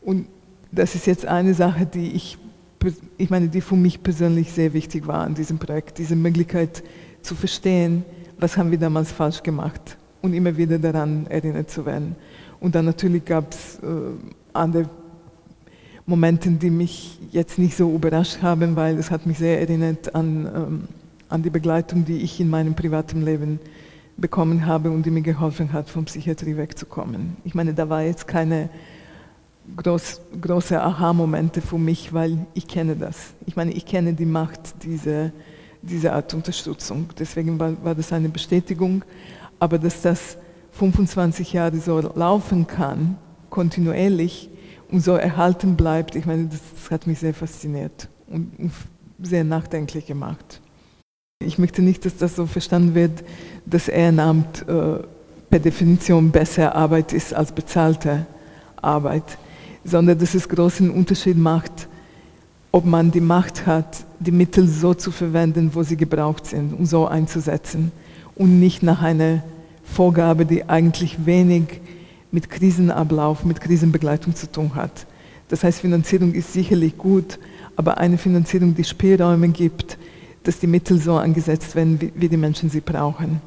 Und 0.00 0.26
das 0.72 0.96
ist 0.96 1.06
jetzt 1.06 1.26
eine 1.26 1.54
Sache, 1.54 1.86
die 1.86 2.10
ich, 2.10 2.38
ich 3.18 3.30
meine, 3.30 3.46
die 3.46 3.60
für 3.60 3.76
mich 3.76 4.02
persönlich 4.02 4.50
sehr 4.50 4.72
wichtig 4.72 5.06
war 5.06 5.20
an 5.20 5.34
diesem 5.34 5.60
Projekt, 5.60 5.98
diese 5.98 6.16
Möglichkeit 6.16 6.82
zu 7.22 7.36
verstehen, 7.36 8.04
was 8.38 8.56
haben 8.56 8.70
wir 8.70 8.78
damals 8.78 9.12
falsch 9.12 9.42
gemacht 9.42 9.96
und 10.22 10.34
immer 10.34 10.56
wieder 10.56 10.78
daran 10.78 11.26
erinnert 11.28 11.70
zu 11.70 11.86
werden. 11.86 12.16
Und 12.60 12.74
dann 12.74 12.84
natürlich 12.84 13.24
gab 13.24 13.52
es 13.52 13.78
äh, 13.82 13.86
andere 14.52 14.88
Momente, 16.06 16.50
die 16.50 16.70
mich 16.70 17.18
jetzt 17.32 17.58
nicht 17.58 17.76
so 17.76 17.92
überrascht 17.92 18.40
haben, 18.42 18.76
weil 18.76 18.98
es 18.98 19.10
hat 19.10 19.26
mich 19.26 19.38
sehr 19.38 19.60
erinnert 19.60 20.14
an, 20.14 20.46
ähm, 20.54 20.88
an 21.28 21.42
die 21.42 21.50
Begleitung, 21.50 22.04
die 22.04 22.18
ich 22.18 22.40
in 22.40 22.48
meinem 22.48 22.74
privaten 22.74 23.22
Leben 23.22 23.58
bekommen 24.16 24.66
habe 24.66 24.90
und 24.90 25.04
die 25.04 25.10
mir 25.10 25.22
geholfen 25.22 25.72
hat, 25.72 25.90
von 25.90 26.04
Psychiatrie 26.04 26.56
wegzukommen. 26.56 27.36
Ich 27.44 27.54
meine, 27.54 27.74
da 27.74 27.88
war 27.88 28.02
jetzt 28.02 28.26
keine 28.26 28.70
groß, 29.76 30.20
große 30.40 30.80
Aha-Momente 30.80 31.60
für 31.60 31.78
mich, 31.78 32.12
weil 32.12 32.46
ich 32.54 32.66
kenne 32.66 32.96
das. 32.96 33.34
Ich 33.46 33.56
meine, 33.56 33.72
ich 33.72 33.84
kenne 33.84 34.14
die 34.14 34.26
Macht 34.26 34.84
dieser, 34.84 35.32
dieser 35.86 36.14
Art 36.14 36.34
Unterstützung. 36.34 37.08
Deswegen 37.18 37.58
war, 37.58 37.72
war 37.84 37.94
das 37.94 38.12
eine 38.12 38.28
Bestätigung. 38.28 39.04
Aber 39.58 39.78
dass 39.78 40.02
das 40.02 40.36
25 40.72 41.52
Jahre 41.52 41.78
so 41.78 41.98
laufen 42.14 42.66
kann, 42.66 43.16
kontinuierlich 43.48 44.50
und 44.90 45.00
so 45.00 45.12
erhalten 45.12 45.76
bleibt, 45.76 46.14
ich 46.14 46.26
meine, 46.26 46.46
das, 46.46 46.60
das 46.74 46.90
hat 46.90 47.06
mich 47.06 47.18
sehr 47.18 47.34
fasziniert 47.34 48.08
und 48.28 48.52
sehr 49.20 49.44
nachdenklich 49.44 50.06
gemacht. 50.06 50.60
Ich 51.42 51.58
möchte 51.58 51.82
nicht, 51.82 52.04
dass 52.04 52.16
das 52.16 52.36
so 52.36 52.46
verstanden 52.46 52.94
wird, 52.94 53.24
dass 53.64 53.88
Ehrenamt 53.88 54.62
äh, 54.68 54.98
per 55.50 55.60
Definition 55.60 56.30
besser 56.30 56.74
Arbeit 56.74 57.12
ist 57.12 57.34
als 57.34 57.52
bezahlte 57.52 58.26
Arbeit, 58.76 59.38
sondern 59.84 60.18
dass 60.18 60.34
es 60.34 60.48
großen 60.48 60.90
Unterschied 60.90 61.36
macht, 61.36 61.88
ob 62.72 62.84
man 62.84 63.10
die 63.10 63.20
Macht 63.20 63.66
hat, 63.66 64.04
die 64.18 64.32
Mittel 64.32 64.68
so 64.68 64.94
zu 64.94 65.10
verwenden, 65.10 65.70
wo 65.72 65.82
sie 65.82 65.96
gebraucht 65.96 66.46
sind 66.46 66.72
und 66.72 66.86
so 66.86 67.06
einzusetzen 67.06 67.92
und 68.34 68.60
nicht 68.60 68.82
nach 68.82 69.02
einer 69.02 69.42
Vorgabe, 69.84 70.44
die 70.44 70.68
eigentlich 70.68 71.24
wenig 71.24 71.80
mit 72.30 72.50
Krisenablauf, 72.50 73.44
mit 73.44 73.60
Krisenbegleitung 73.60 74.34
zu 74.34 74.50
tun 74.50 74.74
hat. 74.74 75.06
Das 75.48 75.62
heißt, 75.62 75.80
Finanzierung 75.80 76.34
ist 76.34 76.52
sicherlich 76.52 76.98
gut, 76.98 77.38
aber 77.76 77.98
eine 77.98 78.18
Finanzierung, 78.18 78.74
die 78.74 78.84
Spielräume 78.84 79.48
gibt, 79.48 79.96
dass 80.42 80.58
die 80.58 80.66
Mittel 80.66 81.00
so 81.00 81.16
angesetzt 81.16 81.74
werden, 81.76 82.00
wie, 82.00 82.12
wie 82.14 82.28
die 82.28 82.36
Menschen 82.36 82.68
sie 82.68 82.80
brauchen. 82.80 83.40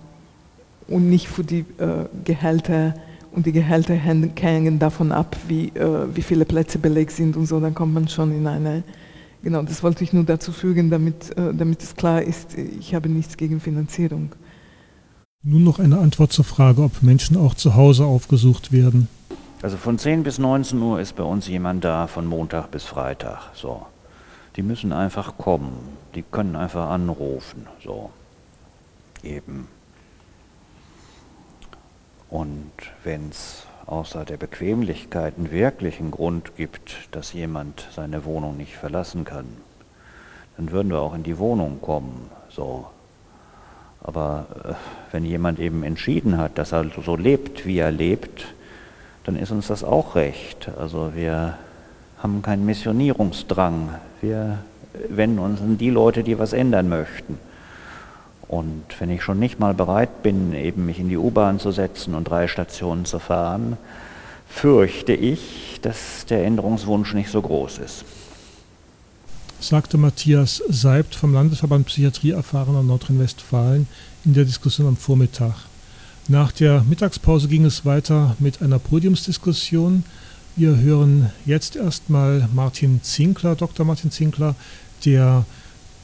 Und 0.88 1.10
nicht 1.10 1.28
für 1.28 1.44
die 1.44 1.66
äh, 1.78 2.06
Gehälter 2.24 2.94
und 3.32 3.46
die 3.46 3.52
Gehälter 3.52 3.94
hängen 3.94 4.80
davon 4.80 5.12
ab, 5.12 5.36
wie, 5.48 5.68
äh, 5.70 6.08
wie 6.14 6.22
viele 6.22 6.46
Plätze 6.46 6.80
belegt 6.80 7.12
sind 7.12 7.36
und 7.36 7.46
so, 7.46 7.60
dann 7.60 7.76
kommt 7.76 7.94
man 7.94 8.08
schon 8.08 8.32
in 8.32 8.48
eine, 8.48 8.84
genau, 9.42 9.64
das 9.64 9.84
wollte 9.84 10.04
ich 10.04 10.14
nur 10.14 10.24
dazu 10.24 10.52
fügen, 10.52 10.90
damit, 10.90 11.38
äh, 11.38 11.54
damit 11.54 11.82
es 11.82 11.96
klar 11.96 12.22
ist, 12.22 12.58
ich 12.58 12.96
habe 12.96 13.10
nichts 13.10 13.38
gegen 13.38 13.60
Finanzierung. 13.60 14.36
Nun 15.42 15.64
noch 15.64 15.80
eine 15.80 16.00
Antwort 16.00 16.34
zur 16.34 16.46
Frage, 16.46 16.84
ob 16.84 17.02
Menschen 17.02 17.38
auch 17.38 17.56
zu 17.56 17.76
Hause 17.76 18.06
aufgesucht 18.06 18.72
werden. 18.72 19.08
Also 19.62 19.78
von 19.78 19.98
10 19.98 20.24
bis 20.24 20.38
19 20.38 20.82
Uhr 20.82 21.00
ist 21.00 21.16
bei 21.16 21.24
uns 21.24 21.48
jemand 21.48 21.84
da, 21.84 22.08
von 22.08 22.26
Montag 22.26 22.72
bis 22.72 22.84
Freitag. 22.84 23.52
So. 23.54 23.86
Die 24.56 24.62
müssen 24.62 24.92
einfach 24.92 25.38
kommen. 25.38 25.72
Die 26.16 26.24
können 26.24 26.56
einfach 26.56 26.90
anrufen. 26.90 27.68
So. 27.84 28.10
Eben. 29.24 29.68
Und 32.30 32.72
wenn 33.04 33.30
es 33.30 33.64
außer 33.90 34.24
der 34.24 34.38
Bequemlichkeit 34.38 35.34
einen 35.38 35.52
wirklichen 35.52 36.12
Grund 36.12 36.56
gibt, 36.56 37.10
dass 37.12 37.34
jemand 37.34 37.88
seine 37.96 38.24
Wohnung 38.24 38.56
nicht 38.56 38.76
verlassen 38.76 39.26
kann, 39.26 39.46
dann 40.58 40.72
würden 40.72 40.92
wir 40.92 41.00
auch 41.00 41.16
in 41.16 41.24
die 41.24 41.40
Wohnung 41.40 41.82
kommen. 41.82 42.30
So. 42.50 42.86
Aber 44.02 44.46
äh, 44.64 44.74
wenn 45.12 45.26
jemand 45.26 45.60
eben 45.60 45.84
entschieden 45.84 46.38
hat, 46.38 46.58
dass 46.58 46.72
er 46.72 46.86
so 47.04 47.16
lebt, 47.16 47.66
wie 47.66 47.80
er 47.80 47.92
lebt, 47.92 48.46
dann 49.24 49.36
ist 49.36 49.52
uns 49.52 49.68
das 49.68 49.84
auch 49.84 50.16
recht. 50.16 50.70
Also 50.78 51.16
wir 51.16 51.58
haben 52.22 52.42
keinen 52.42 52.66
Missionierungsdrang. 52.66 53.96
Wir 54.22 54.60
wenden 55.10 55.40
uns 55.40 55.62
an 55.62 55.78
die 55.78 55.90
Leute, 55.90 56.24
die 56.24 56.38
was 56.38 56.54
ändern 56.54 56.90
möchten. 56.90 57.38
Und 58.50 58.84
wenn 59.00 59.10
ich 59.10 59.24
schon 59.24 59.39
nicht 59.39 59.60
mal 59.60 59.74
bereit 59.74 60.24
bin, 60.24 60.54
eben 60.54 60.86
mich 60.86 61.00
in 61.00 61.08
die 61.08 61.18
U-Bahn 61.18 61.60
zu 61.60 61.72
setzen 61.72 62.16
und 62.16 62.26
drei 62.26 62.47
Stationen 62.47 63.06
zu 63.06 63.20
fahren, 63.20 63.78
fürchte 64.47 65.14
ich, 65.14 65.80
dass 65.82 66.26
der 66.26 66.43
Änderungswunsch 66.45 67.14
nicht 67.14 67.30
so 67.30 67.41
groß 67.41 67.78
ist 67.78 68.04
sagte 69.62 69.97
Matthias 69.97 70.64
Seibt 70.70 71.16
vom 71.16 71.34
Landesverband 71.34 71.86
Psychiatrie 71.88 72.32
erfahrener 72.32 72.84
Nordrhein-Westfalen 72.84 73.88
in 74.24 74.34
der 74.34 74.45
Diskussion 74.45 74.88
am 74.88 74.97
Vormittag. 74.97 75.54
Nach 76.28 76.52
der 76.52 76.84
Mittagspause 76.84 77.47
ging 77.47 77.66
es 77.66 77.86
weiter 77.86 78.36
mit 78.39 78.62
einer 78.62 78.80
Podiumsdiskussion. 78.80 80.06
Wir 80.56 80.78
hören 80.78 81.32
jetzt 81.45 81.76
erstmal 81.76 82.47
Martin 82.54 83.02
Zinkler, 83.04 83.56
Dr. 83.56 83.86
Martin 83.86 84.12
Zinkler, 84.12 84.56
der 85.06 85.45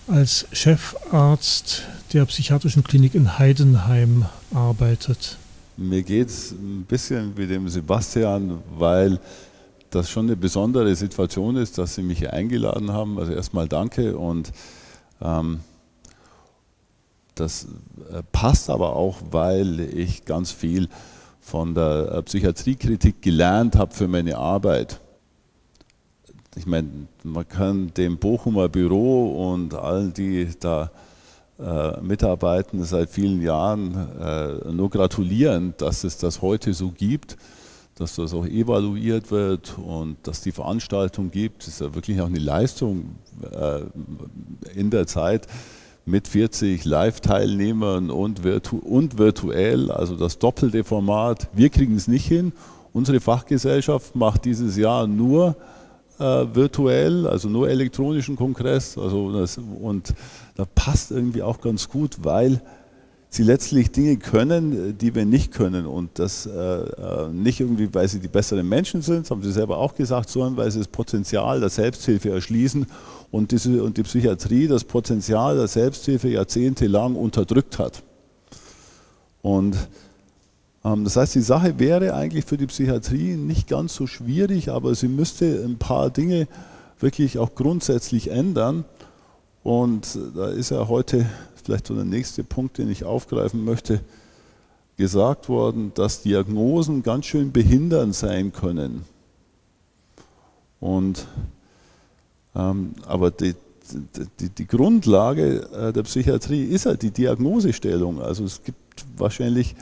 als 0.07 0.47
Chefarzt 0.51 1.83
der 2.13 2.25
psychiatrischen 2.25 2.83
Klinik 2.83 3.15
in 3.15 3.37
Heidenheim 3.39 4.25
arbeitet. 4.53 5.37
Mir 5.77 6.03
geht 6.03 6.29
es 6.29 6.51
ein 6.51 6.85
bisschen 6.87 7.35
wie 7.37 7.47
dem 7.47 7.67
Sebastian, 7.67 8.59
weil 8.77 9.19
das 9.89 10.09
schon 10.09 10.27
eine 10.27 10.35
besondere 10.35 10.95
Situation 10.95 11.55
ist, 11.55 11.77
dass 11.77 11.95
Sie 11.95 12.03
mich 12.03 12.19
hier 12.19 12.33
eingeladen 12.33 12.91
haben. 12.91 13.19
Also 13.19 13.33
erstmal 13.33 13.67
danke 13.67 14.17
und 14.17 14.51
ähm, 15.21 15.59
das 17.35 17.67
äh, 18.11 18.21
passt 18.31 18.69
aber 18.69 18.95
auch, 18.95 19.17
weil 19.31 19.79
ich 19.79 20.25
ganz 20.25 20.51
viel 20.51 20.87
von 21.41 21.75
der 21.75 22.11
äh, 22.11 22.23
Psychiatriekritik 22.23 23.21
gelernt 23.21 23.75
habe 23.75 23.93
für 23.93 24.07
meine 24.07 24.37
Arbeit. 24.37 24.99
Ich 26.57 26.65
meine, 26.65 26.87
man 27.23 27.47
kann 27.47 27.93
dem 27.95 28.17
Bochumer 28.17 28.69
Büro 28.69 29.51
und 29.51 29.73
allen, 29.73 30.13
die 30.13 30.47
da 30.59 30.89
äh, 31.59 31.99
mitarbeiten 32.01 32.83
seit 32.83 33.09
vielen 33.09 33.41
Jahren, 33.41 33.93
äh, 34.19 34.71
nur 34.71 34.89
gratulieren, 34.89 35.73
dass 35.77 36.05
es 36.05 36.17
das 36.17 36.41
heute 36.41 36.73
so 36.73 36.91
gibt, 36.91 37.35
dass 37.95 38.15
das 38.15 38.33
auch 38.33 38.45
evaluiert 38.45 39.31
wird 39.31 39.77
und 39.77 40.17
dass 40.23 40.41
die 40.41 40.53
Veranstaltung 40.53 41.29
gibt. 41.29 41.63
Das 41.63 41.67
ist 41.69 41.81
ja 41.81 41.93
wirklich 41.93 42.21
auch 42.21 42.27
eine 42.27 42.39
Leistung 42.39 43.15
äh, 43.51 43.81
in 44.77 44.91
der 44.91 45.07
Zeit 45.07 45.47
mit 46.05 46.27
40 46.27 46.85
Live-Teilnehmern 46.85 48.09
und, 48.11 48.43
virtu 48.43 48.77
und 48.77 49.17
virtuell, 49.17 49.91
also 49.91 50.15
das 50.15 50.39
doppelte 50.39 50.83
Format. 50.83 51.49
Wir 51.53 51.69
kriegen 51.69 51.95
es 51.95 52.07
nicht 52.07 52.27
hin. 52.27 52.53
Unsere 52.93 53.19
Fachgesellschaft 53.19 54.15
macht 54.15 54.45
dieses 54.45 54.77
Jahr 54.77 55.07
nur 55.07 55.55
äh, 56.19 56.23
virtuell, 56.23 57.27
also 57.27 57.49
nur 57.49 57.69
elektronischen 57.69 58.35
Kongress. 58.35 58.97
Also 58.97 59.31
das, 59.37 59.57
und 59.57 60.13
da 60.55 60.65
passt 60.65 61.11
irgendwie 61.11 61.41
auch 61.41 61.61
ganz 61.61 61.89
gut, 61.89 62.17
weil 62.23 62.61
sie 63.29 63.43
letztlich 63.43 63.91
Dinge 63.91 64.17
können, 64.17 64.97
die 64.97 65.13
wir 65.13 65.25
nicht 65.25 65.51
können. 65.51 65.85
Und 65.85 66.17
das 66.19 66.45
äh, 66.45 66.51
äh, 66.51 67.29
nicht 67.31 67.59
irgendwie, 67.59 67.93
weil 67.93 68.07
sie 68.07 68.19
die 68.19 68.27
besseren 68.27 68.67
Menschen 68.67 69.01
sind, 69.01 69.21
das 69.21 69.31
haben 69.31 69.43
sie 69.43 69.51
selber 69.51 69.77
auch 69.77 69.95
gesagt, 69.95 70.29
sondern 70.29 70.57
weil 70.57 70.71
sie 70.71 70.79
das 70.79 70.87
Potenzial 70.87 71.59
der 71.59 71.69
Selbsthilfe 71.69 72.31
erschließen 72.31 72.87
und, 73.31 73.51
diese, 73.51 73.83
und 73.83 73.97
die 73.97 74.03
Psychiatrie 74.03 74.67
das 74.67 74.83
Potenzial 74.83 75.57
der 75.57 75.67
Selbsthilfe 75.67 76.29
jahrzehntelang 76.29 77.15
unterdrückt 77.15 77.77
hat. 77.77 78.03
Und 79.41 79.75
das 80.85 81.15
heißt, 81.15 81.33
die 81.33 81.41
Sache 81.41 81.79
wäre 81.79 82.13
eigentlich 82.13 82.45
für 82.45 82.57
die 82.57 82.67
Psychiatrie 82.67 83.35
nicht 83.35 83.67
ganz 83.67 83.95
so 83.95 84.05
schwierig, 84.05 84.69
aber 84.69 84.93
sie 84.93 85.07
müsste 85.07 85.63
ein 85.65 85.77
paar 85.77 86.11
Dinge 86.11 86.47
wirklich 86.99 87.39
auch 87.39 87.55
grundsätzlich 87.55 88.29
ändern. 88.29 88.85
Und 89.63 90.19
da 90.35 90.49
ist 90.49 90.69
ja 90.69 90.87
heute 90.87 91.25
vielleicht 91.63 91.87
so 91.87 91.95
der 91.95 92.05
nächste 92.05 92.43
Punkt, 92.43 92.77
den 92.77 92.91
ich 92.91 93.03
aufgreifen 93.03 93.65
möchte, 93.65 94.01
gesagt 94.95 95.49
worden, 95.49 95.91
dass 95.95 96.21
Diagnosen 96.21 97.01
ganz 97.01 97.25
schön 97.25 97.51
behindernd 97.51 98.13
sein 98.13 98.53
können. 98.53 99.05
Und, 100.79 101.25
ähm, 102.55 102.93
aber 103.07 103.31
die, 103.31 103.55
die, 104.39 104.49
die, 104.49 104.67
Grundlage 104.67 105.67
äh, 105.71 105.91
der 105.91 106.03
Psychiatrie 106.03 106.63
ist 106.63 106.85
halt 106.85 107.01
die 107.01 107.09
Diagnosestellung. 107.09 108.21
Also 108.21 108.43
es 108.43 108.63
gibt 108.63 108.77
wahrscheinlich 109.17 109.75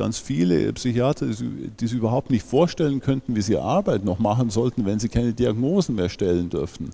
ganz 0.00 0.18
viele 0.18 0.72
Psychiater, 0.72 1.26
die 1.26 1.86
sich 1.86 1.98
überhaupt 1.98 2.30
nicht 2.30 2.46
vorstellen 2.46 3.00
könnten, 3.00 3.36
wie 3.36 3.42
sie 3.42 3.58
Arbeit 3.58 4.02
noch 4.02 4.18
machen 4.18 4.48
sollten, 4.48 4.86
wenn 4.86 4.98
sie 4.98 5.10
keine 5.10 5.34
Diagnosen 5.34 5.94
mehr 5.94 6.08
stellen 6.08 6.48
dürften. 6.48 6.88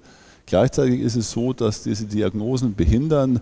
Gleichzeitig 0.44 1.00
ist 1.00 1.14
es 1.14 1.30
so, 1.30 1.52
dass 1.52 1.84
diese 1.84 2.06
Diagnosen 2.06 2.74
behindern 2.74 3.40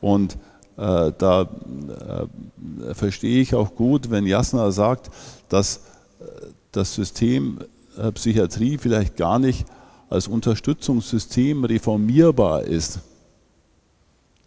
und 0.00 0.38
äh, 0.78 1.12
da 1.18 1.42
äh, 1.42 2.94
verstehe 2.94 3.42
ich 3.42 3.54
auch 3.54 3.74
gut, 3.74 4.10
wenn 4.10 4.26
Jasna 4.26 4.70
sagt, 4.70 5.10
dass 5.50 5.82
äh, 6.20 6.46
das 6.72 6.94
System 6.94 7.58
äh, 7.98 8.10
Psychiatrie 8.10 8.78
vielleicht 8.78 9.18
gar 9.18 9.38
nicht 9.38 9.66
als 10.08 10.28
Unterstützungssystem 10.28 11.64
reformierbar 11.64 12.62
ist, 12.62 13.00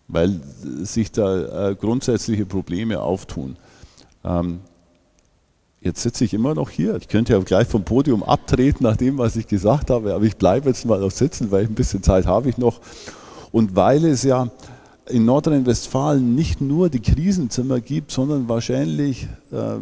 weil 0.07 0.41
sich 0.81 1.11
da 1.11 1.69
äh, 1.69 1.75
grundsätzliche 1.75 2.47
Probleme 2.47 3.01
auftun. 3.01 3.55
Ähm, 4.28 4.59
jetzt 5.82 6.01
sitze 6.01 6.25
ich 6.25 6.34
immer 6.34 6.53
noch 6.53 6.69
hier. 6.69 6.95
Ich 6.95 7.07
könnte 7.07 7.34
ja 7.34 7.39
gleich 7.39 7.67
vom 7.67 7.84
Podium 7.84 8.23
abtreten 8.23 8.84
nach 8.84 8.97
dem, 8.97 9.17
was 9.17 9.36
ich 9.36 9.47
gesagt 9.47 9.89
habe, 9.89 10.13
aber 10.13 10.25
ich 10.25 10.38
bleibe 10.38 10.69
jetzt 10.69 10.86
mal 10.86 10.99
noch 10.99 11.11
sitzen, 11.11 11.51
weil 11.51 11.63
ich 11.63 11.69
ein 11.69 11.75
bisschen 11.75 12.03
Zeit 12.03 12.25
habe 12.25 12.49
ich 12.49 12.57
noch. 12.57 12.82
Und 13.51 13.75
weil 13.75 14.03
es 14.05 14.23
ja 14.23 14.49
in 15.07 15.23
Nordrhein-Westfalen 15.25 16.36
nicht 16.36 16.59
nur 16.59 16.89
die 16.89 16.99
Krisenzimmer 16.99 17.80
gibt, 17.80 18.11
sondern 18.11 18.49
wahrscheinlich, 18.49 19.28
äh, 19.51 19.78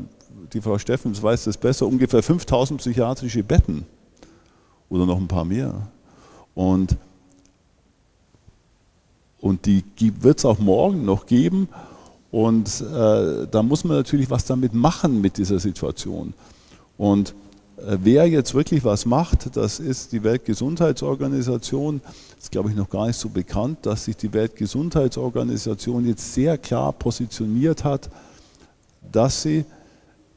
die 0.54 0.62
Frau 0.62 0.78
Steffens 0.78 1.24
weiß 1.24 1.46
das 1.46 1.58
besser, 1.58 1.88
ungefähr 1.88 2.22
5000 2.22 2.80
psychiatrische 2.80 3.44
Betten 3.44 3.86
oder 4.90 5.08
noch 5.08 5.18
ein 5.18 5.28
paar 5.28 5.46
mehr. 5.46 5.88
Und, 6.54 6.96
und 9.42 9.66
die 9.66 9.84
wird 10.22 10.38
es 10.38 10.46
auch 10.46 10.60
morgen 10.60 11.04
noch 11.06 11.26
geben. 11.26 11.68
Und 12.36 12.82
äh, 12.82 13.48
da 13.50 13.64
muss 13.64 13.86
man 13.86 13.96
natürlich 13.96 14.30
was 14.30 14.44
damit 14.44 14.74
machen 14.74 15.22
mit 15.22 15.38
dieser 15.38 15.58
Situation. 15.58 16.34
Und 16.98 17.34
äh, 17.78 17.98
wer 18.04 18.28
jetzt 18.28 18.54
wirklich 18.54 18.84
was 18.84 19.06
macht, 19.06 19.56
das 19.56 19.80
ist 19.80 20.12
die 20.12 20.22
Weltgesundheitsorganisation. 20.22 22.02
Ist, 22.38 22.52
glaube 22.52 22.72
ich, 22.72 22.76
noch 22.76 22.90
gar 22.90 23.08
nicht 23.08 23.18
so 23.18 23.30
bekannt, 23.30 23.78
dass 23.84 24.04
sich 24.04 24.18
die 24.18 24.34
Weltgesundheitsorganisation 24.34 26.06
jetzt 26.06 26.34
sehr 26.34 26.58
klar 26.58 26.92
positioniert 26.92 27.86
hat, 27.86 28.10
dass 29.14 29.42
sie 29.42 29.64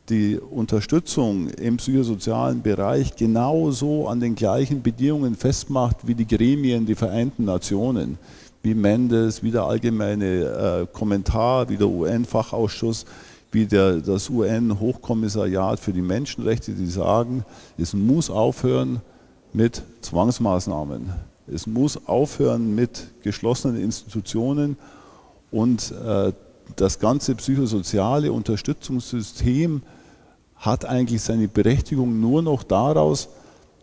die 0.08 0.38
Unterstützung 0.38 1.48
im 1.48 1.78
psychosozialen 1.78 2.62
Bereich 2.62 3.16
genauso 3.16 4.06
an 4.06 4.20
den 4.20 4.36
gleichen 4.36 4.82
Bedingungen 4.82 5.34
festmacht 5.34 6.06
wie 6.06 6.14
die 6.14 6.28
Gremien, 6.28 6.86
die 6.86 6.94
Vereinten 6.94 7.44
Nationen 7.44 8.18
wie 8.62 8.74
Mendes, 8.74 9.42
wie 9.42 9.50
der 9.50 9.64
allgemeine 9.64 10.26
äh, 10.26 10.86
Kommentar, 10.92 11.68
wie 11.68 11.76
der 11.76 11.88
UN-Fachausschuss, 11.88 13.04
wie 13.50 13.66
der, 13.66 13.98
das 13.98 14.28
UN-Hochkommissariat 14.28 15.80
für 15.80 15.92
die 15.92 16.02
Menschenrechte, 16.02 16.72
die 16.72 16.86
sagen, 16.86 17.44
es 17.78 17.94
muss 17.94 18.30
aufhören 18.30 19.00
mit 19.52 19.82
Zwangsmaßnahmen. 20.02 21.12
Es 21.46 21.66
muss 21.66 22.06
aufhören 22.06 22.74
mit 22.74 23.08
geschlossenen 23.22 23.80
Institutionen 23.80 24.76
und 25.50 25.92
äh, 25.92 26.32
das 26.76 26.98
ganze 26.98 27.34
psychosoziale 27.34 28.30
Unterstützungssystem 28.30 29.82
hat 30.56 30.84
eigentlich 30.84 31.22
seine 31.22 31.48
Berechtigung 31.48 32.20
nur 32.20 32.42
noch 32.42 32.62
daraus, 32.62 33.28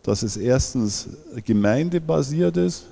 dass 0.04 0.22
es 0.22 0.38
erstens 0.38 1.10
gemeindebasiert 1.46 2.58
ist, 2.58 2.86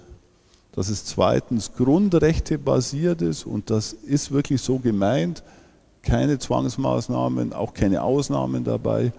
dass 0.76 0.90
es 0.90 1.06
zweitens 1.06 1.74
Grundrechte 1.74 2.58
basiert 2.58 3.22
ist 3.22 3.46
und 3.46 3.70
das 3.70 3.94
ist 3.94 4.32
wirklich 4.32 4.62
so 4.62 4.80
gemeint, 4.80 5.44
keine 6.02 6.40
Zwangsmaßnahmen, 6.40 7.54
auch 7.54 7.74
keine 7.74 8.02
Ausnahmen 8.02 8.64
dabei. 8.64 9.14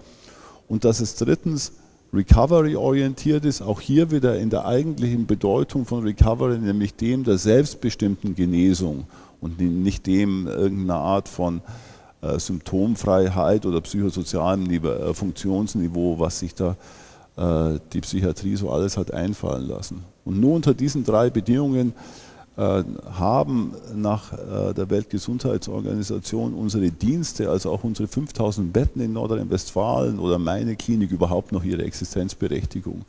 Und 0.67 0.83
dass 0.83 0.99
es 0.99 1.15
drittens 1.15 1.71
Recovery-orientiert 2.13 3.45
ist, 3.45 3.61
auch 3.61 3.81
hier 3.81 4.11
wieder 4.11 4.37
in 4.37 4.49
der 4.49 4.65
eigentlichen 4.65 5.25
Bedeutung 5.25 5.85
von 5.85 6.03
Recovery, 6.03 6.59
nämlich 6.59 6.95
dem 6.95 7.23
der 7.23 7.37
selbstbestimmten 7.37 8.35
Genesung 8.35 9.05
und 9.41 9.59
nicht 9.59 10.05
dem 10.05 10.47
irgendeiner 10.47 10.99
Art 10.99 11.27
von 11.27 11.61
äh, 12.21 12.39
Symptomfreiheit 12.39 13.65
oder 13.65 13.81
psychosozialem 13.81 14.69
äh, 14.69 15.13
Funktionsniveau, 15.13 16.19
was 16.19 16.39
sich 16.39 16.53
da 16.53 16.71
äh, 16.71 16.75
die 17.37 18.01
Psychiatrie 18.01 18.55
so 18.55 18.69
alles 18.71 18.95
hat 18.95 19.13
einfallen 19.13 19.67
lassen. 19.67 20.03
Und 20.23 20.39
nur 20.39 20.55
unter 20.55 20.73
diesen 20.73 21.03
drei 21.03 21.29
Bedingungen 21.29 21.93
äh, 22.57 22.83
haben 23.11 23.73
nach 23.93 24.31
äh, 24.31 24.73
der 24.73 24.89
Weltgesundheitsorganisation 24.89 26.53
unsere 26.53 26.89
Dienste, 26.89 27.49
also 27.49 27.69
auch 27.69 27.83
unsere 27.83 28.07
5000 28.07 28.71
Betten 28.71 29.01
in 29.01 29.11
Nordrhein-Westfalen 29.11 30.19
oder 30.19 30.39
meine 30.39 30.77
Klinik 30.77 31.11
überhaupt 31.11 31.51
noch 31.51 31.65
ihre 31.65 31.83
Existenzberechtigung. 31.83 33.03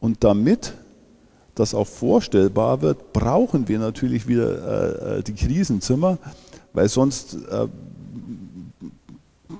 Und 0.00 0.24
damit 0.24 0.74
das 1.54 1.72
auch 1.72 1.86
vorstellbar 1.86 2.82
wird, 2.82 3.12
brauchen 3.12 3.68
wir 3.68 3.78
natürlich 3.78 4.26
wieder 4.26 5.22
die 5.22 5.32
Krisenzimmer, 5.32 6.18
weil 6.74 6.88
sonst 6.88 7.38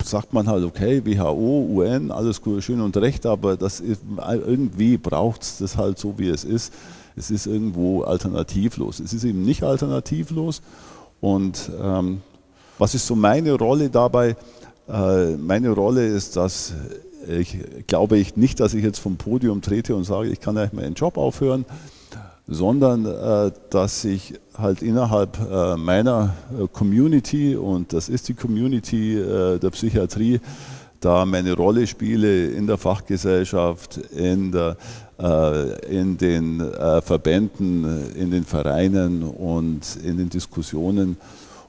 sagt 0.03 0.33
man 0.33 0.49
halt, 0.49 0.65
okay, 0.65 1.03
WHO, 1.05 1.69
UN, 1.71 2.11
alles 2.11 2.43
gut, 2.43 2.63
schön 2.63 2.81
und 2.81 2.97
recht, 2.97 3.27
aber 3.27 3.57
das 3.57 3.81
ist, 3.81 4.03
irgendwie 4.29 4.97
braucht 4.97 5.43
es 5.43 5.59
das 5.59 5.77
halt 5.77 5.99
so, 5.99 6.19
wie 6.19 6.29
es 6.29 6.45
ist. 6.45 6.73
Es 7.17 7.31
ist 7.31 7.47
irgendwo 7.47 8.03
alternativlos. 8.03 9.01
Es 9.01 9.15
ist 9.15 9.25
eben 9.25 9.43
nicht 9.43 9.63
alternativlos. 9.63 10.61
Und 11.21 11.71
ähm, 11.81 12.21
was 12.79 12.95
ist 12.95 13.07
so 13.07 13.17
meine 13.17 13.55
Rolle 13.55 13.89
dabei? 13.89 14.37
Äh, 14.89 15.37
meine 15.37 15.71
Rolle 15.71 16.07
ist, 16.07 16.37
dass 16.37 16.75
ich 17.29 17.59
glaube 17.87 18.19
ich 18.19 18.37
nicht, 18.37 18.61
dass 18.61 18.75
ich 18.75 18.85
jetzt 18.85 18.99
vom 18.99 19.17
Podium 19.17 19.63
trete 19.63 19.97
und 19.97 20.05
sage, 20.05 20.29
ich 20.29 20.41
kann 20.41 20.57
eigentlich 20.57 20.73
meinen 20.75 20.95
Job 20.95 21.17
aufhören. 21.17 21.65
Sondern 22.49 23.07
äh, 23.07 23.51
dass 23.71 24.05
ich 24.05 24.35
halt 24.57 24.83
innerhalb 24.83 25.39
äh, 25.39 25.77
meiner 25.77 26.35
äh, 26.53 26.67
Community, 26.69 27.57
und 27.57 27.93
das 27.93 28.09
ist 28.09 28.29
die 28.29 28.35
Community 28.35 29.17
der 29.17 29.71
Psychiatrie, 29.71 30.41
da 31.01 31.27
meine 31.27 31.53
Rolle 31.53 31.87
spiele 31.87 32.47
in 32.49 32.67
der 32.67 32.79
Fachgesellschaft, 32.79 33.99
in, 33.99 34.51
der, 34.51 34.77
in 35.89 36.17
den 36.17 36.59
Verbänden, 37.03 38.15
in 38.15 38.31
den 38.31 38.45
Vereinen 38.45 39.23
und 39.23 39.97
in 40.03 40.17
den 40.17 40.31
Diskussionen. 40.31 41.19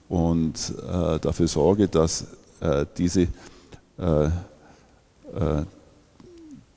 Und 0.07 0.73
dafür 1.21 1.47
sorge, 1.47 1.89
dass 1.89 2.25
diese 2.97 3.27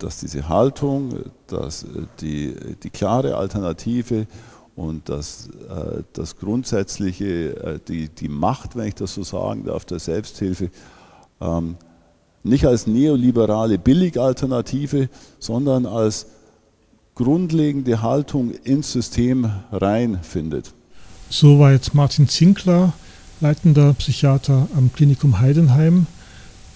dass 0.03 0.19
diese 0.19 0.49
Haltung, 0.49 1.15
dass 1.47 1.87
die, 2.21 2.55
die 2.83 2.91
klare 2.91 3.37
Alternative 3.37 4.27
und 4.77 5.09
das, 5.09 5.49
äh, 5.69 6.03
das 6.13 6.37
grundsätzliche, 6.39 7.57
äh, 7.57 7.79
die, 7.87 8.09
die 8.09 8.29
Macht, 8.29 8.77
wenn 8.77 8.89
ich 8.89 8.95
das 8.95 9.15
so 9.15 9.23
sagen 9.23 9.65
darf, 9.65 9.85
der 9.85 9.99
Selbsthilfe, 9.99 10.71
ähm, 11.41 11.77
nicht 12.43 12.67
als 12.67 12.87
neoliberale 12.87 13.79
Billigalternative, 13.79 15.09
sondern 15.39 15.85
als 15.85 16.27
grundlegende 17.15 18.01
Haltung 18.01 18.53
ins 18.65 18.93
System 18.93 19.51
reinfindet. 19.71 20.73
So 21.29 21.59
war 21.59 21.73
jetzt 21.73 21.95
Martin 21.95 22.29
Zinkler, 22.29 22.95
leitender 23.41 23.93
Psychiater 23.95 24.69
am 24.75 24.91
Klinikum 24.93 25.39
Heidenheim. 25.39 26.07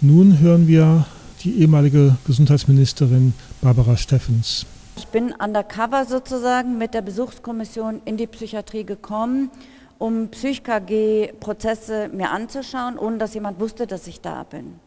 Nun 0.03 0.39
hören 0.41 0.69
wir 0.69 1.07
die 1.45 1.61
ehemalige 1.61 2.17
Gesundheitsministerin 2.27 3.35
Barbara 3.61 3.97
Steffens. 3.97 4.65
Ich 4.97 5.07
bin 5.09 5.33
undercover 5.33 6.07
sozusagen 6.07 6.79
mit 6.79 6.95
der 6.95 7.03
Besuchskommission 7.03 8.01
in 8.05 8.17
die 8.17 8.27
Psychiatrie 8.27 8.85
gekommen, 8.85 9.51
um 9.99 10.29
PsychKG-Prozesse 10.29 12.09
mir 12.13 12.31
anzuschauen, 12.31 12.99
ohne 12.99 13.19
dass 13.19 13.35
jemand 13.35 13.61
wusste, 13.61 13.87
dass 13.87 14.07
ich 14.07 14.21
da 14.21 14.45
bin. 14.45 14.81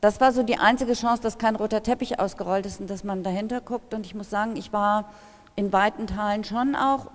Das 0.00 0.20
war 0.20 0.32
so 0.32 0.42
die 0.42 0.58
einzige 0.58 0.92
Chance, 0.92 1.22
dass 1.22 1.38
kein 1.38 1.56
roter 1.56 1.82
Teppich 1.82 2.20
ausgerollt 2.20 2.66
ist 2.66 2.80
und 2.80 2.90
dass 2.90 3.02
man 3.02 3.22
dahinter 3.22 3.60
guckt. 3.60 3.94
Und 3.94 4.04
ich 4.04 4.14
muss 4.14 4.28
sagen, 4.28 4.56
ich 4.56 4.72
war 4.72 5.10
in 5.56 5.72
weiten 5.72 6.06
Teilen 6.06 6.44
schon 6.44 6.76
auch 6.76 7.10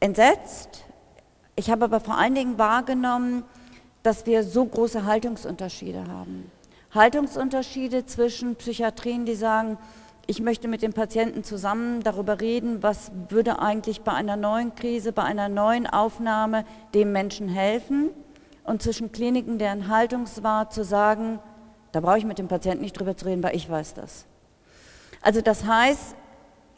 entsetzt. 0.00 0.84
Ich 1.56 1.70
habe 1.70 1.86
aber 1.86 2.00
vor 2.00 2.18
allen 2.18 2.34
Dingen 2.34 2.58
wahrgenommen, 2.58 3.44
dass 4.02 4.26
wir 4.26 4.44
so 4.44 4.66
große 4.66 5.06
Haltungsunterschiede 5.06 6.06
haben. 6.06 6.50
Haltungsunterschiede 6.96 8.06
zwischen 8.06 8.56
Psychiatrien, 8.56 9.24
die 9.26 9.36
sagen, 9.36 9.78
ich 10.26 10.40
möchte 10.40 10.66
mit 10.66 10.82
dem 10.82 10.92
Patienten 10.92 11.44
zusammen 11.44 12.02
darüber 12.02 12.40
reden, 12.40 12.82
was 12.82 13.12
würde 13.28 13.60
eigentlich 13.60 14.00
bei 14.00 14.12
einer 14.12 14.36
neuen 14.36 14.74
Krise, 14.74 15.12
bei 15.12 15.22
einer 15.22 15.48
neuen 15.48 15.86
Aufnahme 15.86 16.64
dem 16.94 17.12
Menschen 17.12 17.48
helfen. 17.48 18.10
Und 18.64 18.82
zwischen 18.82 19.12
Kliniken, 19.12 19.58
deren 19.58 19.86
Haltungs 19.86 20.42
war, 20.42 20.70
zu 20.70 20.82
sagen, 20.82 21.38
da 21.92 22.00
brauche 22.00 22.18
ich 22.18 22.24
mit 22.24 22.38
dem 22.38 22.48
Patienten 22.48 22.82
nicht 22.82 22.98
drüber 22.98 23.16
zu 23.16 23.26
reden, 23.26 23.44
weil 23.44 23.54
ich 23.54 23.70
weiß 23.70 23.94
das. 23.94 24.26
Also 25.22 25.40
das 25.40 25.64
heißt, 25.64 26.16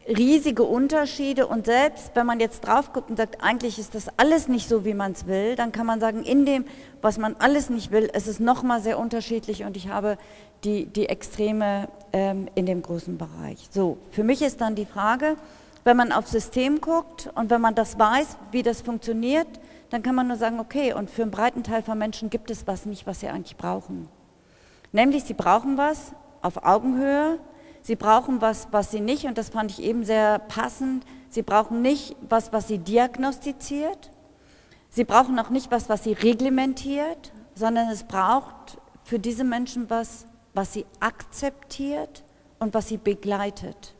riesige 0.09 0.63
Unterschiede 0.63 1.47
und 1.47 1.67
selbst 1.67 2.13
wenn 2.15 2.27
man 2.27 2.41
jetzt 2.41 2.61
drauf 2.61 2.93
guckt 2.93 3.11
und 3.11 3.17
sagt, 3.17 3.43
eigentlich 3.43 3.79
ist 3.79 3.95
das 3.95 4.09
alles 4.17 4.49
nicht 4.49 4.69
so, 4.69 4.85
wie 4.85 4.95
man 4.95 5.13
es 5.13 5.27
will, 5.27 5.55
dann 5.55 5.71
kann 5.71 5.87
man 5.87 6.01
sagen, 6.01 6.23
in 6.23 6.47
dem, 6.47 6.65
was 7.03 7.19
man 7.19 7.37
alles 7.39 7.69
nicht 7.69 7.91
will, 7.91 8.05
ist 8.05 8.27
es 8.27 8.41
nochmal 8.41 8.81
sehr 8.81 8.99
unterschiedlich 8.99 9.65
und 9.65 9.77
ich 9.77 9.89
habe 9.89 10.17
die, 10.65 10.87
die 10.87 11.09
Extreme 11.09 11.89
ähm, 12.13 12.49
in 12.55 12.65
dem 12.65 12.83
großen 12.83 13.19
Bereich. 13.19 13.69
So, 13.71 13.99
für 14.11 14.25
mich 14.25 14.41
ist 14.41 14.61
dann 14.61 14.75
die 14.75 14.87
Frage, 14.87 15.37
wenn 15.85 15.97
man 15.97 16.13
aufs 16.13 16.31
System 16.31 16.81
guckt 16.81 17.31
und 17.35 17.51
wenn 17.51 17.61
man 17.61 17.75
das 17.75 17.99
weiß, 17.99 18.39
wie 18.51 18.63
das 18.63 18.81
funktioniert, 18.81 19.49
dann 19.91 20.03
kann 20.03 20.15
man 20.15 20.29
nur 20.29 20.37
sagen, 20.37 20.59
okay, 20.61 20.93
und 20.93 21.11
für 21.11 21.23
einen 21.23 21.31
breiten 21.31 21.63
Teil 21.63 21.83
von 21.83 21.99
Menschen 21.99 22.31
gibt 22.31 22.51
es 22.51 22.67
was 22.67 22.87
nicht, 22.87 23.07
was 23.07 23.21
sie 23.21 23.29
eigentlich 23.29 23.57
brauchen. 23.57 24.09
Nämlich, 24.93 25.25
sie 25.25 25.35
brauchen 25.35 25.77
was 25.77 26.13
auf 26.41 26.65
Augenhöhe, 26.65 27.39
Sie 27.83 27.97
brauchen 27.97 28.41
was, 28.41 28.69
was 28.71 28.91
sie 28.91 29.01
nicht, 29.01 29.25
und 29.25 29.39
das 29.39 29.51
fand 29.51 29.71
ich 29.71 29.83
eben 29.83 30.05
sehr 30.05 30.39
passend, 30.39 31.05
sie 31.31 31.43
brauchen 31.43 31.83
nicht 31.83 32.17
was, 32.29 32.53
was 32.53 32.69
sie 32.69 32.79
diagnostiziert, 32.79 34.11
sie 34.91 35.05
brauchen 35.05 35.39
auch 35.39 35.51
nicht 35.51 35.71
was, 35.71 35.89
was 35.89 36.05
sie 36.05 36.13
reglementiert, 36.13 37.33
sondern 37.55 37.89
es 37.89 38.05
braucht 38.05 38.79
für 39.05 39.19
diese 39.19 39.45
Menschen 39.45 39.89
was, 39.91 40.27
was 40.55 40.73
sie 40.73 40.87
akzeptiert 41.01 42.25
und 42.59 42.75
was 42.75 42.89
sie 42.89 42.99
begleitet. 42.99 43.95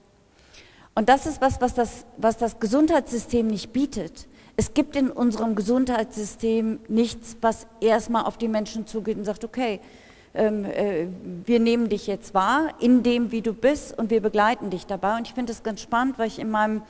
Und 0.95 1.09
das 1.09 1.27
ist 1.27 1.41
was, 1.41 1.61
was 1.61 1.75
das, 1.75 2.07
was 2.17 2.39
das 2.39 2.59
Gesundheitssystem 2.59 3.47
nicht 3.47 3.73
bietet. 3.73 4.27
Es 4.57 4.75
gibt 4.75 4.97
in 4.97 5.11
unserem 5.11 5.55
Gesundheitssystem 5.55 6.81
nichts, 6.89 7.37
was 7.41 7.69
erstmal 7.81 8.25
auf 8.25 8.37
die 8.37 8.49
Menschen 8.49 8.89
zugeht 8.89 9.17
und 9.17 9.25
sagt, 9.25 9.45
okay, 9.45 9.81
ähm, 10.35 10.65
äh, 10.65 11.07
wir 11.45 11.61
nehmen 11.61 11.89
dich 11.89 12.07
jetzt 12.07 12.35
wahr 12.35 12.75
in 12.79 13.03
dem, 13.03 13.33
wie 13.33 13.43
du 13.43 13.53
bist 13.53 13.97
und 13.99 14.11
wir 14.11 14.21
begleiten 14.21 14.71
dich 14.71 14.87
dabei. 14.87 15.17
Und 15.17 15.27
ich 15.27 15.35
finde 15.35 15.53
es 15.53 15.63
ganz 15.63 15.81
spannend, 15.81 16.19
weil 16.19 16.29
ich 16.29 16.39
in 16.39 16.51
meinem 16.51 16.83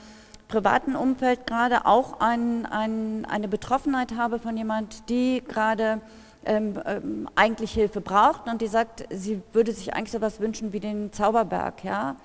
privaten 0.49 0.97
Umfeld 0.97 1.47
gerade 1.47 1.86
auch 1.86 2.20
ein, 2.20 2.66
ein, 2.66 3.26
eine 3.26 3.49
Betroffenheit 3.49 4.16
habe 4.16 4.39
von 4.39 4.57
jemand, 4.57 5.09
die 5.09 5.43
gerade 5.47 6.01
ähm, 6.45 6.80
ähm, 6.86 7.28
eigentlich 7.34 7.72
Hilfe 7.72 8.01
braucht 8.01 8.49
und 8.49 8.62
die 8.62 8.68
sagt, 8.68 9.05
sie 9.11 9.43
würde 9.53 9.72
sich 9.72 9.95
eigentlich 9.95 10.12
so 10.12 10.20
was 10.20 10.41
wünschen 10.41 10.72
wie 10.72 10.80
den 10.80 11.12
Zauberberg, 11.12 11.84
ja. 11.84 12.16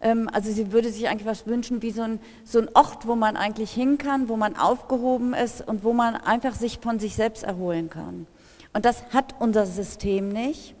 Ähm, 0.00 0.28
also 0.32 0.52
sie 0.52 0.72
würde 0.72 0.90
sich 0.90 1.08
eigentlich 1.08 1.26
was 1.26 1.46
wünschen 1.46 1.82
wie 1.82 1.90
so 1.90 2.02
ein, 2.02 2.20
so 2.44 2.60
ein 2.60 2.68
Ort, 2.74 3.06
wo 3.06 3.16
man 3.16 3.36
eigentlich 3.36 3.72
hin 3.72 3.98
kann, 3.98 4.28
wo 4.28 4.36
man 4.36 4.56
aufgehoben 4.56 5.34
ist 5.34 5.66
und 5.66 5.84
wo 5.84 5.92
man 5.92 6.14
einfach 6.16 6.54
sich 6.54 6.78
von 6.78 6.98
sich 6.98 7.16
selbst 7.16 7.44
erholen 7.44 7.90
kann. 7.90 8.26
Und 8.72 8.84
das 8.84 9.04
hat 9.12 9.34
unser 9.38 9.66
System 9.66 10.28
nicht. 10.28 10.74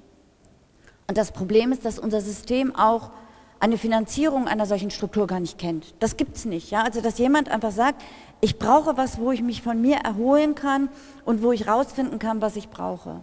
Und 1.06 1.18
das 1.18 1.32
Problem 1.32 1.72
ist, 1.72 1.84
dass 1.84 1.98
unser 1.98 2.20
System 2.20 2.74
auch 2.74 3.10
eine 3.60 3.78
Finanzierung 3.78 4.48
einer 4.48 4.66
solchen 4.66 4.90
Struktur 4.90 5.26
gar 5.26 5.38
nicht 5.38 5.58
kennt. 5.58 5.94
Das 6.00 6.16
gibt 6.16 6.36
es 6.36 6.44
nicht. 6.44 6.70
Ja? 6.70 6.82
Also 6.82 7.00
dass 7.00 7.18
jemand 7.18 7.48
einfach 7.48 7.70
sagt, 7.70 8.02
ich 8.40 8.58
brauche 8.58 8.96
was, 8.96 9.20
wo 9.20 9.30
ich 9.30 9.40
mich 9.42 9.62
von 9.62 9.80
mir 9.80 9.98
erholen 9.98 10.54
kann 10.54 10.88
und 11.24 11.42
wo 11.42 11.52
ich 11.52 11.68
rausfinden 11.68 12.18
kann, 12.18 12.40
was 12.40 12.56
ich 12.56 12.70
brauche. 12.70 13.20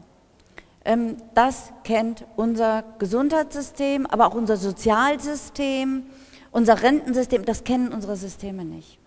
Ähm, 0.86 1.18
das 1.36 1.74
kennt 1.84 2.26
unser 2.38 2.84
Gesundheitssystem, 3.00 4.06
aber 4.06 4.28
auch 4.28 4.34
unser 4.34 4.56
Sozialsystem, 4.56 6.04
unser 6.52 6.82
Rentensystem, 6.82 7.44
das 7.44 7.66
kennen 7.66 7.92
unsere 7.92 8.16
Systeme 8.16 8.64
nicht. 8.64 8.98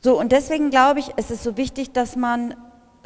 So, 0.00 0.18
und 0.18 0.30
deswegen 0.30 0.70
glaube 0.70 1.00
ich, 1.00 1.10
es 1.16 1.32
ist 1.32 1.42
so 1.42 1.56
wichtig, 1.56 1.90
dass 1.90 2.14
man 2.14 2.54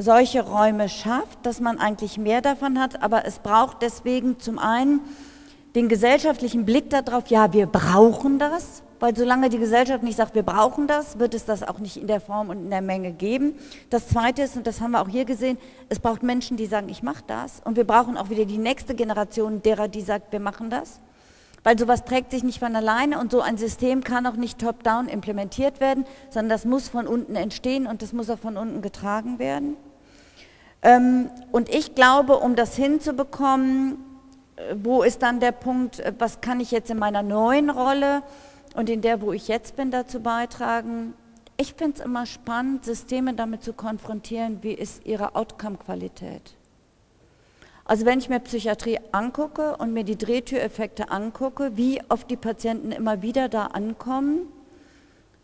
solche 0.02 0.42
Räume 0.42 0.88
schafft, 0.88 1.44
dass 1.44 1.60
man 1.60 1.78
eigentlich 1.78 2.18
mehr 2.18 2.40
davon 2.40 2.78
hat, 2.78 3.02
aber 3.02 3.26
es 3.26 3.38
braucht 3.38 3.82
deswegen 3.82 4.38
zum 4.38 4.58
einen 4.58 5.00
den 5.74 5.88
gesellschaftlichen 5.88 6.64
Blick 6.64 6.90
darauf, 6.90 7.28
ja, 7.28 7.52
wir 7.52 7.66
brauchen 7.66 8.38
das, 8.38 8.82
weil 8.98 9.16
solange 9.16 9.48
die 9.48 9.58
Gesellschaft 9.58 10.02
nicht 10.02 10.16
sagt, 10.16 10.34
wir 10.34 10.42
brauchen 10.42 10.86
das, 10.86 11.18
wird 11.18 11.34
es 11.34 11.44
das 11.46 11.62
auch 11.62 11.78
nicht 11.78 11.96
in 11.96 12.06
der 12.06 12.20
Form 12.20 12.50
und 12.50 12.58
in 12.58 12.70
der 12.70 12.82
Menge 12.82 13.12
geben. 13.12 13.54
Das 13.88 14.08
Zweite 14.08 14.42
ist, 14.42 14.56
und 14.56 14.66
das 14.66 14.80
haben 14.80 14.90
wir 14.90 15.00
auch 15.00 15.08
hier 15.08 15.24
gesehen, 15.24 15.58
es 15.88 15.98
braucht 16.00 16.22
Menschen, 16.22 16.56
die 16.56 16.66
sagen, 16.66 16.88
ich 16.88 17.02
mache 17.02 17.24
das. 17.26 17.62
Und 17.64 17.76
wir 17.76 17.84
brauchen 17.84 18.18
auch 18.18 18.28
wieder 18.28 18.44
die 18.44 18.58
nächste 18.58 18.94
Generation 18.94 19.62
derer, 19.62 19.88
die 19.88 20.02
sagt, 20.02 20.32
wir 20.32 20.40
machen 20.40 20.68
das. 20.68 21.00
Weil 21.62 21.78
sowas 21.78 22.04
trägt 22.04 22.30
sich 22.30 22.42
nicht 22.42 22.58
von 22.58 22.74
alleine 22.74 23.18
und 23.18 23.32
so 23.32 23.40
ein 23.40 23.58
System 23.58 24.02
kann 24.02 24.26
auch 24.26 24.36
nicht 24.36 24.58
top-down 24.58 25.08
implementiert 25.08 25.80
werden, 25.80 26.04
sondern 26.30 26.50
das 26.50 26.64
muss 26.64 26.88
von 26.88 27.06
unten 27.06 27.36
entstehen 27.36 27.86
und 27.86 28.02
das 28.02 28.12
muss 28.12 28.30
auch 28.30 28.38
von 28.38 28.56
unten 28.56 28.82
getragen 28.82 29.38
werden. 29.38 29.76
Ähm, 30.82 31.30
und 31.52 31.68
ich 31.68 31.94
glaube, 31.94 32.38
um 32.38 32.56
das 32.56 32.76
hinzubekommen, 32.76 33.98
äh, 34.56 34.74
wo 34.82 35.02
ist 35.02 35.22
dann 35.22 35.40
der 35.40 35.52
Punkt, 35.52 36.00
äh, 36.00 36.12
was 36.18 36.40
kann 36.40 36.60
ich 36.60 36.70
jetzt 36.70 36.90
in 36.90 36.98
meiner 36.98 37.22
neuen 37.22 37.70
Rolle 37.70 38.22
und 38.74 38.88
in 38.88 39.02
der, 39.02 39.20
wo 39.20 39.32
ich 39.32 39.48
jetzt 39.48 39.76
bin, 39.76 39.90
dazu 39.90 40.20
beitragen? 40.20 41.14
Ich 41.56 41.74
finde 41.74 41.98
es 41.98 42.04
immer 42.04 42.24
spannend, 42.24 42.84
Systeme 42.84 43.34
damit 43.34 43.62
zu 43.62 43.74
konfrontieren, 43.74 44.62
wie 44.62 44.72
ist 44.72 45.04
ihre 45.04 45.34
Outcome-Qualität. 45.34 46.56
Also 47.84 48.06
wenn 48.06 48.20
ich 48.20 48.28
mir 48.28 48.40
Psychiatrie 48.40 49.00
angucke 49.12 49.76
und 49.76 49.92
mir 49.92 50.04
die 50.04 50.16
Drehtüreffekte 50.16 51.10
angucke, 51.10 51.76
wie 51.76 52.00
oft 52.08 52.30
die 52.30 52.36
Patienten 52.36 52.92
immer 52.92 53.20
wieder 53.20 53.48
da 53.48 53.66
ankommen, 53.66 54.46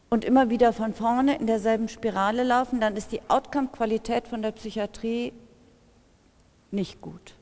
und 0.08 0.24
immer 0.24 0.50
wieder 0.50 0.72
von 0.72 0.94
vorne 0.94 1.38
in 1.38 1.46
derselben 1.46 1.88
Spirale 1.88 2.44
laufen, 2.44 2.80
dann 2.80 2.96
ist 2.96 3.12
die 3.12 3.20
Outcome-Qualität 3.28 4.28
von 4.28 4.42
der 4.42 4.52
Psychiatrie 4.52 5.32
nicht 6.70 7.00
gut. 7.00 7.34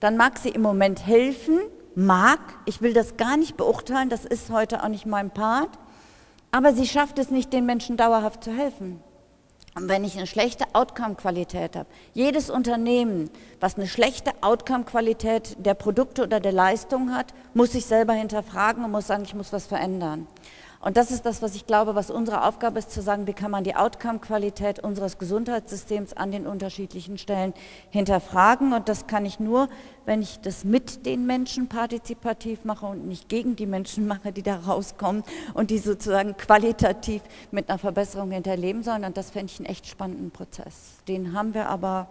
Dann 0.00 0.16
mag 0.16 0.38
sie 0.38 0.48
im 0.48 0.62
Moment 0.62 1.06
helfen, 1.06 1.60
mag, 1.94 2.40
ich 2.64 2.82
will 2.82 2.92
das 2.92 3.16
gar 3.16 3.36
nicht 3.36 3.56
beurteilen, 3.56 4.08
das 4.08 4.24
ist 4.24 4.50
heute 4.50 4.82
auch 4.82 4.88
nicht 4.88 5.06
mein 5.06 5.30
Part, 5.30 5.70
aber 6.50 6.72
sie 6.72 6.86
schafft 6.86 7.18
es 7.18 7.30
nicht, 7.30 7.52
den 7.52 7.66
Menschen 7.66 7.96
dauerhaft 7.96 8.42
zu 8.44 8.52
helfen. 8.52 9.00
Und 9.74 9.88
wenn 9.88 10.04
ich 10.04 10.18
eine 10.18 10.26
schlechte 10.26 10.66
Outcome-Qualität 10.74 11.76
habe, 11.76 11.88
jedes 12.12 12.50
Unternehmen, 12.50 13.30
was 13.58 13.76
eine 13.76 13.86
schlechte 13.86 14.32
Outcome-Qualität 14.42 15.56
der 15.64 15.72
Produkte 15.72 16.24
oder 16.24 16.40
der 16.40 16.52
Leistung 16.52 17.14
hat, 17.14 17.32
muss 17.54 17.72
sich 17.72 17.86
selber 17.86 18.12
hinterfragen 18.12 18.84
und 18.84 18.90
muss 18.90 19.06
sagen, 19.06 19.22
ich 19.24 19.34
muss 19.34 19.52
was 19.52 19.66
verändern. 19.66 20.26
Und 20.82 20.96
das 20.96 21.12
ist 21.12 21.24
das, 21.24 21.42
was 21.42 21.54
ich 21.54 21.64
glaube, 21.68 21.94
was 21.94 22.10
unsere 22.10 22.44
Aufgabe 22.44 22.80
ist, 22.80 22.90
zu 22.90 23.02
sagen, 23.02 23.28
wie 23.28 23.32
kann 23.32 23.52
man 23.52 23.62
die 23.62 23.76
Outcome-Qualität 23.76 24.80
unseres 24.80 25.16
Gesundheitssystems 25.16 26.12
an 26.12 26.32
den 26.32 26.44
unterschiedlichen 26.44 27.18
Stellen 27.18 27.54
hinterfragen. 27.90 28.72
Und 28.72 28.88
das 28.88 29.06
kann 29.06 29.24
ich 29.24 29.38
nur, 29.38 29.68
wenn 30.06 30.22
ich 30.22 30.40
das 30.40 30.64
mit 30.64 31.06
den 31.06 31.24
Menschen 31.24 31.68
partizipativ 31.68 32.64
mache 32.64 32.86
und 32.86 33.06
nicht 33.06 33.28
gegen 33.28 33.54
die 33.54 33.66
Menschen 33.66 34.08
mache, 34.08 34.32
die 34.32 34.42
da 34.42 34.56
rauskommen 34.56 35.22
und 35.54 35.70
die 35.70 35.78
sozusagen 35.78 36.36
qualitativ 36.36 37.22
mit 37.52 37.68
einer 37.68 37.78
Verbesserung 37.78 38.32
hinterleben 38.32 38.82
sollen. 38.82 39.04
Und 39.04 39.16
das 39.16 39.30
fände 39.30 39.52
ich 39.52 39.60
einen 39.60 39.66
echt 39.66 39.86
spannenden 39.86 40.32
Prozess. 40.32 40.96
Den 41.06 41.32
haben 41.32 41.54
wir 41.54 41.68
aber 41.68 42.08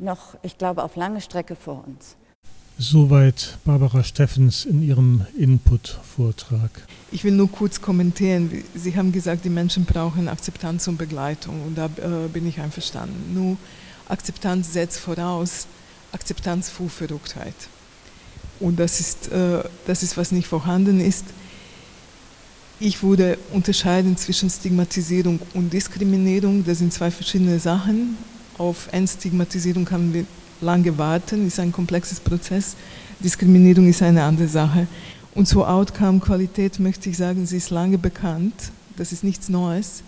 noch, 0.00 0.34
ich 0.42 0.58
glaube, 0.58 0.82
auf 0.82 0.96
lange 0.96 1.20
Strecke 1.20 1.54
vor 1.54 1.84
uns. 1.86 2.16
Soweit 2.82 3.58
Barbara 3.66 4.02
Steffens 4.02 4.64
in 4.64 4.82
ihrem 4.82 5.26
Input-Vortrag. 5.36 6.70
Ich 7.12 7.24
will 7.24 7.32
nur 7.32 7.52
kurz 7.52 7.82
kommentieren. 7.82 8.64
Sie 8.74 8.96
haben 8.96 9.12
gesagt, 9.12 9.44
die 9.44 9.50
Menschen 9.50 9.84
brauchen 9.84 10.28
Akzeptanz 10.28 10.88
und 10.88 10.96
Begleitung 10.96 11.60
und 11.66 11.76
da 11.76 11.90
äh, 11.98 12.28
bin 12.32 12.48
ich 12.48 12.58
einverstanden. 12.58 13.34
Nur 13.34 13.58
Akzeptanz 14.08 14.72
setzt 14.72 14.98
voraus 14.98 15.66
Akzeptanz 16.12 16.70
vor 16.70 16.88
Verrücktheit. 16.88 17.54
Und 18.60 18.80
das 18.80 18.98
ist, 18.98 19.30
äh, 19.30 19.62
das 19.86 20.02
ist, 20.02 20.16
was 20.16 20.32
nicht 20.32 20.48
vorhanden 20.48 21.02
ist. 21.02 21.26
Ich 22.80 23.02
würde 23.02 23.36
unterscheiden 23.52 24.16
zwischen 24.16 24.48
Stigmatisierung 24.48 25.38
und 25.52 25.70
Diskriminierung. 25.70 26.64
Das 26.64 26.78
sind 26.78 26.94
zwei 26.94 27.10
verschiedene 27.10 27.58
Sachen. 27.58 28.16
Auf 28.56 28.88
Entstigmatisierung 28.90 29.90
haben 29.90 30.14
wir 30.14 30.24
lange 30.60 30.96
warten, 30.98 31.46
ist 31.46 31.60
ein 31.60 31.72
komplexes 31.72 32.20
Prozess. 32.20 32.76
Diskriminierung 33.20 33.88
ist 33.88 34.02
eine 34.02 34.22
andere 34.22 34.48
Sache. 34.48 34.86
Und 35.34 35.46
zur 35.46 35.68
Outcome-Qualität 35.68 36.80
möchte 36.80 37.10
ich 37.10 37.16
sagen, 37.16 37.46
sie 37.46 37.58
ist 37.58 37.70
lange 37.70 37.98
bekannt, 37.98 38.54
das 38.96 39.12
ist 39.12 39.24
nichts 39.24 39.48
Neues. 39.48 40.02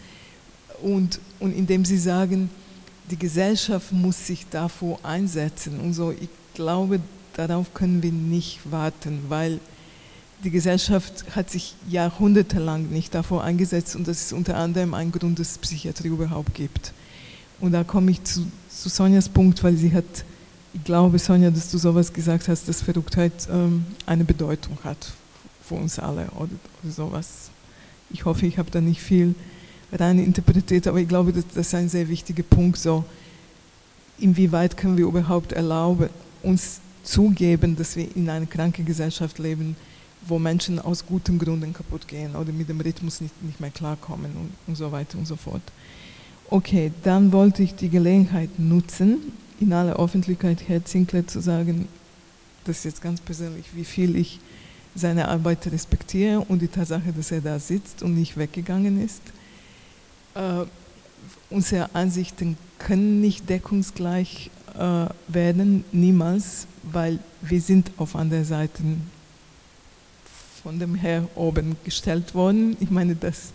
Und, 0.83 1.21
und 1.39 1.53
indem 1.57 1.85
Sie 1.85 1.97
sagen, 1.97 2.51
die 3.11 3.19
Gesellschaft 3.19 3.93
muss 3.93 4.27
sich 4.27 4.47
davor 4.51 4.99
einsetzen 5.03 5.79
und 5.81 5.95
so, 5.95 6.11
ich 6.11 6.29
glaube, 6.55 7.01
darauf 7.35 7.73
können 7.73 8.03
wir 8.03 8.13
nicht 8.13 8.61
warten, 8.71 9.21
weil 9.29 9.61
die 10.45 10.51
Gesellschaft 10.51 11.25
hat 11.37 11.51
sich 11.51 11.75
jahrhundertelang 11.89 12.89
nicht 12.89 13.15
davor 13.15 13.45
eingesetzt 13.45 13.95
und 13.95 14.09
das 14.09 14.23
ist 14.23 14.33
unter 14.33 14.57
anderem 14.57 14.93
ein 14.95 15.13
Grund, 15.13 15.39
dass 15.39 15.53
es 15.53 15.59
Psychiatrie 15.59 16.09
überhaupt 16.09 16.55
gibt. 16.55 16.93
Und 17.61 17.73
da 17.73 17.85
komme 17.85 18.11
ich 18.11 18.25
zu, 18.25 18.47
zu 18.69 18.89
Sonjas 18.89 19.29
Punkt, 19.29 19.63
weil 19.63 19.77
sie 19.77 19.93
hat 19.93 20.05
ich 20.75 20.85
glaube, 20.85 21.19
Sonja, 21.19 21.51
dass 21.51 21.71
du 21.71 21.79
sowas 21.79 22.13
gesagt 22.13 22.49
hast, 22.49 22.69
dass 22.69 22.83
Verrücktheit 22.83 23.33
ähm, 23.51 23.85
eine 24.07 24.25
Bedeutung 24.25 24.79
hat 24.85 25.13
für 25.63 25.75
uns 25.75 25.99
alle 25.99 26.27
oder, 26.31 26.51
oder 26.83 26.93
sowas. 26.93 27.51
Ich 28.11 28.25
hoffe, 28.25 28.47
ich 28.47 28.59
habe 28.59 28.71
da 28.71 28.81
nicht 28.81 29.01
viel 29.01 29.35
rein 29.93 30.19
interpretiert, 30.19 30.87
aber 30.87 30.99
ich 30.99 31.09
glaube, 31.09 31.33
das, 31.33 31.45
das 31.55 31.67
ist 31.67 31.75
ein 31.75 31.89
sehr 31.89 32.09
wichtiger 32.09 32.43
Punkt. 32.43 32.79
So, 32.79 33.05
inwieweit 34.19 34.77
können 34.77 34.97
wir 34.97 35.07
überhaupt 35.07 35.53
erlauben, 35.53 36.09
uns 36.43 36.81
zugeben, 37.03 37.77
dass 37.77 37.97
wir 37.97 38.15
in 38.17 38.29
einer 38.31 38.47
kranken 38.47 38.85
Gesellschaft 38.85 39.39
leben, 39.39 39.77
wo 40.27 40.39
Menschen 40.39 40.79
aus 40.79 41.05
guten 41.05 41.39
Gründen 41.39 41.73
kaputt 41.73 42.07
gehen 42.07 42.37
oder 42.37 42.53
mit 42.53 42.69
dem 42.69 42.81
Rhythmus 42.81 43.21
nicht, 43.21 43.43
nicht 43.43 43.61
mehr 43.61 43.71
klarkommen 43.71 44.31
und, 44.33 44.51
und 44.67 44.77
so 44.77 44.91
weiter 44.93 45.19
und 45.19 45.27
so 45.27 45.37
fort. 45.37 45.63
Okay, 46.49 46.93
dann 47.03 47.33
wollte 47.33 47.63
ich 47.63 47.75
die 47.75 47.89
Gelegenheit 47.89 48.51
nutzen, 48.59 49.19
in 49.61 49.73
aller 49.73 49.97
Öffentlichkeit 49.97 50.69
Herr 50.69 50.85
Zinkler 50.85 51.27
zu 51.27 51.41
sagen, 51.41 51.89
das 52.65 52.79
ist 52.79 52.85
jetzt 52.85 53.03
ganz 53.03 53.21
persönlich, 53.21 53.67
wie 53.75 53.85
viel 53.85 54.17
ich 54.17 54.41
seine 54.95 55.29
Arbeit 55.29 55.67
respektiere 55.67 56.41
und 56.41 56.61
die 56.61 56.69
Tatsache, 56.69 57.13
dass 57.13 57.31
er 57.31 57.41
da 57.41 57.59
sitzt 57.59 58.03
und 58.03 58.15
nicht 58.15 58.37
weggegangen 58.37 59.03
ist. 59.03 59.23
Äh, 60.35 60.65
unsere 61.51 61.95
Ansichten 61.95 62.57
können 62.79 63.21
nicht 63.21 63.49
deckungsgleich 63.49 64.51
äh, 64.79 65.07
werden, 65.29 65.85
niemals, 65.93 66.67
weil 66.83 67.19
wir 67.41 67.61
sind 67.61 67.91
auf 67.97 68.17
andere 68.17 68.45
Seiten 68.45 69.11
von 70.63 70.79
dem 70.79 70.95
Herr 70.95 71.27
oben 71.35 71.77
gestellt 71.85 72.35
worden. 72.35 72.77
Ich 72.81 72.91
meine, 72.91 73.17
das, 73.17 73.53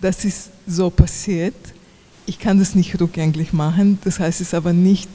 das 0.00 0.24
ist 0.24 0.50
so 0.66 0.90
passiert. 0.90 1.54
Ich 2.26 2.38
kann 2.38 2.58
das 2.58 2.74
nicht 2.74 3.00
rückgängig 3.00 3.52
machen. 3.52 3.98
Das 4.04 4.18
heißt 4.18 4.40
es 4.40 4.54
aber 4.54 4.72
nicht, 4.72 5.08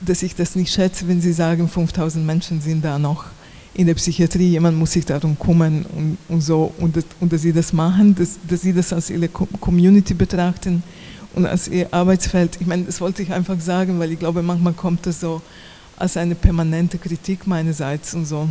dass 0.00 0.22
ich 0.22 0.34
das 0.34 0.56
nicht 0.56 0.72
schätze, 0.72 1.06
wenn 1.08 1.20
Sie 1.20 1.32
sagen, 1.32 1.68
5000 1.68 2.24
Menschen 2.24 2.60
sind 2.60 2.84
da 2.84 2.98
noch 2.98 3.26
in 3.74 3.86
der 3.86 3.94
Psychiatrie, 3.94 4.48
jemand 4.48 4.78
muss 4.78 4.92
sich 4.92 5.04
darum 5.04 5.38
kümmern 5.38 5.86
und, 5.96 6.18
und 6.28 6.40
so, 6.40 6.72
und, 6.78 6.96
das, 6.96 7.04
und 7.20 7.32
dass 7.32 7.42
Sie 7.42 7.52
das 7.52 7.72
machen, 7.72 8.14
dass, 8.14 8.38
dass 8.48 8.62
Sie 8.62 8.72
das 8.72 8.92
als 8.92 9.10
Ihre 9.10 9.28
Community 9.28 10.14
betrachten 10.14 10.82
und 11.34 11.46
als 11.46 11.68
Ihr 11.68 11.92
Arbeitsfeld. 11.92 12.58
Ich 12.60 12.66
meine, 12.66 12.84
das 12.84 13.00
wollte 13.00 13.22
ich 13.22 13.32
einfach 13.32 13.60
sagen, 13.60 13.98
weil 13.98 14.12
ich 14.12 14.18
glaube, 14.18 14.42
manchmal 14.42 14.72
kommt 14.72 15.06
das 15.06 15.20
so 15.20 15.40
als 15.96 16.16
eine 16.16 16.34
permanente 16.34 16.98
Kritik 16.98 17.46
meinerseits 17.46 18.14
und 18.14 18.26
so. 18.26 18.48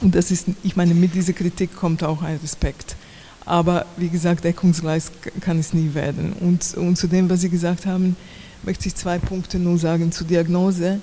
Und 0.00 0.14
das 0.14 0.30
ist, 0.30 0.46
ich 0.62 0.76
meine, 0.76 0.94
mit 0.94 1.14
dieser 1.14 1.32
Kritik 1.32 1.74
kommt 1.74 2.04
auch 2.04 2.22
ein 2.22 2.38
Respekt. 2.42 2.96
Aber 3.44 3.86
wie 3.96 4.08
gesagt, 4.08 4.44
deckungsgleich 4.44 5.04
kann 5.40 5.58
es 5.58 5.72
nie 5.72 5.92
werden. 5.94 6.32
Und, 6.34 6.74
und 6.74 6.96
zu 6.96 7.08
dem, 7.08 7.28
was 7.28 7.40
Sie 7.40 7.50
gesagt 7.50 7.86
haben, 7.86 8.16
möchte 8.62 8.88
ich 8.88 8.94
zwei 8.94 9.18
Punkte 9.18 9.58
nur 9.58 9.78
sagen 9.78 10.12
zur 10.12 10.26
Diagnose. 10.26 11.00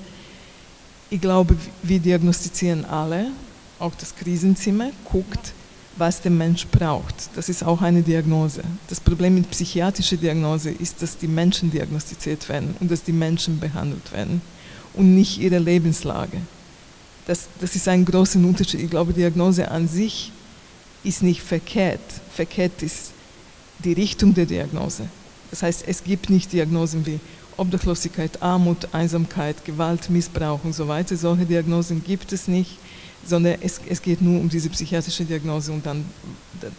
Ich 1.09 1.21
glaube, 1.21 1.55
wir 1.83 1.99
diagnostizieren 1.99 2.85
alle, 2.85 3.27
auch 3.79 3.93
das 3.95 4.15
Krisenzimmer 4.15 4.91
guckt, 5.05 5.53
was 5.97 6.21
der 6.21 6.31
Mensch 6.31 6.67
braucht. 6.67 7.29
Das 7.35 7.49
ist 7.49 7.63
auch 7.63 7.81
eine 7.81 8.01
Diagnose. 8.01 8.61
Das 8.87 8.99
Problem 8.99 9.35
mit 9.35 9.49
psychiatrischer 9.49 10.17
Diagnose 10.17 10.69
ist, 10.69 11.01
dass 11.01 11.17
die 11.17 11.27
Menschen 11.27 11.71
diagnostiziert 11.71 12.47
werden 12.49 12.75
und 12.79 12.91
dass 12.91 13.03
die 13.03 13.13
Menschen 13.13 13.59
behandelt 13.59 14.11
werden 14.11 14.41
und 14.93 15.15
nicht 15.15 15.39
ihre 15.39 15.59
Lebenslage. 15.59 16.37
Das, 17.25 17.47
das 17.59 17.75
ist 17.75 17.87
ein 17.87 18.05
großer 18.05 18.39
Unterschied. 18.39 18.81
Ich 18.81 18.89
glaube, 18.89 19.13
Diagnose 19.13 19.69
an 19.69 19.87
sich 19.87 20.31
ist 21.03 21.23
nicht 21.23 21.41
verkehrt. 21.41 21.99
Verkehrt 22.33 22.81
ist 22.81 23.11
die 23.79 23.93
Richtung 23.93 24.33
der 24.33 24.45
Diagnose. 24.45 25.07
Das 25.51 25.63
heißt, 25.63 25.83
es 25.87 26.03
gibt 26.03 26.29
nicht 26.29 26.51
Diagnosen 26.51 27.05
wie 27.05 27.19
Obdachlosigkeit, 27.57 28.41
Armut, 28.41 28.87
Einsamkeit, 28.93 29.65
Gewalt, 29.65 30.09
Missbrauch 30.09 30.63
und 30.63 30.73
so 30.73 30.87
weiter. 30.87 31.15
Solche 31.17 31.45
Diagnosen 31.45 32.03
gibt 32.03 32.31
es 32.31 32.47
nicht, 32.47 32.77
sondern 33.25 33.57
es, 33.61 33.81
es 33.89 34.01
geht 34.01 34.21
nur 34.21 34.39
um 34.39 34.49
diese 34.49 34.69
psychiatrische 34.69 35.25
Diagnose 35.25 35.71
und 35.71 35.85
dann, 35.85 36.05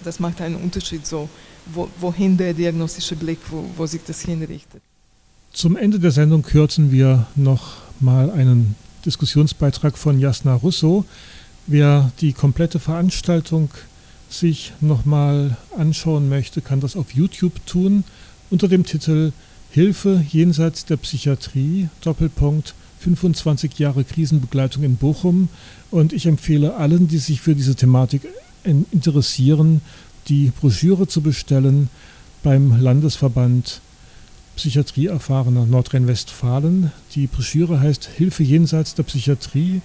das 0.05 0.21
macht 0.21 0.41
einen 0.41 0.57
Unterschied 0.57 1.07
so, 1.07 1.29
wo, 1.67 1.89
wohin 2.01 2.37
der 2.37 2.55
diagnostische 2.55 3.17
Blick, 3.17 3.39
wo, 3.51 3.65
wo 3.77 3.87
sich 3.87 4.01
das 4.07 4.23
hinrichtet. 4.23 4.81
Zum 5.53 5.77
Ende 5.77 5.99
der 5.99 6.11
Sendung 6.11 6.43
kürzen 6.43 6.93
wir 6.93 7.27
noch 7.35 7.77
mal 8.01 8.31
einen 8.31 8.77
Diskussionsbeitrag 9.05 9.97
von 9.99 10.21
Jasna 10.21 10.55
Russo. 10.55 11.05
Wer 11.67 12.13
die 12.21 12.33
komplette 12.33 12.79
Veranstaltung 12.79 13.71
sich 14.31 14.73
nochmal 14.81 15.57
anschauen 15.77 16.29
möchte, 16.29 16.61
kann 16.61 16.81
das 16.81 16.97
auf 16.97 17.13
YouTube 17.13 17.65
tun 17.67 18.05
unter 18.51 18.69
dem 18.69 18.85
Titel 18.85 19.33
Hilfe 19.71 20.25
jenseits 20.29 20.85
der 20.87 20.97
Psychiatrie, 20.97 21.89
Doppelpunkt, 22.01 22.75
25 23.01 23.79
Jahre 23.79 24.05
Krisenbegleitung 24.05 24.83
in 24.83 24.97
Bochum. 24.97 25.49
Und 25.91 26.13
ich 26.13 26.27
empfehle 26.27 26.77
allen, 26.77 27.09
die 27.09 27.19
sich 27.19 27.41
für 27.41 27.55
diese 27.55 27.75
Thematik 27.75 28.23
interessieren, 28.65 29.81
die 30.29 30.53
Broschüre 30.59 31.07
zu 31.07 31.21
bestellen 31.21 31.89
beim 32.43 32.81
Landesverband 32.81 33.81
Psychiatrie 34.57 35.07
erfahrener 35.07 35.67
Nordrhein-Westfalen. 35.67 36.91
Die 37.15 37.27
Broschüre 37.27 37.81
heißt 37.81 38.07
Hilfe 38.17 38.43
jenseits 38.43 38.95
der 38.95 39.05
Psychiatrie, 39.05 39.83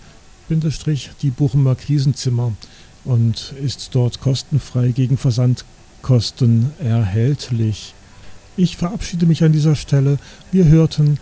die 1.22 1.30
Bochumer 1.30 1.76
Krisenzimmer 1.76 2.54
und 3.06 3.54
ist 3.64 3.90
dort 3.94 4.20
kostenfrei 4.20 4.90
gegen 4.90 5.18
Versandkosten 5.18 6.72
erhältlich. 6.80 7.94
Ich 8.56 8.78
verabschiede 8.78 9.26
mich 9.26 9.44
an 9.44 9.52
dieser 9.52 9.76
Stelle. 9.76 10.20
Wir 10.52 10.66
hörten 10.66 11.18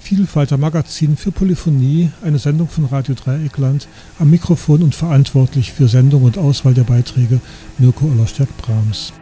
Vielfalter 0.00 0.56
Magazin 0.56 1.16
für 1.16 1.30
Polyphonie, 1.30 2.10
eine 2.22 2.38
Sendung 2.38 2.68
von 2.68 2.86
Radio 2.86 3.14
Dreieckland, 3.14 3.86
am 4.18 4.30
Mikrofon 4.30 4.82
und 4.82 4.94
verantwortlich 4.94 5.72
für 5.72 5.88
Sendung 5.88 6.24
und 6.24 6.38
Auswahl 6.38 6.74
der 6.74 6.84
Beiträge 6.84 7.40
Mirko 7.78 8.06
Ollerstärk-Brahms. 8.06 9.12